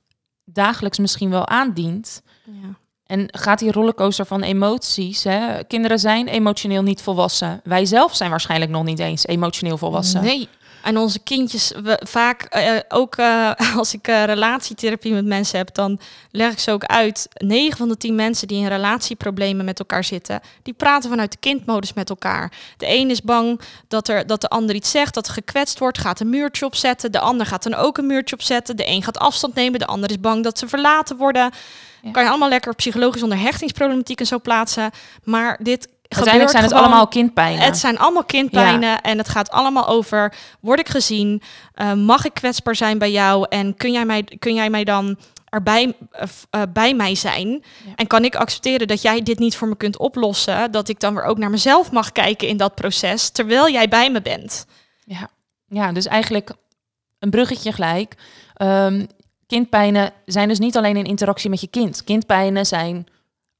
dagelijks 0.45 0.99
misschien 0.99 1.29
wel 1.29 1.47
aandient. 1.47 2.21
Ja. 2.45 2.77
En 3.10 3.26
gaat 3.32 3.60
die 3.60 3.72
rollercoaster 3.72 4.26
van 4.26 4.41
emoties. 4.41 5.24
Hè? 5.24 5.63
Kinderen 5.63 6.00
zijn 6.00 6.28
emotioneel 6.28 6.82
niet 6.82 7.02
volwassen. 7.02 7.62
Wij 7.63 7.86
zelf 7.86 8.15
zijn 8.15 8.30
waarschijnlijk 8.30 8.72
nog 8.72 8.84
niet 8.84 9.00
eens 9.00 9.28
emotioneel 9.28 9.78
volwassen. 9.78 10.22
Nee. 10.22 10.48
En 10.84 10.98
onze 10.98 11.20
kindjes, 11.20 11.72
we, 11.84 12.02
vaak 12.06 12.42
eh, 12.44 12.80
ook 12.88 13.15
eh, 13.15 13.52
als 13.78 13.94
ik 13.94 14.08
eh, 14.08 14.24
relatietherapie 14.24 15.13
met 15.13 15.26
mensen 15.26 15.58
heb, 15.58 15.74
dan 15.74 16.00
leg 16.32 16.52
ik 16.52 16.60
ze 16.60 16.72
ook 16.72 16.86
uit. 16.86 17.28
9 17.34 17.78
van 17.78 17.88
de 17.89 17.98
10 17.98 18.15
mensen 18.15 18.48
die 18.48 18.58
in 18.58 18.68
relatieproblemen 18.68 19.65
met 19.65 19.80
elkaar 19.80 20.04
zitten, 20.04 20.42
die 20.63 20.74
praten 20.74 21.10
vanuit 21.10 21.32
de 21.32 21.38
kindmodus 21.39 21.94
met 21.94 22.10
elkaar. 22.10 22.52
De 22.78 22.88
een 22.88 23.10
is 23.10 23.22
bang 23.22 23.62
dat, 23.88 24.08
er, 24.08 24.28
dat 24.28 24.42
de 24.42 24.50
ander 24.50 24.76
iets 24.76 24.92
zegt, 24.92 25.13
dat 25.13 25.28
er 25.28 25.34
gekwetst 25.34 25.80
wordt, 25.80 25.98
gaat 25.98 26.20
een 26.20 26.30
muurtje 26.30 26.65
opzetten. 26.65 27.12
De 27.12 27.20
ander 27.20 27.46
gaat 27.46 27.63
dan 27.63 27.76
ook 27.76 27.98
een 27.98 28.08
muurtje 28.08 28.36
opzetten. 28.36 28.76
De 28.76 28.88
een 28.88 29.04
gaat 29.04 29.18
afstand 29.18 29.56
nemen, 29.56 29.80
de 29.80 29.86
ander 29.86 30.10
is 30.10 30.20
bang 30.20 30.44
dat 30.44 30.60
ze 30.60 30.68
verlaten 30.68 31.18
worden. 31.18 31.52
Ja. 32.02 32.12
Kan 32.12 32.24
je 32.24 32.30
allemaal 32.30 32.50
lekker 32.50 32.76
psychologisch 32.76 33.24
onder 33.24 33.39
hechtingsproblematiek 33.39 34.20
en 34.20 34.26
zo 34.26 34.39
plaatsen. 34.39 34.92
Maar 35.24 35.60
dit 35.62 35.88
Uiteindelijk 36.10 36.52
zijn 36.52 36.63
het 36.63 36.72
gewoon- 36.72 36.88
allemaal 36.88 37.08
kindpijnen. 37.08 37.65
het 37.65 37.78
zijn 37.78 38.00
allemaal 38.00 38.24
kindpijnen 38.24 39.02
en 39.02 39.17
het 39.17 39.30
gaat 39.30 39.50
allemaal 39.52 39.88
over: 39.88 40.34
word 40.60 40.80
ik 40.80 40.89
gezien? 40.89 41.41
Eh, 41.74 41.93
mag 41.93 42.26
ik 42.26 42.34
kwetsbaar 42.34 42.76
zijn 42.76 42.98
bij 42.98 43.12
jou? 43.12 43.45
En 43.50 43.76
kun 43.76 43.91
jij 43.91 44.06
mij, 44.06 44.24
kun 44.39 44.54
jij 44.54 44.69
mij 44.69 44.84
dan 44.84 45.17
erbij 45.50 45.93
eh, 46.12 46.28
eh, 46.50 46.62
bij 46.74 46.93
mij 46.93 47.15
zijn? 47.15 47.50
Ja. 47.50 47.91
En 47.95 48.08
kan 48.08 48.24
ik 48.26 48.36
accepteren 48.36 48.88
dat 48.88 49.02
jij 49.02 49.24
dit 49.24 49.39
niet 49.39 49.56
voor 49.58 49.67
me 49.67 49.76
kunt 49.78 49.98
oplossen? 49.98 50.72
Dat 50.72 50.89
ik 50.89 51.00
dan 51.00 51.13
weer 51.13 51.24
ook 51.24 51.38
naar 51.38 51.50
mezelf 51.50 51.91
mag 51.91 52.12
kijken 52.12 52.48
in 52.48 52.58
dat 52.58 52.76
proces, 52.76 53.30
terwijl 53.30 53.69
jij 53.69 53.88
bij 53.88 54.12
me 54.12 54.22
bent. 54.22 54.65
Ja. 55.06 55.30
ja, 55.67 55.91
dus 55.91 56.06
eigenlijk 56.06 56.52
een 57.19 57.30
bruggetje 57.30 57.72
gelijk. 57.72 58.15
Ehm, 58.54 59.06
kindpijnen 59.48 60.12
zijn 60.26 60.48
dus 60.48 60.60
niet 60.60 60.78
alleen 60.78 60.98
in 60.98 61.06
interactie 61.06 61.50
met 61.50 61.62
je 61.62 61.67
kind. 61.67 62.04
Kindpijnen 62.04 62.65
zijn 62.65 63.08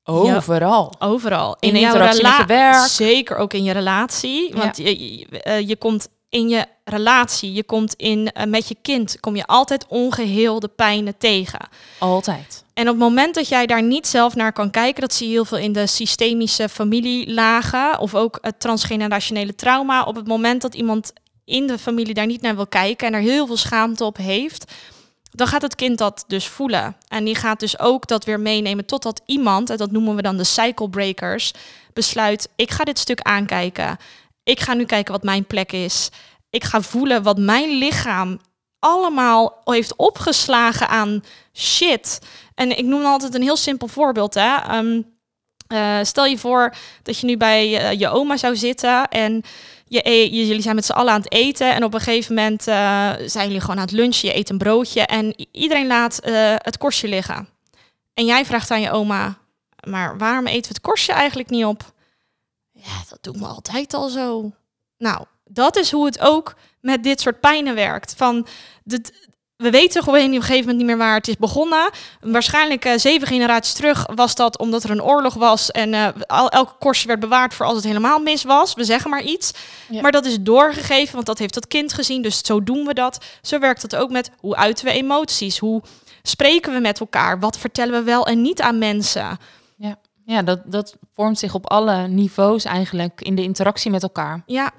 overal. 0.10 0.93
Overal. 1.00 1.58
In 1.60 1.80
jouw 1.80 1.93
je 1.93 2.00
rela- 2.00 2.45
werk. 2.45 2.88
Zeker 2.88 3.38
ook 3.38 3.54
in 3.54 3.63
je 3.63 3.72
relatie. 3.72 4.52
Want 4.54 4.78
je, 4.78 5.17
je, 5.17 5.39
eh, 5.39 5.67
je 5.67 5.76
komt 5.76 6.08
in 6.30 6.50
je 6.50 6.65
relatie, 6.84 7.54
je 7.54 7.63
komt 7.63 7.93
in, 7.93 8.32
eh, 8.32 8.45
met 8.45 8.67
je 8.67 8.76
kind, 8.82 9.19
kom 9.19 9.36
je 9.36 9.45
altijd 9.45 9.86
ongeheelde 9.88 10.67
pijnen 10.67 11.17
tegen. 11.17 11.60
Altijd. 11.98 12.63
En 12.74 12.84
op 12.84 12.93
het 12.93 13.04
moment 13.04 13.36
dat 13.36 13.48
jij 13.48 13.65
daar 13.65 13.84
niet 13.84 14.08
zelf 14.08 14.36
naar 14.36 14.54
kan 14.54 14.69
kijken, 14.69 15.02
dat 15.02 15.13
zie 15.13 15.28
je 15.28 15.34
heel 15.34 15.45
veel 15.45 15.58
in 15.58 15.74
de 15.74 15.88
systemische 15.88 16.69
familielagen 16.69 18.00
of 18.00 18.15
ook 18.15 18.38
het 18.41 18.60
transgenerationele 18.60 19.56
trauma. 19.56 20.04
Op 20.04 20.15
het 20.15 20.28
moment 20.28 20.62
dat 20.62 20.76
iemand 20.76 21.13
in 21.45 21.67
de 21.67 21.78
familie 21.78 22.13
daar 22.13 22.26
niet 22.26 22.41
naar 22.41 22.56
wil 22.56 22.67
kijken 22.67 23.08
en 23.08 23.13
er 23.13 23.19
heel 23.19 23.48
veel 23.48 23.58
schaamte 23.58 24.04
op 24.04 24.17
heeft, 24.17 24.72
dan 25.32 25.48
gaat 25.48 25.62
het 25.62 25.76
kind 25.76 25.98
dat 25.98 26.24
dus 26.28 26.48
voelen. 26.48 26.96
En 27.08 27.24
die 27.24 27.36
gaat 27.36 27.60
dus 27.60 27.80
ook 27.80 28.08
dat 28.08 28.26
weer 28.26 28.39
meenemen 28.39 28.86
totdat 28.86 29.22
iemand, 29.26 29.70
en 29.70 29.78
dat 29.78 29.92
noemen 29.92 30.15
we 30.15 30.22
dan 30.22 30.38
de 30.38 30.44
cycle 30.44 30.89
breakers, 30.89 31.54
besluit: 31.94 32.50
ik 32.56 32.72
ga 32.72 32.84
dit 32.84 33.00
stuk 33.00 33.22
aankijken. 33.22 33.98
Ik 34.44 34.60
ga 34.60 34.74
nu 34.74 34.86
kijken 34.86 35.13
wat 35.13 35.24
mijn 35.24 35.46
plek 35.46 35.72
is. 35.72 36.10
Ik 36.50 36.63
ga 36.63 36.82
voelen 36.82 37.24
wat 37.24 37.38
mijn 37.38 37.70
lichaam 37.70 38.39
allemaal 38.80 39.62
heeft 39.63 39.96
opgeslagen 39.96 40.88
aan 40.88 41.24
shit. 41.54 42.20
En 42.56 42.78
ik 42.78 42.86
noem 42.86 43.06
altijd 43.06 43.36
een 43.36 43.42
heel 43.42 43.58
simpel 43.58 43.88
voorbeeld. 43.88 44.34
Hè? 44.34 44.56
Ehm, 44.56 45.02
eh, 45.68 45.98
stel 46.02 46.26
je 46.26 46.38
voor 46.38 46.74
dat 47.04 47.20
je 47.20 47.26
nu 47.26 47.38
bij 47.38 47.78
eh, 47.78 48.00
je 48.00 48.10
oma 48.10 48.38
zou 48.38 48.56
zitten 48.56 49.08
en 49.08 49.44
je, 49.89 50.10
e- 50.10 50.23
je- 50.36 50.47
jullie 50.47 50.62
zijn 50.62 50.75
met 50.75 50.86
z'n 50.86 50.91
allen 50.91 51.13
aan 51.13 51.21
het 51.21 51.32
eten. 51.32 51.73
En 51.75 51.84
op 51.84 51.93
een 51.93 51.99
gegeven 51.99 52.36
moment 52.36 52.67
eh, 52.67 53.12
zijn 53.25 53.45
jullie 53.47 53.62
gewoon 53.62 53.75
aan 53.75 53.82
het 53.86 53.91
lunchen. 53.91 54.28
Je 54.30 54.36
eet 54.36 54.49
een 54.49 54.58
broodje 54.58 55.02
en 55.02 55.47
iedereen 55.52 55.88
laat 55.88 56.19
eh, 56.19 56.54
het 56.58 56.78
korstje 56.78 57.08
liggen. 57.08 57.47
En 58.13 58.25
jij 58.25 58.45
vraagt 58.45 58.71
aan 58.71 58.82
je 58.82 58.91
oma, 58.91 59.38
maar 59.88 60.17
waarom 60.17 60.47
eten 60.47 60.62
we 60.62 60.67
het 60.67 60.82
korstje 60.82 61.13
eigenlijk 61.13 61.49
niet 61.49 61.65
op? 61.65 61.93
Ja, 62.71 63.04
dat 63.10 63.17
doen 63.21 63.39
we 63.39 63.45
altijd 63.45 63.93
al 63.93 64.10
zo. 64.10 64.52
Nou, 64.97 65.25
dat 65.45 65.75
is 65.75 65.91
hoe 65.91 66.06
het 66.06 66.19
ook 66.19 66.56
met 66.82 67.04
dit 67.04 67.21
soort 67.21 67.39
pijnen 67.39 67.75
werkt. 67.75 68.13
Van 68.17 68.47
dit, 68.84 69.29
we 69.60 69.69
weten 69.69 70.04
gewoon 70.04 70.19
op 70.19 70.26
een 70.26 70.41
gegeven 70.41 70.60
moment 70.60 70.78
niet 70.78 70.86
meer 70.86 70.98
waar 70.98 71.15
het 71.15 71.28
is 71.28 71.38
begonnen. 71.38 71.89
Waarschijnlijk 72.22 72.86
eh, 72.86 72.98
zeven 72.98 73.28
generaties 73.28 73.74
terug 73.74 74.06
was 74.15 74.36
dat 74.36 74.58
omdat 74.58 74.84
er 74.84 74.89
een 74.89 75.04
oorlog 75.04 75.34
was 75.34 75.72
en 75.72 75.93
eh, 75.93 76.08
al, 76.28 76.50
elke 76.50 76.74
korstje 76.80 77.08
werd 77.08 77.19
bewaard 77.19 77.54
voor 77.54 77.65
als 77.65 77.76
het 77.76 77.86
helemaal 77.86 78.19
mis 78.19 78.43
was. 78.43 78.74
We 78.74 78.84
zeggen 78.84 79.10
maar 79.10 79.24
iets. 79.24 79.52
Ja. 79.89 80.02
Maar 80.02 80.12
dat 80.12 80.26
is 80.26 80.41
doorgegeven, 80.41 81.13
want 81.13 81.26
dat 81.26 81.38
heeft 81.38 81.54
dat 81.54 81.67
kind 81.67 81.93
gezien. 81.93 82.22
Dus 82.22 82.45
zo 82.45 82.63
doen 82.63 82.86
we 82.86 82.93
dat. 82.93 83.26
Zo 83.41 83.60
werkt 83.60 83.82
het 83.82 83.95
ook 83.95 84.12
met 84.12 84.32
hoe 84.39 84.56
uiten 84.56 84.86
we 84.86 84.91
emoties? 84.91 85.58
Hoe 85.58 85.82
spreken 86.24 86.74
we 86.74 86.80
met 86.80 87.00
elkaar? 87.00 87.39
Wat 87.39 87.58
vertellen 87.58 87.93
we 87.93 88.04
wel 88.04 88.28
en 88.28 88.41
niet 88.41 88.62
aan 88.62 88.78
mensen? 88.78 89.38
Ja, 90.26 90.41
dat, 90.41 90.60
dat 90.65 90.95
vormt 91.13 91.39
zich 91.39 91.54
op 91.54 91.69
alle 91.69 92.08
niveaus 92.08 92.65
eigenlijk 92.65 93.22
in 93.22 93.36
de 93.36 93.41
interactie 93.41 93.91
met 93.91 94.04
elkaar. 94.04 94.43
Ja. 94.45 94.72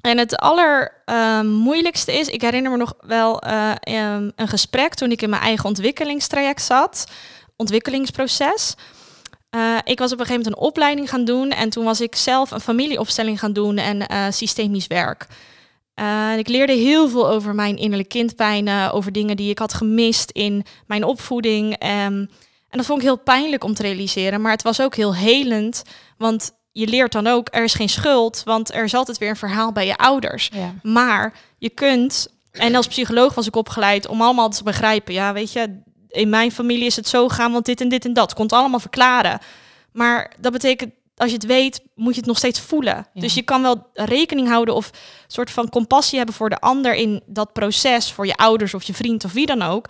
En 0.00 0.18
het 0.18 0.36
allermoeilijkste 0.36 2.12
is, 2.12 2.28
ik 2.28 2.40
herinner 2.40 2.70
me 2.70 2.76
nog 2.76 2.94
wel 3.00 3.40
eh, 3.40 3.72
em, 3.80 4.32
een 4.36 4.48
gesprek 4.48 4.94
toen 4.94 5.10
ik 5.10 5.22
in 5.22 5.30
mijn 5.30 5.42
eigen 5.42 5.64
ontwikkelingstraject 5.64 6.62
zat, 6.62 7.06
ontwikkelingsproces. 7.56 8.74
Eh, 9.50 9.76
ik 9.84 9.98
was 9.98 10.12
op 10.12 10.18
een 10.18 10.26
gegeven 10.26 10.42
moment 10.42 10.46
een 10.46 10.68
opleiding 10.68 11.10
gaan 11.10 11.24
doen 11.24 11.50
en 11.50 11.70
toen 11.70 11.84
was 11.84 12.00
ik 12.00 12.14
zelf 12.14 12.50
een 12.50 12.60
familieopstelling 12.60 13.38
gaan 13.38 13.52
doen 13.52 13.76
en 13.76 14.06
eh, 14.06 14.24
systemisch 14.30 14.86
werk. 14.86 15.26
Ik 16.36 16.48
leerde 16.48 16.72
heel 16.72 17.08
veel 17.08 17.28
over 17.28 17.54
mijn 17.54 17.76
innerlijke 17.76 18.18
kindpijnen, 18.18 18.92
over 18.92 19.12
dingen 19.12 19.36
die 19.36 19.50
ik 19.50 19.58
had 19.58 19.74
gemist 19.74 20.30
in 20.30 20.64
mijn 20.86 21.04
opvoeding. 21.04 21.76
Ehm, 21.78 22.26
en 22.68 22.78
dat 22.78 22.86
vond 22.86 22.98
ik 22.98 23.06
heel 23.06 23.18
pijnlijk 23.18 23.64
om 23.64 23.74
te 23.74 23.82
realiseren, 23.82 24.40
maar 24.40 24.52
het 24.52 24.62
was 24.62 24.80
ook 24.80 24.94
heel 24.94 25.14
helend, 25.14 25.82
want 26.18 26.52
je 26.78 26.86
leert 26.86 27.12
dan 27.12 27.26
ook, 27.26 27.48
er 27.50 27.64
is 27.64 27.74
geen 27.74 27.88
schuld, 27.88 28.42
want 28.44 28.74
er 28.74 28.84
is 28.84 28.94
altijd 28.94 29.18
weer 29.18 29.28
een 29.28 29.36
verhaal 29.36 29.72
bij 29.72 29.86
je 29.86 29.96
ouders. 29.96 30.50
Ja. 30.52 30.74
Maar 30.82 31.32
je 31.58 31.70
kunt, 31.70 32.28
en 32.52 32.74
als 32.74 32.86
psycholoog 32.86 33.34
was 33.34 33.46
ik 33.46 33.56
opgeleid 33.56 34.08
om 34.08 34.22
allemaal 34.22 34.48
te 34.48 34.62
begrijpen, 34.62 35.14
ja, 35.14 35.32
weet 35.32 35.52
je, 35.52 35.80
in 36.08 36.28
mijn 36.28 36.52
familie 36.52 36.86
is 36.86 36.96
het 36.96 37.08
zo 37.08 37.28
gaan, 37.28 37.52
want 37.52 37.64
dit 37.64 37.80
en 37.80 37.88
dit 37.88 38.04
en 38.04 38.12
dat. 38.12 38.38
Het 38.38 38.52
allemaal 38.52 38.80
verklaren. 38.80 39.40
Maar 39.92 40.32
dat 40.38 40.52
betekent, 40.52 40.92
als 41.16 41.30
je 41.30 41.36
het 41.36 41.46
weet, 41.46 41.80
moet 41.94 42.12
je 42.14 42.20
het 42.20 42.28
nog 42.28 42.38
steeds 42.38 42.60
voelen. 42.60 43.06
Ja. 43.12 43.20
Dus 43.20 43.34
je 43.34 43.42
kan 43.42 43.62
wel 43.62 43.90
rekening 43.92 44.48
houden 44.48 44.74
of 44.74 44.88
een 44.88 44.98
soort 45.26 45.50
van 45.50 45.68
compassie 45.68 46.16
hebben 46.16 46.36
voor 46.36 46.50
de 46.50 46.60
ander 46.60 46.94
in 46.94 47.22
dat 47.26 47.52
proces, 47.52 48.12
voor 48.12 48.26
je 48.26 48.36
ouders 48.36 48.74
of 48.74 48.82
je 48.82 48.94
vriend 48.94 49.24
of 49.24 49.32
wie 49.32 49.46
dan 49.46 49.62
ook. 49.62 49.88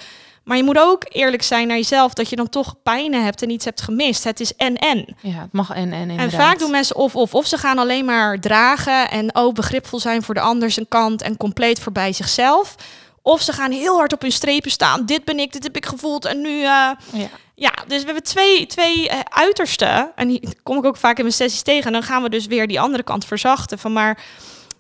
Maar 0.49 0.57
je 0.57 0.63
moet 0.65 0.79
ook 0.79 1.05
eerlijk 1.09 1.43
zijn 1.43 1.67
naar 1.67 1.77
jezelf 1.77 2.13
dat 2.15 2.29
je 2.31 2.37
dan 2.37 2.49
toch 2.49 2.75
pijnen 2.83 3.25
hebt 3.25 3.43
en 3.43 3.51
iets 3.51 3.65
hebt 3.65 3.81
gemist. 3.83 4.25
Het 4.25 4.41
is 4.41 4.55
en-en. 4.57 5.17
ja, 5.23 5.41
het 5.41 5.53
mag 5.53 5.71
en 5.71 5.77
en 5.77 5.93
En 5.93 6.11
inderdaad. 6.11 6.41
vaak 6.41 6.59
doen 6.59 6.71
mensen 6.71 6.97
of 6.97 7.17
of 7.17 7.35
of 7.35 7.47
ze 7.47 7.57
gaan 7.59 7.79
alleen 7.79 8.05
maar 8.05 8.41
dragen 8.41 9.11
en 9.11 9.35
oh 9.37 9.53
begripvol 9.55 10.01
zijn 10.01 10.23
voor 10.23 10.35
de 10.35 10.41
ander 10.41 10.71
zijn 10.71 10.89
kant 10.89 11.23
en 11.23 11.37
compleet 11.37 11.81
voorbij 11.81 12.13
zichzelf. 12.13 12.75
Of 13.23 13.43
ze 13.43 13.53
gaan 13.53 13.71
heel 13.71 13.97
hard 13.97 14.13
op 14.13 14.23
hun 14.23 14.33
strepen 14.33 14.71
staan. 14.71 15.07
Dit 15.07 15.25
ben 15.25 15.39
ik, 15.39 15.53
dit 15.53 15.63
heb 15.63 15.77
ik 15.77 15.87
gevoeld 15.87 16.25
en 16.25 16.41
nu. 16.41 16.59
eh, 16.59 16.65
Ja. 16.65 17.29
ja, 17.55 17.73
dus 17.87 17.99
we 17.99 18.05
hebben 18.05 18.23
twee, 18.23 18.67
twee 18.67 19.09
eh, 19.09 19.19
uitersten. 19.29 20.11
En 20.15 20.29
die 20.29 20.49
kom 20.63 20.77
ik 20.79 20.85
ook 20.85 20.97
vaak 20.97 21.17
in 21.17 21.23
mijn 21.23 21.35
sessies 21.35 21.63
tegen. 21.63 21.87
En 21.87 21.93
dan 21.93 22.03
gaan 22.03 22.23
we 22.23 22.29
dus 22.29 22.47
weer 22.47 22.67
die 22.67 22.81
andere 22.81 23.03
kant 23.03 23.25
verzachten. 23.25 23.79
Van 23.79 23.93
maar 23.93 24.19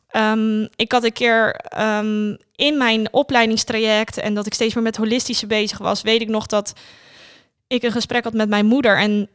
ehm, 0.08 0.66
ik 0.76 0.92
had 0.92 1.04
een 1.04 1.12
keer 1.12 1.50
ehm, 1.54 2.36
in 2.54 2.76
mijn 2.78 3.12
opleidingstraject 3.12 4.18
en 4.18 4.34
dat 4.34 4.46
ik 4.46 4.54
steeds 4.54 4.74
meer 4.74 4.82
met 4.82 4.96
holistische 4.96 5.46
bezig 5.46 5.78
was, 5.78 6.02
weet 6.02 6.20
ik 6.20 6.28
nog 6.28 6.46
dat 6.46 6.72
ik 7.66 7.82
een 7.82 7.92
gesprek 7.92 8.24
had 8.24 8.32
met 8.32 8.48
mijn 8.48 8.66
moeder. 8.66 8.98
En 8.98 9.28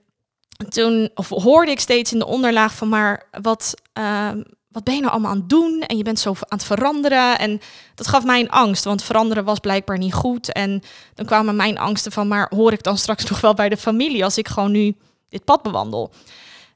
toen 0.69 1.09
hoorde 1.27 1.71
ik 1.71 1.79
steeds 1.79 2.11
in 2.11 2.19
de 2.19 2.25
onderlaag 2.25 2.75
van 2.75 2.89
maar 2.89 3.23
wat, 3.41 3.73
ehm, 3.93 4.41
wat 4.69 4.83
ben 4.83 4.93
je 4.93 4.99
nou 4.99 5.11
allemaal 5.11 5.31
aan 5.31 5.37
het 5.37 5.49
doen? 5.49 5.83
En 5.87 5.97
je 5.97 6.03
bent 6.03 6.19
zo 6.19 6.29
aan 6.29 6.57
het 6.57 6.63
veranderen. 6.63 7.39
En 7.39 7.61
dat 7.95 8.07
gaf 8.07 8.23
mij 8.23 8.39
een 8.39 8.49
angst, 8.49 8.83
want 8.83 9.03
veranderen 9.03 9.43
was 9.43 9.59
blijkbaar 9.59 9.97
niet 9.97 10.13
goed. 10.13 10.51
En 10.51 10.81
dan 11.13 11.25
kwamen 11.25 11.55
mijn 11.55 11.77
angsten 11.77 12.11
van, 12.11 12.27
maar 12.27 12.51
hoor 12.55 12.71
ik 12.71 12.83
dan 12.83 12.97
straks 12.97 13.25
nog 13.29 13.41
wel 13.41 13.53
bij 13.53 13.69
de 13.69 13.77
familie 13.77 14.23
als 14.23 14.37
ik 14.37 14.47
gewoon 14.47 14.71
nu 14.71 14.95
dit 15.29 15.45
pad 15.45 15.61
bewandel? 15.61 16.11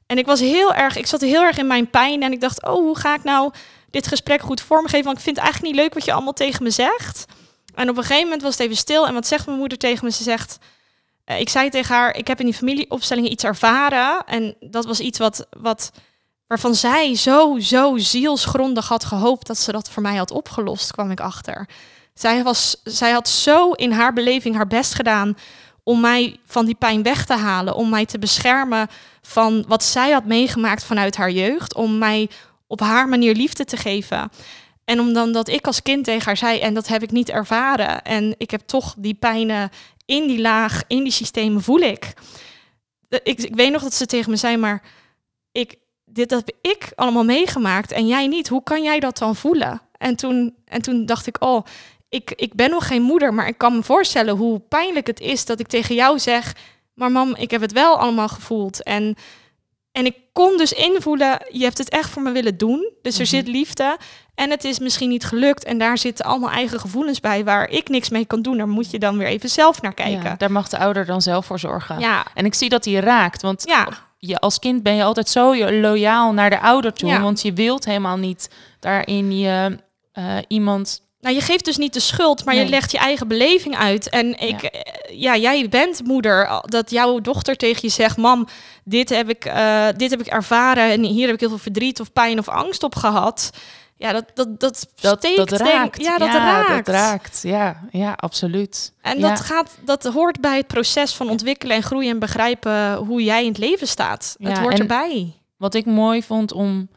En 0.06 0.18
ik 0.18 0.26
was 0.26 0.40
heel 0.40 0.74
erg, 0.74 0.96
ik 0.96 1.06
zat 1.06 1.20
heel 1.20 1.42
erg 1.42 1.58
in 1.58 1.66
mijn 1.66 1.90
pijn 1.90 2.22
en 2.22 2.32
ik 2.32 2.40
dacht, 2.40 2.62
oh, 2.62 2.72
hoe 2.72 2.98
ga 2.98 3.14
ik 3.14 3.24
nou 3.24 3.52
dit 3.90 4.06
gesprek 4.06 4.40
goed 4.40 4.60
vormgeven? 4.60 5.04
Want 5.04 5.16
ik 5.16 5.22
vind 5.22 5.36
het 5.36 5.44
eigenlijk 5.44 5.74
niet 5.74 5.84
leuk 5.84 5.94
wat 5.94 6.04
je 6.04 6.12
allemaal 6.12 6.32
tegen 6.32 6.62
me 6.62 6.70
zegt. 6.70 7.24
En 7.74 7.88
op 7.88 7.96
een 7.96 8.02
gegeven 8.02 8.24
moment 8.24 8.42
was 8.42 8.52
het 8.52 8.60
even 8.60 8.76
stil 8.76 9.06
en 9.06 9.14
wat 9.14 9.26
zegt 9.26 9.46
mijn 9.46 9.58
moeder 9.58 9.78
tegen 9.78 10.04
me? 10.04 10.10
Ze 10.10 10.22
zegt, 10.22 10.58
eh, 11.24 11.40
ik 11.40 11.48
zei 11.48 11.68
tegen 11.68 11.94
haar, 11.94 12.16
ik 12.16 12.26
heb 12.26 12.38
in 12.40 12.46
die 12.46 12.54
familieopstellingen 12.54 13.30
iets 13.30 13.44
ervaren 13.44 14.24
en 14.26 14.56
dat 14.60 14.84
was 14.84 15.00
iets 15.00 15.18
wat, 15.18 15.46
wat 15.50 15.90
waarvan 16.46 16.74
zij 16.74 17.16
zo, 17.16 17.58
zo 17.58 17.96
zielsgrondig 17.96 18.88
had 18.88 19.04
gehoopt 19.04 19.46
dat 19.46 19.58
ze 19.58 19.72
dat 19.72 19.90
voor 19.90 20.02
mij 20.02 20.16
had 20.16 20.30
opgelost, 20.30 20.92
kwam 20.92 21.10
ik 21.10 21.20
achter. 21.20 21.68
Zij, 22.14 22.42
was, 22.42 22.80
zij 22.84 23.10
had 23.10 23.28
zo 23.28 23.72
in 23.72 23.92
haar 23.92 24.12
beleving 24.12 24.54
haar 24.54 24.66
best 24.66 24.94
gedaan 24.94 25.36
om 25.82 26.00
mij 26.00 26.40
van 26.46 26.64
die 26.64 26.74
pijn 26.74 27.02
weg 27.02 27.26
te 27.26 27.36
halen, 27.36 27.74
om 27.74 27.88
mij 27.88 28.06
te 28.06 28.18
beschermen 28.18 28.88
van 29.22 29.64
wat 29.68 29.84
zij 29.84 30.10
had 30.10 30.24
meegemaakt 30.24 30.84
vanuit 30.84 31.16
haar 31.16 31.30
jeugd, 31.30 31.74
om 31.74 31.98
mij 31.98 32.30
op 32.68 32.80
haar 32.80 33.08
manier 33.08 33.34
liefde 33.34 33.64
te 33.64 33.76
geven. 33.76 34.30
En 34.84 35.00
om 35.00 35.12
dan 35.12 35.32
dat 35.32 35.48
ik 35.48 35.66
als 35.66 35.82
kind 35.82 36.04
tegen 36.04 36.24
haar 36.24 36.36
zei, 36.36 36.58
en 36.58 36.74
dat 36.74 36.88
heb 36.88 37.02
ik 37.02 37.10
niet 37.10 37.28
ervaren. 37.30 38.02
En 38.02 38.34
ik 38.38 38.50
heb 38.50 38.60
toch 38.60 38.94
die 38.98 39.14
pijnen 39.14 39.70
in 40.04 40.26
die 40.26 40.40
laag, 40.40 40.82
in 40.86 41.02
die 41.02 41.12
systemen 41.12 41.62
voel 41.62 41.78
ik. 41.80 42.12
De- 43.08 43.20
Ik, 43.24 43.38
ik 43.42 43.54
weet 43.54 43.72
nog 43.72 43.82
dat 43.82 43.94
ze 43.94 44.06
tegen 44.06 44.30
me 44.30 44.36
zei, 44.36 44.56
maar 44.56 44.82
ik, 45.52 45.76
dit 46.04 46.30
heb 46.30 46.50
ik 46.60 46.92
allemaal 46.94 47.24
meegemaakt 47.24 47.92
en 47.92 48.06
jij 48.06 48.26
niet. 48.26 48.48
Hoe 48.48 48.62
kan 48.62 48.82
jij 48.82 49.00
dat 49.00 49.18
dan 49.18 49.36
voelen? 49.36 49.80
En 49.98 50.16
toen, 50.16 50.54
en 50.64 50.82
toen 50.82 51.06
dacht 51.06 51.26
ik, 51.26 51.36
oh, 51.44 51.64
ik, 52.08 52.32
ik 52.36 52.54
ben 52.54 52.70
nog 52.70 52.86
geen 52.86 53.02
moeder, 53.02 53.34
maar 53.34 53.48
ik 53.48 53.58
kan 53.58 53.74
me 53.76 53.82
voorstellen 53.82 54.36
hoe 54.36 54.58
pijnlijk 54.58 55.06
het 55.06 55.20
is 55.20 55.44
dat 55.44 55.60
ik 55.60 55.66
tegen 55.66 55.94
jou 55.94 56.18
zeg, 56.18 56.54
maar 56.94 57.10
mam, 57.12 57.34
ik 57.34 57.50
heb 57.50 57.60
het 57.60 57.72
wel 57.72 57.98
allemaal 57.98 58.28
gevoeld. 58.28 58.82
En, 58.82 59.16
en 59.92 60.06
ik 60.06 60.16
kon 60.32 60.56
dus 60.56 60.72
invoelen, 60.72 61.38
je 61.50 61.62
hebt 61.64 61.78
het 61.78 61.88
echt 61.88 62.10
voor 62.10 62.22
me 62.22 62.30
willen 62.32 62.56
doen. 62.58 62.92
Dus 63.02 63.14
er 63.14 63.20
Mhm. 63.20 63.30
zit 63.30 63.48
liefde. 63.48 63.96
En 64.34 64.50
het 64.50 64.64
is 64.64 64.78
misschien 64.78 65.08
niet 65.08 65.24
gelukt. 65.24 65.64
En 65.64 65.78
daar 65.78 65.98
zitten 65.98 66.24
allemaal 66.24 66.50
eigen 66.50 66.80
gevoelens 66.80 67.20
bij 67.20 67.44
waar 67.44 67.68
ik 67.70 67.88
niks 67.88 68.08
mee 68.08 68.24
kan 68.24 68.42
doen. 68.42 68.56
Daar 68.56 68.68
moet 68.68 68.90
je 68.90 68.98
dan 68.98 69.18
weer 69.18 69.26
even 69.26 69.48
zelf 69.48 69.82
naar 69.82 69.94
kijken. 69.94 70.22
Ja, 70.22 70.34
daar 70.36 70.52
mag 70.52 70.68
de 70.68 70.78
ouder 70.78 71.06
dan 71.06 71.22
zelf 71.22 71.46
voor 71.46 71.58
zorgen. 71.58 71.98
Ja, 72.00 72.26
En 72.34 72.44
ik 72.44 72.54
zie 72.54 72.68
dat 72.68 72.84
hij 72.84 72.94
raakt, 72.94 73.42
want 73.42 73.62
ja, 73.66 73.88
je, 74.18 74.38
als 74.38 74.58
kind 74.58 74.82
ben 74.82 74.94
je 74.94 75.02
altijd 75.02 75.28
zo 75.28 75.70
loyaal 75.70 76.32
naar 76.32 76.50
de 76.50 76.60
ouder 76.60 76.92
toe, 76.92 77.08
Ja. 77.08 77.20
want 77.20 77.42
je 77.42 77.52
wilt 77.52 77.84
helemaal 77.84 78.16
niet 78.16 78.50
daarin 78.80 79.38
je 79.38 79.78
eh, 80.12 80.36
iemand. 80.48 81.06
Nou, 81.20 81.34
je 81.34 81.40
geeft 81.40 81.64
dus 81.64 81.76
niet 81.76 81.92
de 81.92 82.00
schuld, 82.00 82.44
maar 82.44 82.54
je 82.54 82.66
legt 82.68 82.90
je 82.90 82.98
eigen 82.98 83.28
beleving 83.28 83.76
uit. 83.76 84.08
En 84.08 84.38
ik, 84.40 84.62
ja. 84.62 85.34
ja, 85.34 85.36
jij 85.36 85.68
bent 85.68 86.04
moeder. 86.04 86.60
Dat 86.64 86.90
jouw 86.90 87.20
dochter 87.20 87.56
tegen 87.56 87.78
je 87.82 87.88
zegt: 87.88 88.16
Mam, 88.16 88.46
dit 88.84 89.08
heb, 89.08 89.28
ik, 89.28 89.44
eh, 89.44 89.86
dit 89.96 90.10
heb 90.10 90.20
ik 90.20 90.26
ervaren. 90.26 90.90
En 90.90 91.02
hier 91.04 91.24
heb 91.26 91.34
ik 91.34 91.40
heel 91.40 91.48
veel 91.48 91.58
verdriet 91.58 92.00
of 92.00 92.12
pijn 92.12 92.38
of 92.38 92.48
angst 92.48 92.82
op 92.82 92.94
gehad. 92.94 93.50
Ja, 93.96 94.12
dat, 94.12 94.24
dat, 94.34 94.60
dat, 94.60 94.88
Dat, 95.00 95.18
steekt, 95.18 95.36
dat 95.36 95.48
denk- 95.48 95.60
raakt. 95.70 96.02
Ja, 96.02 96.18
dat 96.18 96.28
raakt. 96.28 96.86
dat 96.86 96.94
raakt. 96.94 97.40
Ja, 97.42 97.80
ja 97.90 98.12
absoluut. 98.16 98.92
En 99.00 99.18
Ja. 99.18 99.28
dat, 99.28 99.40
gaat, 99.40 99.78
dat 99.84 100.04
hoort 100.04 100.40
bij 100.40 100.56
het 100.56 100.66
proces 100.66 101.14
van 101.14 101.28
ontwikkelen 101.30 101.76
en 101.76 101.82
groeien 101.82 102.10
en 102.10 102.18
begrijpen 102.18 102.94
hoe 102.94 103.22
jij 103.22 103.42
in 103.42 103.48
het 103.48 103.58
leven 103.58 103.88
staat. 103.88 104.36
het 104.38 104.58
hoort 104.58 104.78
erbij. 104.78 105.32
Wat 105.56 105.74
ik 105.74 105.86
mooi 105.86 106.22
vond 106.22 106.52
om 106.52 106.88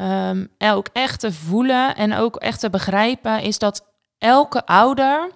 ehm, 0.00 0.74
ook 0.74 0.88
echt 0.92 1.20
te 1.20 1.32
voelen 1.32 1.96
en 1.96 2.14
ook 2.14 2.36
echt 2.36 2.60
te 2.60 2.70
begrijpen, 2.70 3.42
is 3.42 3.58
dat 3.58 3.84
elke 4.18 4.66
ouder 4.66 5.30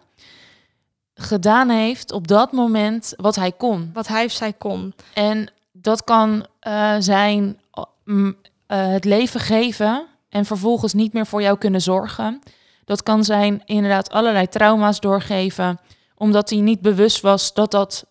gedaan 1.15 1.69
heeft 1.69 2.13
op 2.13 2.29
dat 2.29 2.53
moment 2.53 3.15
wat 3.17 3.37
hij 3.37 3.53
kon. 3.53 3.91
Wat 3.93 4.09
hij 4.09 4.25
of 4.25 4.33
zij 4.33 4.53
kon. 4.53 4.95
En 5.15 5.51
dat 5.73 6.05
kan 6.05 6.47
eh, 6.61 6.95
zijn 6.99 7.61
eh, 8.05 8.29
het 8.67 9.05
leven 9.05 9.41
geven 9.41 10.07
en 10.29 10.45
vervolgens 10.45 10.93
niet 10.93 11.13
meer 11.13 11.27
voor 11.27 11.43
jou 11.43 11.59
kunnen 11.59 11.81
zorgen. 11.81 12.43
Dat 12.85 13.03
kan 13.03 13.25
zijn 13.25 13.63
inderdaad 13.65 14.11
allerlei 14.11 14.49
trauma's 14.49 15.01
doorgeven, 15.01 15.81
omdat 16.17 16.51
hij 16.51 16.59
niet 16.59 16.81
bewust 16.81 17.21
was 17.21 17.55
dat 17.55 17.71
dat. 17.71 18.05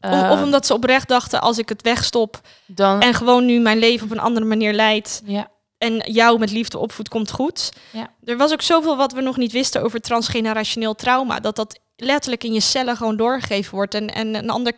Of, 0.00 0.30
of 0.30 0.42
omdat 0.42 0.66
ze 0.66 0.74
oprecht 0.74 1.08
dachten, 1.08 1.40
als 1.40 1.58
ik 1.58 1.68
het 1.68 1.82
wegstop 1.82 2.40
dan. 2.66 3.00
en 3.00 3.14
gewoon 3.14 3.44
nu 3.44 3.60
mijn 3.60 3.78
leven 3.78 4.06
op 4.06 4.12
een 4.12 4.18
andere 4.18 4.46
manier 4.46 4.72
leid, 4.72 5.22
ja, 5.24 5.50
en 5.78 6.12
jou 6.12 6.38
met 6.38 6.50
liefde 6.50 6.78
opvoedt, 6.78 7.08
komt 7.08 7.30
goed. 7.30 7.72
Ja. 7.92 8.10
Er 8.24 8.36
was 8.36 8.52
ook 8.52 8.62
zoveel 8.62 8.96
wat 8.96 9.12
we 9.12 9.20
nog 9.20 9.36
niet 9.36 9.52
wisten 9.52 9.82
over 9.82 10.00
transgenerationeel 10.00 10.94
trauma. 10.94 11.40
Dat 11.40 11.56
dat 11.56 11.78
letterlijk 11.96 12.44
in 12.44 12.52
je 12.52 12.60
cellen 12.60 12.96
gewoon 12.96 13.16
doorgegeven 13.16 13.74
wordt. 13.74 13.94
En, 13.94 14.14
en 14.14 14.34
een 14.34 14.50
ander 14.50 14.74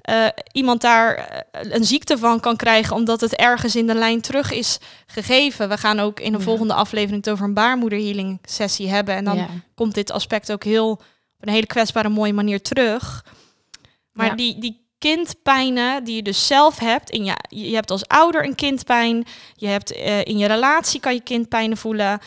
eh, 0.00 0.26
iemand 0.52 0.80
daar 0.80 1.14
eh, 1.14 1.72
een 1.72 1.84
ziekte 1.84 2.18
van 2.18 2.40
kan 2.40 2.56
krijgen 2.56 2.96
omdat 2.96 3.20
het 3.20 3.36
ergens 3.36 3.76
in 3.76 3.86
de 3.86 3.94
lijn 3.94 4.20
terug 4.20 4.52
is 4.52 4.78
gegeven. 5.06 5.68
We 5.68 5.76
gaan 5.76 6.00
ook 6.00 6.20
in 6.20 6.32
een 6.32 6.38
Ja. 6.38 6.44
volgende 6.44 6.74
aflevering 6.74 7.24
het 7.24 7.32
over 7.34 7.44
een 7.44 7.54
baarmoederhealing 7.54 8.38
sessie 8.42 8.88
hebben. 8.88 9.14
En 9.14 9.24
dan 9.24 9.36
ja. 9.36 9.48
komt 9.74 9.94
dit 9.94 10.10
aspect 10.12 10.52
ook 10.52 10.64
heel 10.64 10.90
op 10.90 11.46
een 11.46 11.52
hele 11.52 11.66
kwetsbare, 11.66 12.08
mooie 12.08 12.32
manier 12.32 12.62
terug. 12.62 13.24
Maar 14.12 14.36
die, 14.36 14.58
die 14.58 14.89
kindpijnen 15.00 16.04
die 16.04 16.16
je 16.16 16.22
dus 16.22 16.46
zelf 16.46 16.78
hebt, 16.78 17.10
in 17.10 17.24
je, 17.24 17.34
je 17.48 17.74
hebt 17.74 17.90
als 17.90 18.08
ouder 18.08 18.44
een 18.44 18.54
kindpijn, 18.54 19.26
je 19.54 19.66
hebt 19.66 19.92
eh, 19.92 20.24
in 20.24 20.38
je 20.38 20.46
relatie 20.46 21.00
kan 21.00 21.14
je 21.14 21.20
kindpijnen 21.20 21.76
voelen. 21.76 22.18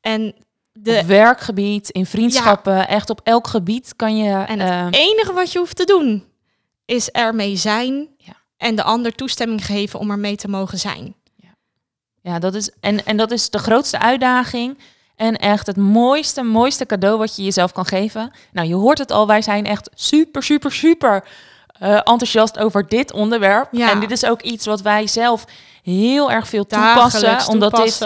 En 0.00 0.34
de, 0.72 0.98
op 1.00 1.06
werkgebied, 1.06 1.90
in 1.90 2.06
vriendschappen, 2.06 2.88
echt 2.88 3.10
op 3.10 3.20
elk 3.24 3.46
gebied 3.46 3.96
kan 3.96 4.16
je. 4.16 4.32
En 4.32 4.60
het 4.60 4.94
eh, 4.94 5.00
enige 5.00 5.32
wat 5.32 5.52
je 5.52 5.58
hoeft 5.58 5.76
te 5.76 5.84
doen 5.84 6.24
is 6.84 7.10
ermee 7.10 7.56
zijn 7.56 8.08
Ja. 8.18 8.36
en 8.56 8.76
de 8.76 8.82
ander 8.82 9.14
toestemming 9.14 9.64
geven 9.64 9.98
om 9.98 10.10
ermee 10.10 10.36
te 10.36 10.48
mogen 10.48 10.78
zijn. 10.78 11.14
ja, 12.22 12.38
dat 12.38 12.54
is, 12.54 12.70
en, 12.80 13.04
en 13.06 13.16
dat 13.16 13.30
is 13.30 13.50
de 13.50 13.58
grootste 13.58 13.98
uitdaging. 13.98 14.78
En 15.16 15.36
echt 15.36 15.66
het 15.66 15.76
mooiste, 15.76 16.42
mooiste 16.42 16.86
cadeau 16.86 17.18
wat 17.18 17.36
je 17.36 17.42
jezelf 17.42 17.72
kan 17.72 17.86
geven. 17.86 18.30
Nou, 18.52 18.68
je 18.68 18.74
hoort 18.74 18.98
het 18.98 19.10
al, 19.10 19.26
wij 19.26 19.42
zijn 19.42 19.66
echt 19.66 19.90
super, 19.94 20.42
super, 20.42 20.72
super 20.72 21.24
eh, 21.78 21.94
enthousiast 21.94 22.58
over 22.58 22.88
dit 22.88 23.12
onderwerp. 23.12 23.68
Ja. 23.70 23.90
En 23.90 24.00
dit 24.00 24.10
is 24.10 24.24
ook 24.24 24.42
iets 24.42 24.66
wat 24.66 24.80
wij 24.82 25.06
zelf 25.06 25.44
heel 25.82 26.30
erg 26.30 26.48
veel 26.48 26.64
Dagelijks 26.68 27.12
toepassen. 27.12 27.52
Omdat 27.52 27.76
dit, 27.76 27.98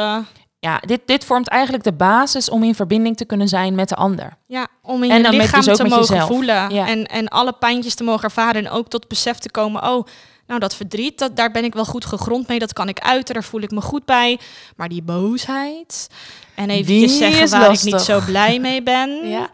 ja, 0.58 0.78
dit, 0.86 1.00
dit 1.04 1.24
vormt 1.24 1.48
eigenlijk 1.48 1.84
de 1.84 1.92
basis 1.92 2.50
om 2.50 2.62
in 2.62 2.74
verbinding 2.74 3.16
te 3.16 3.24
kunnen 3.24 3.48
zijn 3.48 3.74
met 3.74 3.88
de 3.88 3.94
ander. 3.94 4.36
Ja, 4.46 4.66
om 4.82 5.02
in 5.02 5.10
En 5.10 5.22
je 5.32 5.38
lichaam 5.38 5.64
dus 5.64 5.76
te 5.76 5.84
mogen 5.84 6.14
jezelf. 6.14 6.28
voelen. 6.28 6.70
Ja. 6.74 6.86
En, 6.86 7.06
en 7.06 7.28
alle 7.28 7.52
pijntjes 7.52 7.94
te 7.94 8.04
mogen 8.04 8.24
ervaren. 8.24 8.64
En 8.64 8.70
ook 8.70 8.88
tot 8.88 9.08
besef 9.08 9.38
te 9.38 9.50
komen. 9.50 9.82
Oh, 9.82 10.06
nou 10.46 10.60
dat 10.60 10.74
verdriet, 10.74 11.18
dat, 11.18 11.36
daar 11.36 11.50
ben 11.50 11.64
ik 11.64 11.74
wel 11.74 11.84
goed 11.84 12.04
gegrond 12.04 12.48
mee. 12.48 12.58
Dat 12.58 12.72
kan 12.72 12.88
ik 12.88 13.00
uiten, 13.00 13.34
daar 13.34 13.44
voel 13.44 13.60
ik 13.60 13.70
me 13.70 13.80
goed 13.80 14.04
bij. 14.04 14.38
Maar 14.76 14.88
die 14.88 15.02
boosheid. 15.02 16.08
En 16.54 16.70
even 16.70 16.86
Die 16.86 17.08
zeggen 17.08 17.48
waar 17.50 17.72
ik 17.72 17.82
niet 17.82 18.00
zo 18.00 18.20
blij 18.26 18.58
mee 18.68 18.82
ben. 18.82 19.28
Ja. 19.28 19.50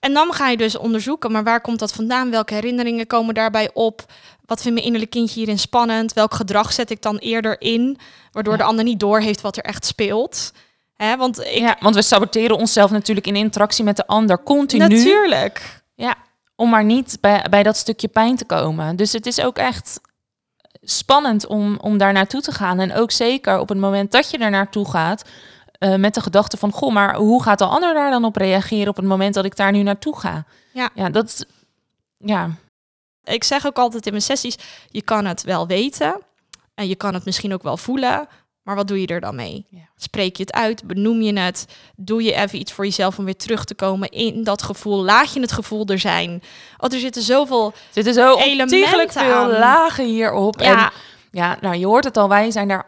En 0.00 0.12
dan 0.12 0.32
ga 0.32 0.48
je 0.48 0.56
dus 0.56 0.76
onderzoeken. 0.78 1.32
Maar 1.32 1.44
waar 1.44 1.60
komt 1.60 1.78
dat 1.78 1.92
vandaan? 1.92 2.30
Welke 2.30 2.54
herinneringen 2.54 3.06
komen 3.06 3.34
daarbij 3.34 3.70
op? 3.72 4.04
Wat 4.46 4.58
vindt 4.60 4.72
mijn 4.74 4.84
innerlijk 4.84 5.10
kindje 5.10 5.38
hierin 5.38 5.58
spannend? 5.58 6.12
Welk 6.12 6.34
gedrag 6.34 6.72
zet 6.72 6.90
ik 6.90 7.02
dan 7.02 7.16
eerder 7.16 7.60
in? 7.60 7.98
Waardoor 8.32 8.52
Ja. 8.52 8.58
de 8.58 8.64
ander 8.64 8.84
niet 8.84 9.00
doorheeft 9.00 9.40
wat 9.40 9.56
er 9.56 9.62
echt 9.64 9.86
speelt. 9.86 10.52
Hè, 10.96 11.16
want 11.16 11.38
ik... 11.40 11.46
ja, 11.58 11.76
want 11.80 11.94
we 11.94 12.02
saboteren 12.02 12.56
onszelf 12.56 12.90
natuurlijk 12.90 13.26
in 13.26 13.36
interactie 13.36 13.84
met 13.84 13.96
de 13.96 14.06
ander 14.06 14.42
continu. 14.42 14.86
Natuurlijk. 14.88 15.82
Ja, 15.94 16.14
om 16.56 16.70
maar 16.70 16.84
niet 16.84 17.18
bij, 17.20 17.46
bij 17.50 17.62
dat 17.62 17.76
stukje 17.76 18.08
pijn 18.08 18.36
te 18.36 18.44
komen. 18.44 18.96
Dus 18.96 19.12
het 19.12 19.26
is 19.26 19.40
ook 19.40 19.58
echt 19.58 20.00
spannend 20.82 21.46
om, 21.46 21.78
om 21.80 21.98
daar 21.98 22.12
naartoe 22.12 22.40
te 22.40 22.52
gaan. 22.52 22.80
En 22.80 22.94
ook 22.94 23.10
zeker 23.10 23.58
op 23.58 23.68
het 23.68 23.78
moment 23.78 24.12
dat 24.12 24.30
je 24.30 24.38
er 24.38 24.50
naartoe 24.50 24.90
gaat... 24.90 25.24
eh, 25.80 25.94
met 25.94 26.14
de 26.14 26.20
gedachte 26.20 26.56
van, 26.56 26.72
goh, 26.72 26.92
maar 26.92 27.16
hoe 27.16 27.42
gaat 27.42 27.58
de 27.58 27.64
ander 27.64 27.94
daar 27.94 28.10
dan 28.10 28.24
op 28.24 28.36
reageren... 28.36 28.88
op 28.88 28.96
het 28.96 29.04
moment 29.04 29.34
dat 29.34 29.44
ik 29.44 29.56
daar 29.56 29.72
nu 29.72 29.82
naartoe 29.82 30.18
ga? 30.18 30.44
Ja. 30.72 30.90
Ja, 30.94 31.10
dat... 31.10 31.46
Ja, 32.16 32.50
Ik 33.24 33.44
zeg 33.44 33.66
ook 33.66 33.78
altijd 33.78 34.06
in 34.06 34.12
mijn 34.12 34.24
sessies, 34.24 34.58
je 34.88 35.02
kan 35.02 35.24
het 35.24 35.42
wel 35.42 35.66
weten 35.66 36.20
en 36.74 36.88
je 36.88 36.94
kan 36.94 37.14
het 37.14 37.24
misschien 37.24 37.52
ook 37.52 37.62
wel 37.62 37.76
voelen, 37.76 38.28
maar 38.62 38.74
wat 38.74 38.88
doe 38.88 39.00
je 39.00 39.06
er 39.06 39.20
dan 39.20 39.34
mee? 39.34 39.66
Ja. 39.70 39.88
Spreek 39.96 40.36
je 40.36 40.42
het 40.42 40.52
uit? 40.52 40.84
Benoem 40.84 41.22
je 41.22 41.38
het? 41.38 41.66
Doe 41.96 42.22
je 42.22 42.34
even 42.34 42.58
iets 42.58 42.72
voor 42.72 42.84
jezelf 42.84 43.18
om 43.18 43.24
weer 43.24 43.36
terug 43.36 43.64
te 43.64 43.74
komen 43.74 44.08
in 44.08 44.44
dat 44.44 44.62
gevoel? 44.62 45.04
Laat 45.04 45.32
je 45.32 45.40
het 45.40 45.52
gevoel 45.52 45.86
er 45.86 45.98
zijn? 45.98 46.42
Oh, 46.78 46.92
er 46.92 46.98
zitten 46.98 47.22
zoveel... 47.22 47.66
er 47.66 47.72
zitten 47.90 48.14
zo 48.14 48.38
Elementen 48.38 49.10
veel 49.10 49.22
aan. 49.22 49.48
lagen 49.48 50.04
hierop. 50.04 50.56
En 50.56 50.66
Ja, 50.66 50.92
Ja, 51.30 51.58
nou, 51.60 51.76
je 51.76 51.86
hoort 51.86 52.04
het 52.04 52.16
al, 52.16 52.28
wij 52.28 52.50
zijn 52.50 52.68
daar 52.68 52.86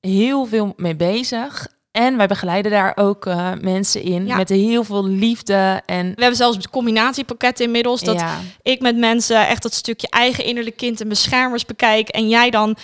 heel 0.00 0.46
veel 0.46 0.72
mee 0.76 0.96
bezig. 0.96 1.66
En 1.92 2.16
wij 2.16 2.26
begeleiden 2.26 2.70
daar 2.70 2.92
ook 2.94 3.26
eh, 3.26 3.50
mensen 3.60 4.02
in 4.02 4.26
Ja. 4.26 4.36
met 4.36 4.48
heel 4.48 4.84
veel 4.84 5.06
liefde 5.06 5.82
en 5.86 6.06
we 6.06 6.20
hebben 6.20 6.36
zelfs 6.36 6.68
combinatiepakketten 6.70 7.64
inmiddels, 7.64 8.00
dat 8.00 8.20
ja, 8.20 8.38
ik 8.62 8.80
met 8.80 8.96
mensen 8.96 9.46
echt 9.48 9.62
dat 9.62 9.72
stukje 9.74 10.08
eigen 10.10 10.44
innerlijk 10.44 10.76
kind 10.76 11.00
en 11.00 11.08
beschermers 11.08 11.66
bekijk. 11.66 12.08
En 12.08 12.28
jij 12.28 12.50
dan, 12.50 12.76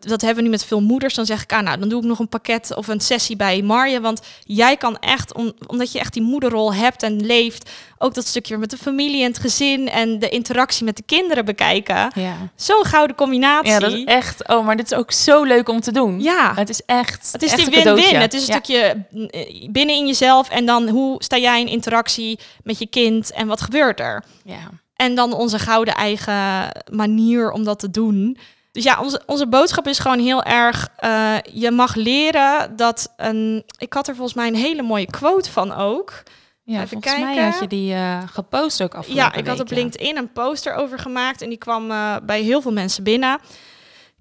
dat 0.00 0.20
hebben 0.20 0.36
we 0.36 0.42
nu 0.42 0.48
met 0.48 0.64
veel 0.64 0.80
moeders, 0.82 1.14
dan 1.14 1.26
zeg 1.26 1.42
ik, 1.42 1.52
ah, 1.52 1.60
nou, 1.62 1.78
dan 1.78 1.88
doe 1.88 2.00
ik 2.00 2.06
nog 2.08 2.18
een 2.18 2.28
pakket 2.28 2.74
of 2.76 2.88
een 2.88 3.00
sessie 3.00 3.36
bij 3.36 3.62
Marje. 3.62 4.00
Want 4.00 4.20
jij 4.44 4.76
kan 4.76 4.98
echt, 4.98 5.34
om, 5.34 5.52
omdat 5.66 5.92
je 5.92 5.98
echt 5.98 6.12
die 6.12 6.22
moederrol 6.22 6.74
hebt 6.74 7.02
en 7.02 7.26
leeft, 7.26 7.70
ook 7.98 8.14
dat 8.14 8.26
stukje 8.26 8.56
met 8.56 8.70
de 8.70 8.76
familie 8.76 9.22
en 9.22 9.28
het 9.28 9.38
gezin 9.38 9.88
en 9.88 10.18
de 10.18 10.28
interactie 10.28 10.84
met 10.84 10.96
de 10.96 11.02
kinderen 11.06 11.44
bekijken. 11.44 12.10
ja. 12.14 12.34
Zo'n 12.56 12.84
gouden 12.84 13.16
combinatie. 13.16 13.70
ja, 13.70 13.78
dat 13.78 13.92
is 13.92 14.04
echt. 14.04 14.48
Oh, 14.48 14.64
maar 14.66 14.76
dit 14.76 14.90
is 14.92 14.98
ook 14.98 15.12
zo 15.12 15.42
leuk 15.42 15.68
om 15.68 15.80
te 15.80 15.92
doen. 15.92 16.22
Ja. 16.22 16.52
het 16.54 16.68
is 16.68 16.82
echt. 16.86 17.28
Het 17.32 17.42
is 17.42 17.52
echt 17.52 17.72
die 17.72 17.82
win-win. 17.82 18.16
Het 18.20 18.34
is 18.34 18.40
een 18.48 18.54
Ja. 18.54 18.60
stukje 18.60 19.04
eh, 19.30 19.68
binnen 19.70 19.94
in 19.96 20.06
jezelf 20.06 20.48
en 20.50 20.66
dan 20.66 20.88
hoe 20.88 21.22
sta 21.22 21.36
jij 21.38 21.60
in 21.60 21.68
interactie 21.68 22.38
met 22.62 22.78
je 22.78 22.86
kind 22.86 23.32
en 23.32 23.46
wat 23.46 23.60
gebeurt 23.60 24.00
er? 24.00 24.24
Ja. 24.44 24.70
En 24.96 25.14
dan 25.14 25.32
onze 25.32 25.58
gouden 25.58 25.94
eigen 25.94 26.70
manier 26.90 27.50
om 27.50 27.64
dat 27.64 27.78
te 27.78 27.90
doen. 27.90 28.38
Dus 28.76 28.84
ja, 28.84 29.00
onze, 29.00 29.22
onze 29.26 29.46
boodschap 29.46 29.86
is 29.86 29.98
gewoon 29.98 30.18
heel 30.18 30.42
erg... 30.42 30.88
eh, 30.96 31.36
je 31.52 31.70
mag 31.70 31.94
leren 31.94 32.76
dat 32.76 33.12
een... 33.16 33.64
Ik 33.78 33.92
had 33.92 34.08
er 34.08 34.14
volgens 34.14 34.36
mij 34.36 34.46
een 34.46 34.54
hele 34.54 34.82
mooie 34.82 35.06
quote 35.06 35.50
van 35.50 35.72
ook. 35.72 36.22
Ja, 36.62 36.76
Even 36.76 36.88
volgens 36.88 37.12
mij 37.12 37.24
kijken. 37.24 37.44
had 37.50 37.60
je 37.60 37.66
die 37.66 37.92
eh, 37.94 38.22
gepost 38.26 38.82
ook 38.82 38.94
afgelopen 38.94 39.24
Ja, 39.24 39.34
ik 39.34 39.46
had 39.46 39.60
op 39.60 39.68
ja. 39.68 39.74
LinkedIn 39.74 40.16
een 40.16 40.32
poster 40.32 40.74
over 40.74 40.98
gemaakt... 40.98 41.42
en 41.42 41.48
die 41.48 41.58
kwam 41.58 41.90
eh, 41.90 42.16
bij 42.22 42.40
heel 42.42 42.60
veel 42.62 42.72
mensen 42.72 43.04
binnen. 43.04 43.38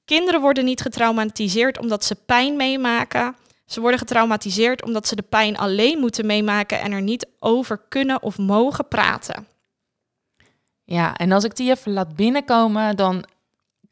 Kinderen 0.06 0.42
worden 0.42 0.66
niet 0.66 0.82
getraumatiseerd 0.82 1.80
omdat 1.80 2.04
ze 2.04 2.16
pijn 2.16 2.56
meemaken. 2.56 3.36
Ze 3.66 3.82
worden 3.82 4.00
getraumatiseerd 4.00 4.84
omdat 4.84 5.08
ze 5.08 5.16
de 5.16 5.26
pijn 5.30 5.58
alleen 5.58 6.00
moeten 6.00 6.26
meemaken... 6.26 6.80
en 6.80 6.92
er 6.92 7.02
niet 7.02 7.28
over 7.40 7.82
kunnen 7.90 8.22
of 8.22 8.38
mogen 8.38 8.88
praten. 8.88 9.48
Ja, 10.84 11.16
en 11.16 11.32
als 11.32 11.44
ik 11.44 11.56
die 11.56 11.72
even 11.72 11.94
laat 11.94 12.16
binnenkomen, 12.16 12.96
dan 12.96 13.26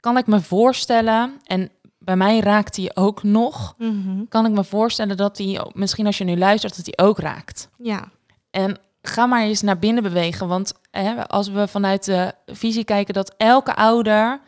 kan 0.03 0.17
ik 0.17 0.27
me 0.27 0.41
voorstellen. 0.41 1.41
En 1.43 1.69
bij 1.97 2.15
mij 2.15 2.39
raakt 2.39 2.75
die 2.75 2.95
ook 2.95 3.23
nog. 3.23 3.75
Mhm. 3.77 4.25
Kan 4.29 4.45
ik 4.45 4.51
me 4.51 4.63
voorstellen 4.63 5.17
dat 5.17 5.35
die, 5.35 5.59
misschien 5.73 6.05
als 6.05 6.17
je 6.17 6.23
nu 6.23 6.37
luistert, 6.37 6.75
dat 6.75 6.85
die 6.85 6.97
ook 6.97 7.19
raakt. 7.19 7.69
Ja. 7.77 8.11
En 8.51 8.77
ga 9.01 9.25
maar 9.25 9.41
eens 9.41 9.61
naar 9.61 9.79
binnen 9.79 10.03
bewegen. 10.03 10.47
Want 10.47 10.73
hè, 10.91 11.27
als 11.27 11.47
we 11.47 11.67
vanuit 11.67 12.05
de 12.05 12.33
visie 12.45 12.83
kijken 12.83 13.13
dat 13.13 13.33
elke 13.37 13.75
ouder 13.75 14.39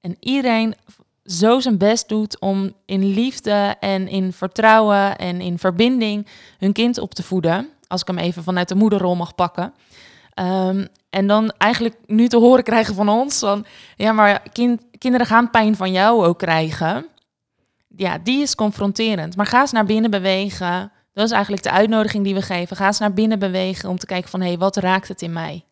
en 0.00 0.16
iedereen 0.20 0.74
zo 1.24 1.60
zijn 1.60 1.78
best 1.78 2.08
doet 2.08 2.40
om 2.40 2.72
in 2.84 3.04
liefde 3.04 3.76
en 3.80 4.08
in 4.08 4.32
vertrouwen 4.32 5.18
en 5.18 5.40
in 5.40 5.58
verbinding 5.58 6.26
hun 6.58 6.72
kind 6.72 6.98
op 6.98 7.14
te 7.14 7.22
voeden. 7.22 7.68
Als 7.86 8.00
ik 8.00 8.06
hem 8.06 8.18
even 8.18 8.42
vanuit 8.42 8.68
de 8.68 8.74
moederrol 8.74 9.16
mag 9.16 9.34
pakken. 9.34 9.74
Ehm, 10.34 10.86
en 11.14 11.26
dan 11.26 11.52
eigenlijk 11.58 11.96
nu 12.06 12.28
te 12.28 12.36
horen 12.36 12.64
krijgen 12.64 12.94
van 12.94 13.08
ons 13.08 13.38
van 13.38 13.66
ja, 13.96 14.12
maar 14.12 14.42
kind, 14.52 14.82
kinderen 14.98 15.26
gaan 15.26 15.50
pijn 15.50 15.76
van 15.76 15.92
jou 15.92 16.26
ook 16.26 16.38
krijgen. 16.38 17.06
Ja, 17.96 18.18
die 18.18 18.42
is 18.42 18.54
confronterend. 18.54 19.36
Maar 19.36 19.46
ga 19.46 19.60
eens 19.60 19.72
naar 19.72 19.84
binnen 19.84 20.10
bewegen. 20.10 20.92
Dat 21.12 21.24
is 21.24 21.30
eigenlijk 21.30 21.62
de 21.62 21.70
uitnodiging 21.70 22.24
die 22.24 22.34
we 22.34 22.42
geven. 22.42 22.76
Ga 22.76 22.86
eens 22.86 22.98
naar 22.98 23.12
binnen 23.12 23.38
bewegen 23.38 23.88
om 23.88 23.98
te 23.98 24.06
kijken 24.06 24.30
van 24.30 24.40
hé, 24.40 24.46
hey, 24.46 24.58
wat 24.58 24.76
raakt 24.76 25.08
het 25.08 25.22
in 25.22 25.32
mij? 25.32 25.64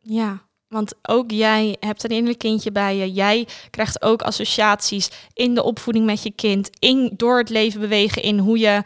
Ja, 0.00 0.38
want 0.68 0.94
ook 1.02 1.30
jij 1.30 1.76
hebt 1.80 2.04
een 2.04 2.10
innerlijk 2.10 2.38
kindje 2.38 2.72
bij 2.72 2.96
je. 2.96 3.12
Jij 3.12 3.48
krijgt 3.70 4.02
ook 4.02 4.22
associaties 4.22 5.10
in 5.32 5.54
de 5.54 5.62
opvoeding 5.62 6.06
met 6.06 6.22
je 6.22 6.30
kind. 6.30 6.70
In, 6.78 7.12
door 7.16 7.38
het 7.38 7.48
leven 7.48 7.80
bewegen 7.80 8.22
in 8.22 8.38
hoe 8.38 8.58
je 8.58 8.82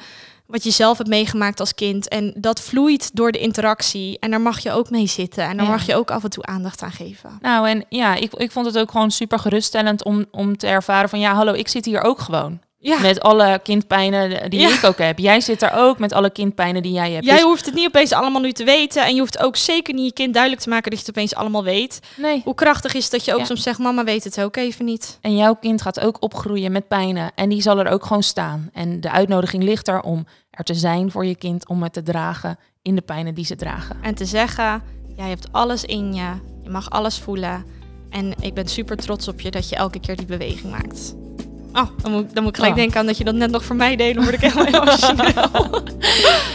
wat 0.50 0.64
je 0.64 0.70
zelf 0.70 0.96
hebt 0.96 1.08
meegemaakt 1.10 1.60
als 1.60 1.74
kind. 1.74 2.08
En 2.08 2.32
dat 2.36 2.60
vloeit 2.60 3.10
door 3.16 3.32
de 3.32 3.38
interactie. 3.38 4.18
En 4.18 4.30
daar 4.30 4.40
mag 4.40 4.58
je 4.60 4.72
ook 4.72 4.90
mee 4.90 5.06
zitten. 5.06 5.44
En 5.44 5.56
daar 5.56 5.66
Ja. 5.66 5.72
mag 5.72 5.86
je 5.86 5.94
ook 5.94 6.10
af 6.10 6.24
en 6.24 6.30
toe 6.30 6.44
aandacht 6.44 6.82
aan 6.82 6.92
geven. 6.92 7.38
Nou, 7.40 7.68
en 7.68 7.84
ja, 7.88 8.14
ik, 8.14 8.34
ik 8.34 8.50
vond 8.50 8.66
het 8.66 8.78
ook 8.78 8.90
gewoon 8.90 9.10
super 9.10 9.38
geruststellend 9.38 10.04
om, 10.04 10.24
om 10.30 10.56
te 10.56 10.66
ervaren 10.66 11.08
van 11.08 11.20
ja, 11.20 11.34
hallo, 11.34 11.52
ik 11.52 11.68
zit 11.68 11.84
hier 11.84 12.00
ook 12.02 12.18
gewoon. 12.18 12.60
Ja, 12.82 13.00
Met 13.00 13.20
alle 13.20 13.60
kindpijnen 13.62 14.50
die 14.50 14.60
Ja. 14.60 14.68
ik 14.74 14.84
ook 14.84 14.98
heb. 14.98 15.18
Jij 15.18 15.40
zit 15.40 15.62
er 15.62 15.72
ook 15.74 15.98
met 15.98 16.12
alle 16.12 16.30
kindpijnen 16.30 16.82
die 16.82 16.92
jij 16.92 17.10
hebt. 17.12 17.24
jij 17.24 17.34
Dus- 17.34 17.44
hoeft 17.44 17.66
het 17.66 17.74
niet 17.74 17.86
opeens 17.86 18.12
allemaal 18.12 18.40
nu 18.40 18.52
te 18.52 18.64
weten. 18.64 19.04
En 19.04 19.14
je 19.14 19.20
hoeft 19.20 19.38
ook 19.42 19.56
zeker 19.56 19.94
niet 19.94 20.04
je 20.04 20.12
kind 20.12 20.32
duidelijk 20.32 20.62
te 20.62 20.68
maken 20.68 20.90
dat 20.90 21.00
je 21.00 21.06
het 21.06 21.16
opeens 21.16 21.34
allemaal 21.34 21.64
weet. 21.64 22.00
nee. 22.16 22.40
Hoe 22.44 22.54
krachtig 22.54 22.94
is 22.94 23.10
dat 23.10 23.24
je 23.24 23.32
ook 23.32 23.38
Ja. 23.38 23.44
soms 23.44 23.62
zegt, 23.62 23.78
mama 23.78 24.04
weet 24.04 24.24
het 24.24 24.40
ook 24.42 24.56
even 24.56 24.84
niet. 24.84 25.18
En 25.20 25.36
jouw 25.36 25.54
kind 25.54 25.82
gaat 25.82 26.00
ook 26.00 26.16
opgroeien 26.22 26.72
met 26.72 26.88
pijnen. 26.88 27.30
En 27.34 27.48
die 27.48 27.62
zal 27.62 27.78
er 27.78 27.88
ook 27.92 28.04
gewoon 28.06 28.22
staan. 28.22 28.70
En 28.72 29.00
de 29.00 29.10
uitnodiging 29.10 29.62
ligt 29.62 29.88
er 29.88 30.00
om 30.00 30.26
er 30.50 30.64
te 30.64 30.74
zijn 30.74 31.10
voor 31.10 31.26
je 31.26 31.36
kind. 31.36 31.68
Om 31.68 31.82
het 31.82 31.92
te 31.92 32.02
dragen 32.02 32.58
in 32.82 32.94
de 32.94 33.00
pijnen 33.02 33.34
die 33.34 33.44
ze 33.44 33.56
dragen. 33.56 33.96
En 34.02 34.14
te 34.14 34.24
zeggen, 34.24 34.82
jij 35.16 35.28
hebt 35.28 35.48
alles 35.52 35.84
in 35.84 36.14
je. 36.14 36.28
Je 36.62 36.70
mag 36.70 36.90
alles 36.90 37.18
voelen. 37.18 37.64
En 38.10 38.34
ik 38.40 38.54
ben 38.54 38.68
super 38.68 38.96
trots 38.96 39.28
op 39.28 39.40
je 39.40 39.50
dat 39.50 39.68
je 39.68 39.76
elke 39.76 40.00
keer 40.00 40.16
die 40.16 40.26
beweging 40.26 40.70
maakt. 40.70 41.14
Oh, 41.72 41.86
dan 42.02 42.12
moet, 42.12 42.34
dan 42.34 42.42
moet 42.42 42.52
ik 42.52 42.54
gelijk 42.56 42.72
Oh. 42.74 42.78
denken 42.80 43.00
aan 43.00 43.06
dat 43.06 43.18
je 43.18 43.24
dat 43.24 43.34
net 43.34 43.50
nog 43.50 43.64
voor 43.64 43.76
mij 43.76 43.96
deed. 43.96 44.14
Dan 44.14 44.22
word 44.24 44.42
ik 44.42 44.52
helemaal 44.52 44.66
emotioneel. 44.82 45.82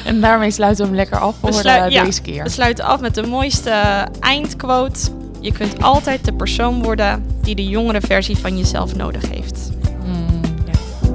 En 0.06 0.21
daarmee 0.21 0.51
sluiten 0.51 0.84
we 0.84 0.88
hem 0.89 0.95
lekker 0.99 1.17
af 1.19 1.36
voor 1.39 1.49
eh, 1.49 1.89
ja. 1.89 2.04
deze 2.04 2.21
keer. 2.21 2.43
We 2.43 2.49
sluiten 2.49 2.86
af 2.86 2.99
met 2.99 3.15
de 3.15 3.28
mooiste 3.28 3.71
eindquote. 4.19 4.99
Je 5.39 5.51
kunt 5.51 5.82
altijd 5.82 6.25
de 6.25 6.34
persoon 6.34 6.84
worden 6.84 7.25
die 7.41 7.56
de 7.56 7.67
jongere 7.67 8.01
versie 8.01 8.38
van 8.38 8.58
jezelf 8.58 8.95
nodig 8.95 9.30
heeft. 9.30 9.69
Mm, 10.06 10.41
ja. 10.65 11.08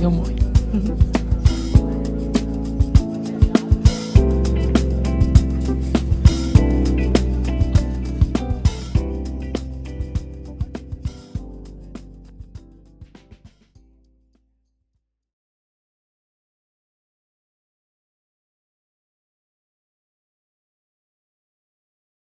Heel 0.00 0.10
mooi. 0.10 0.35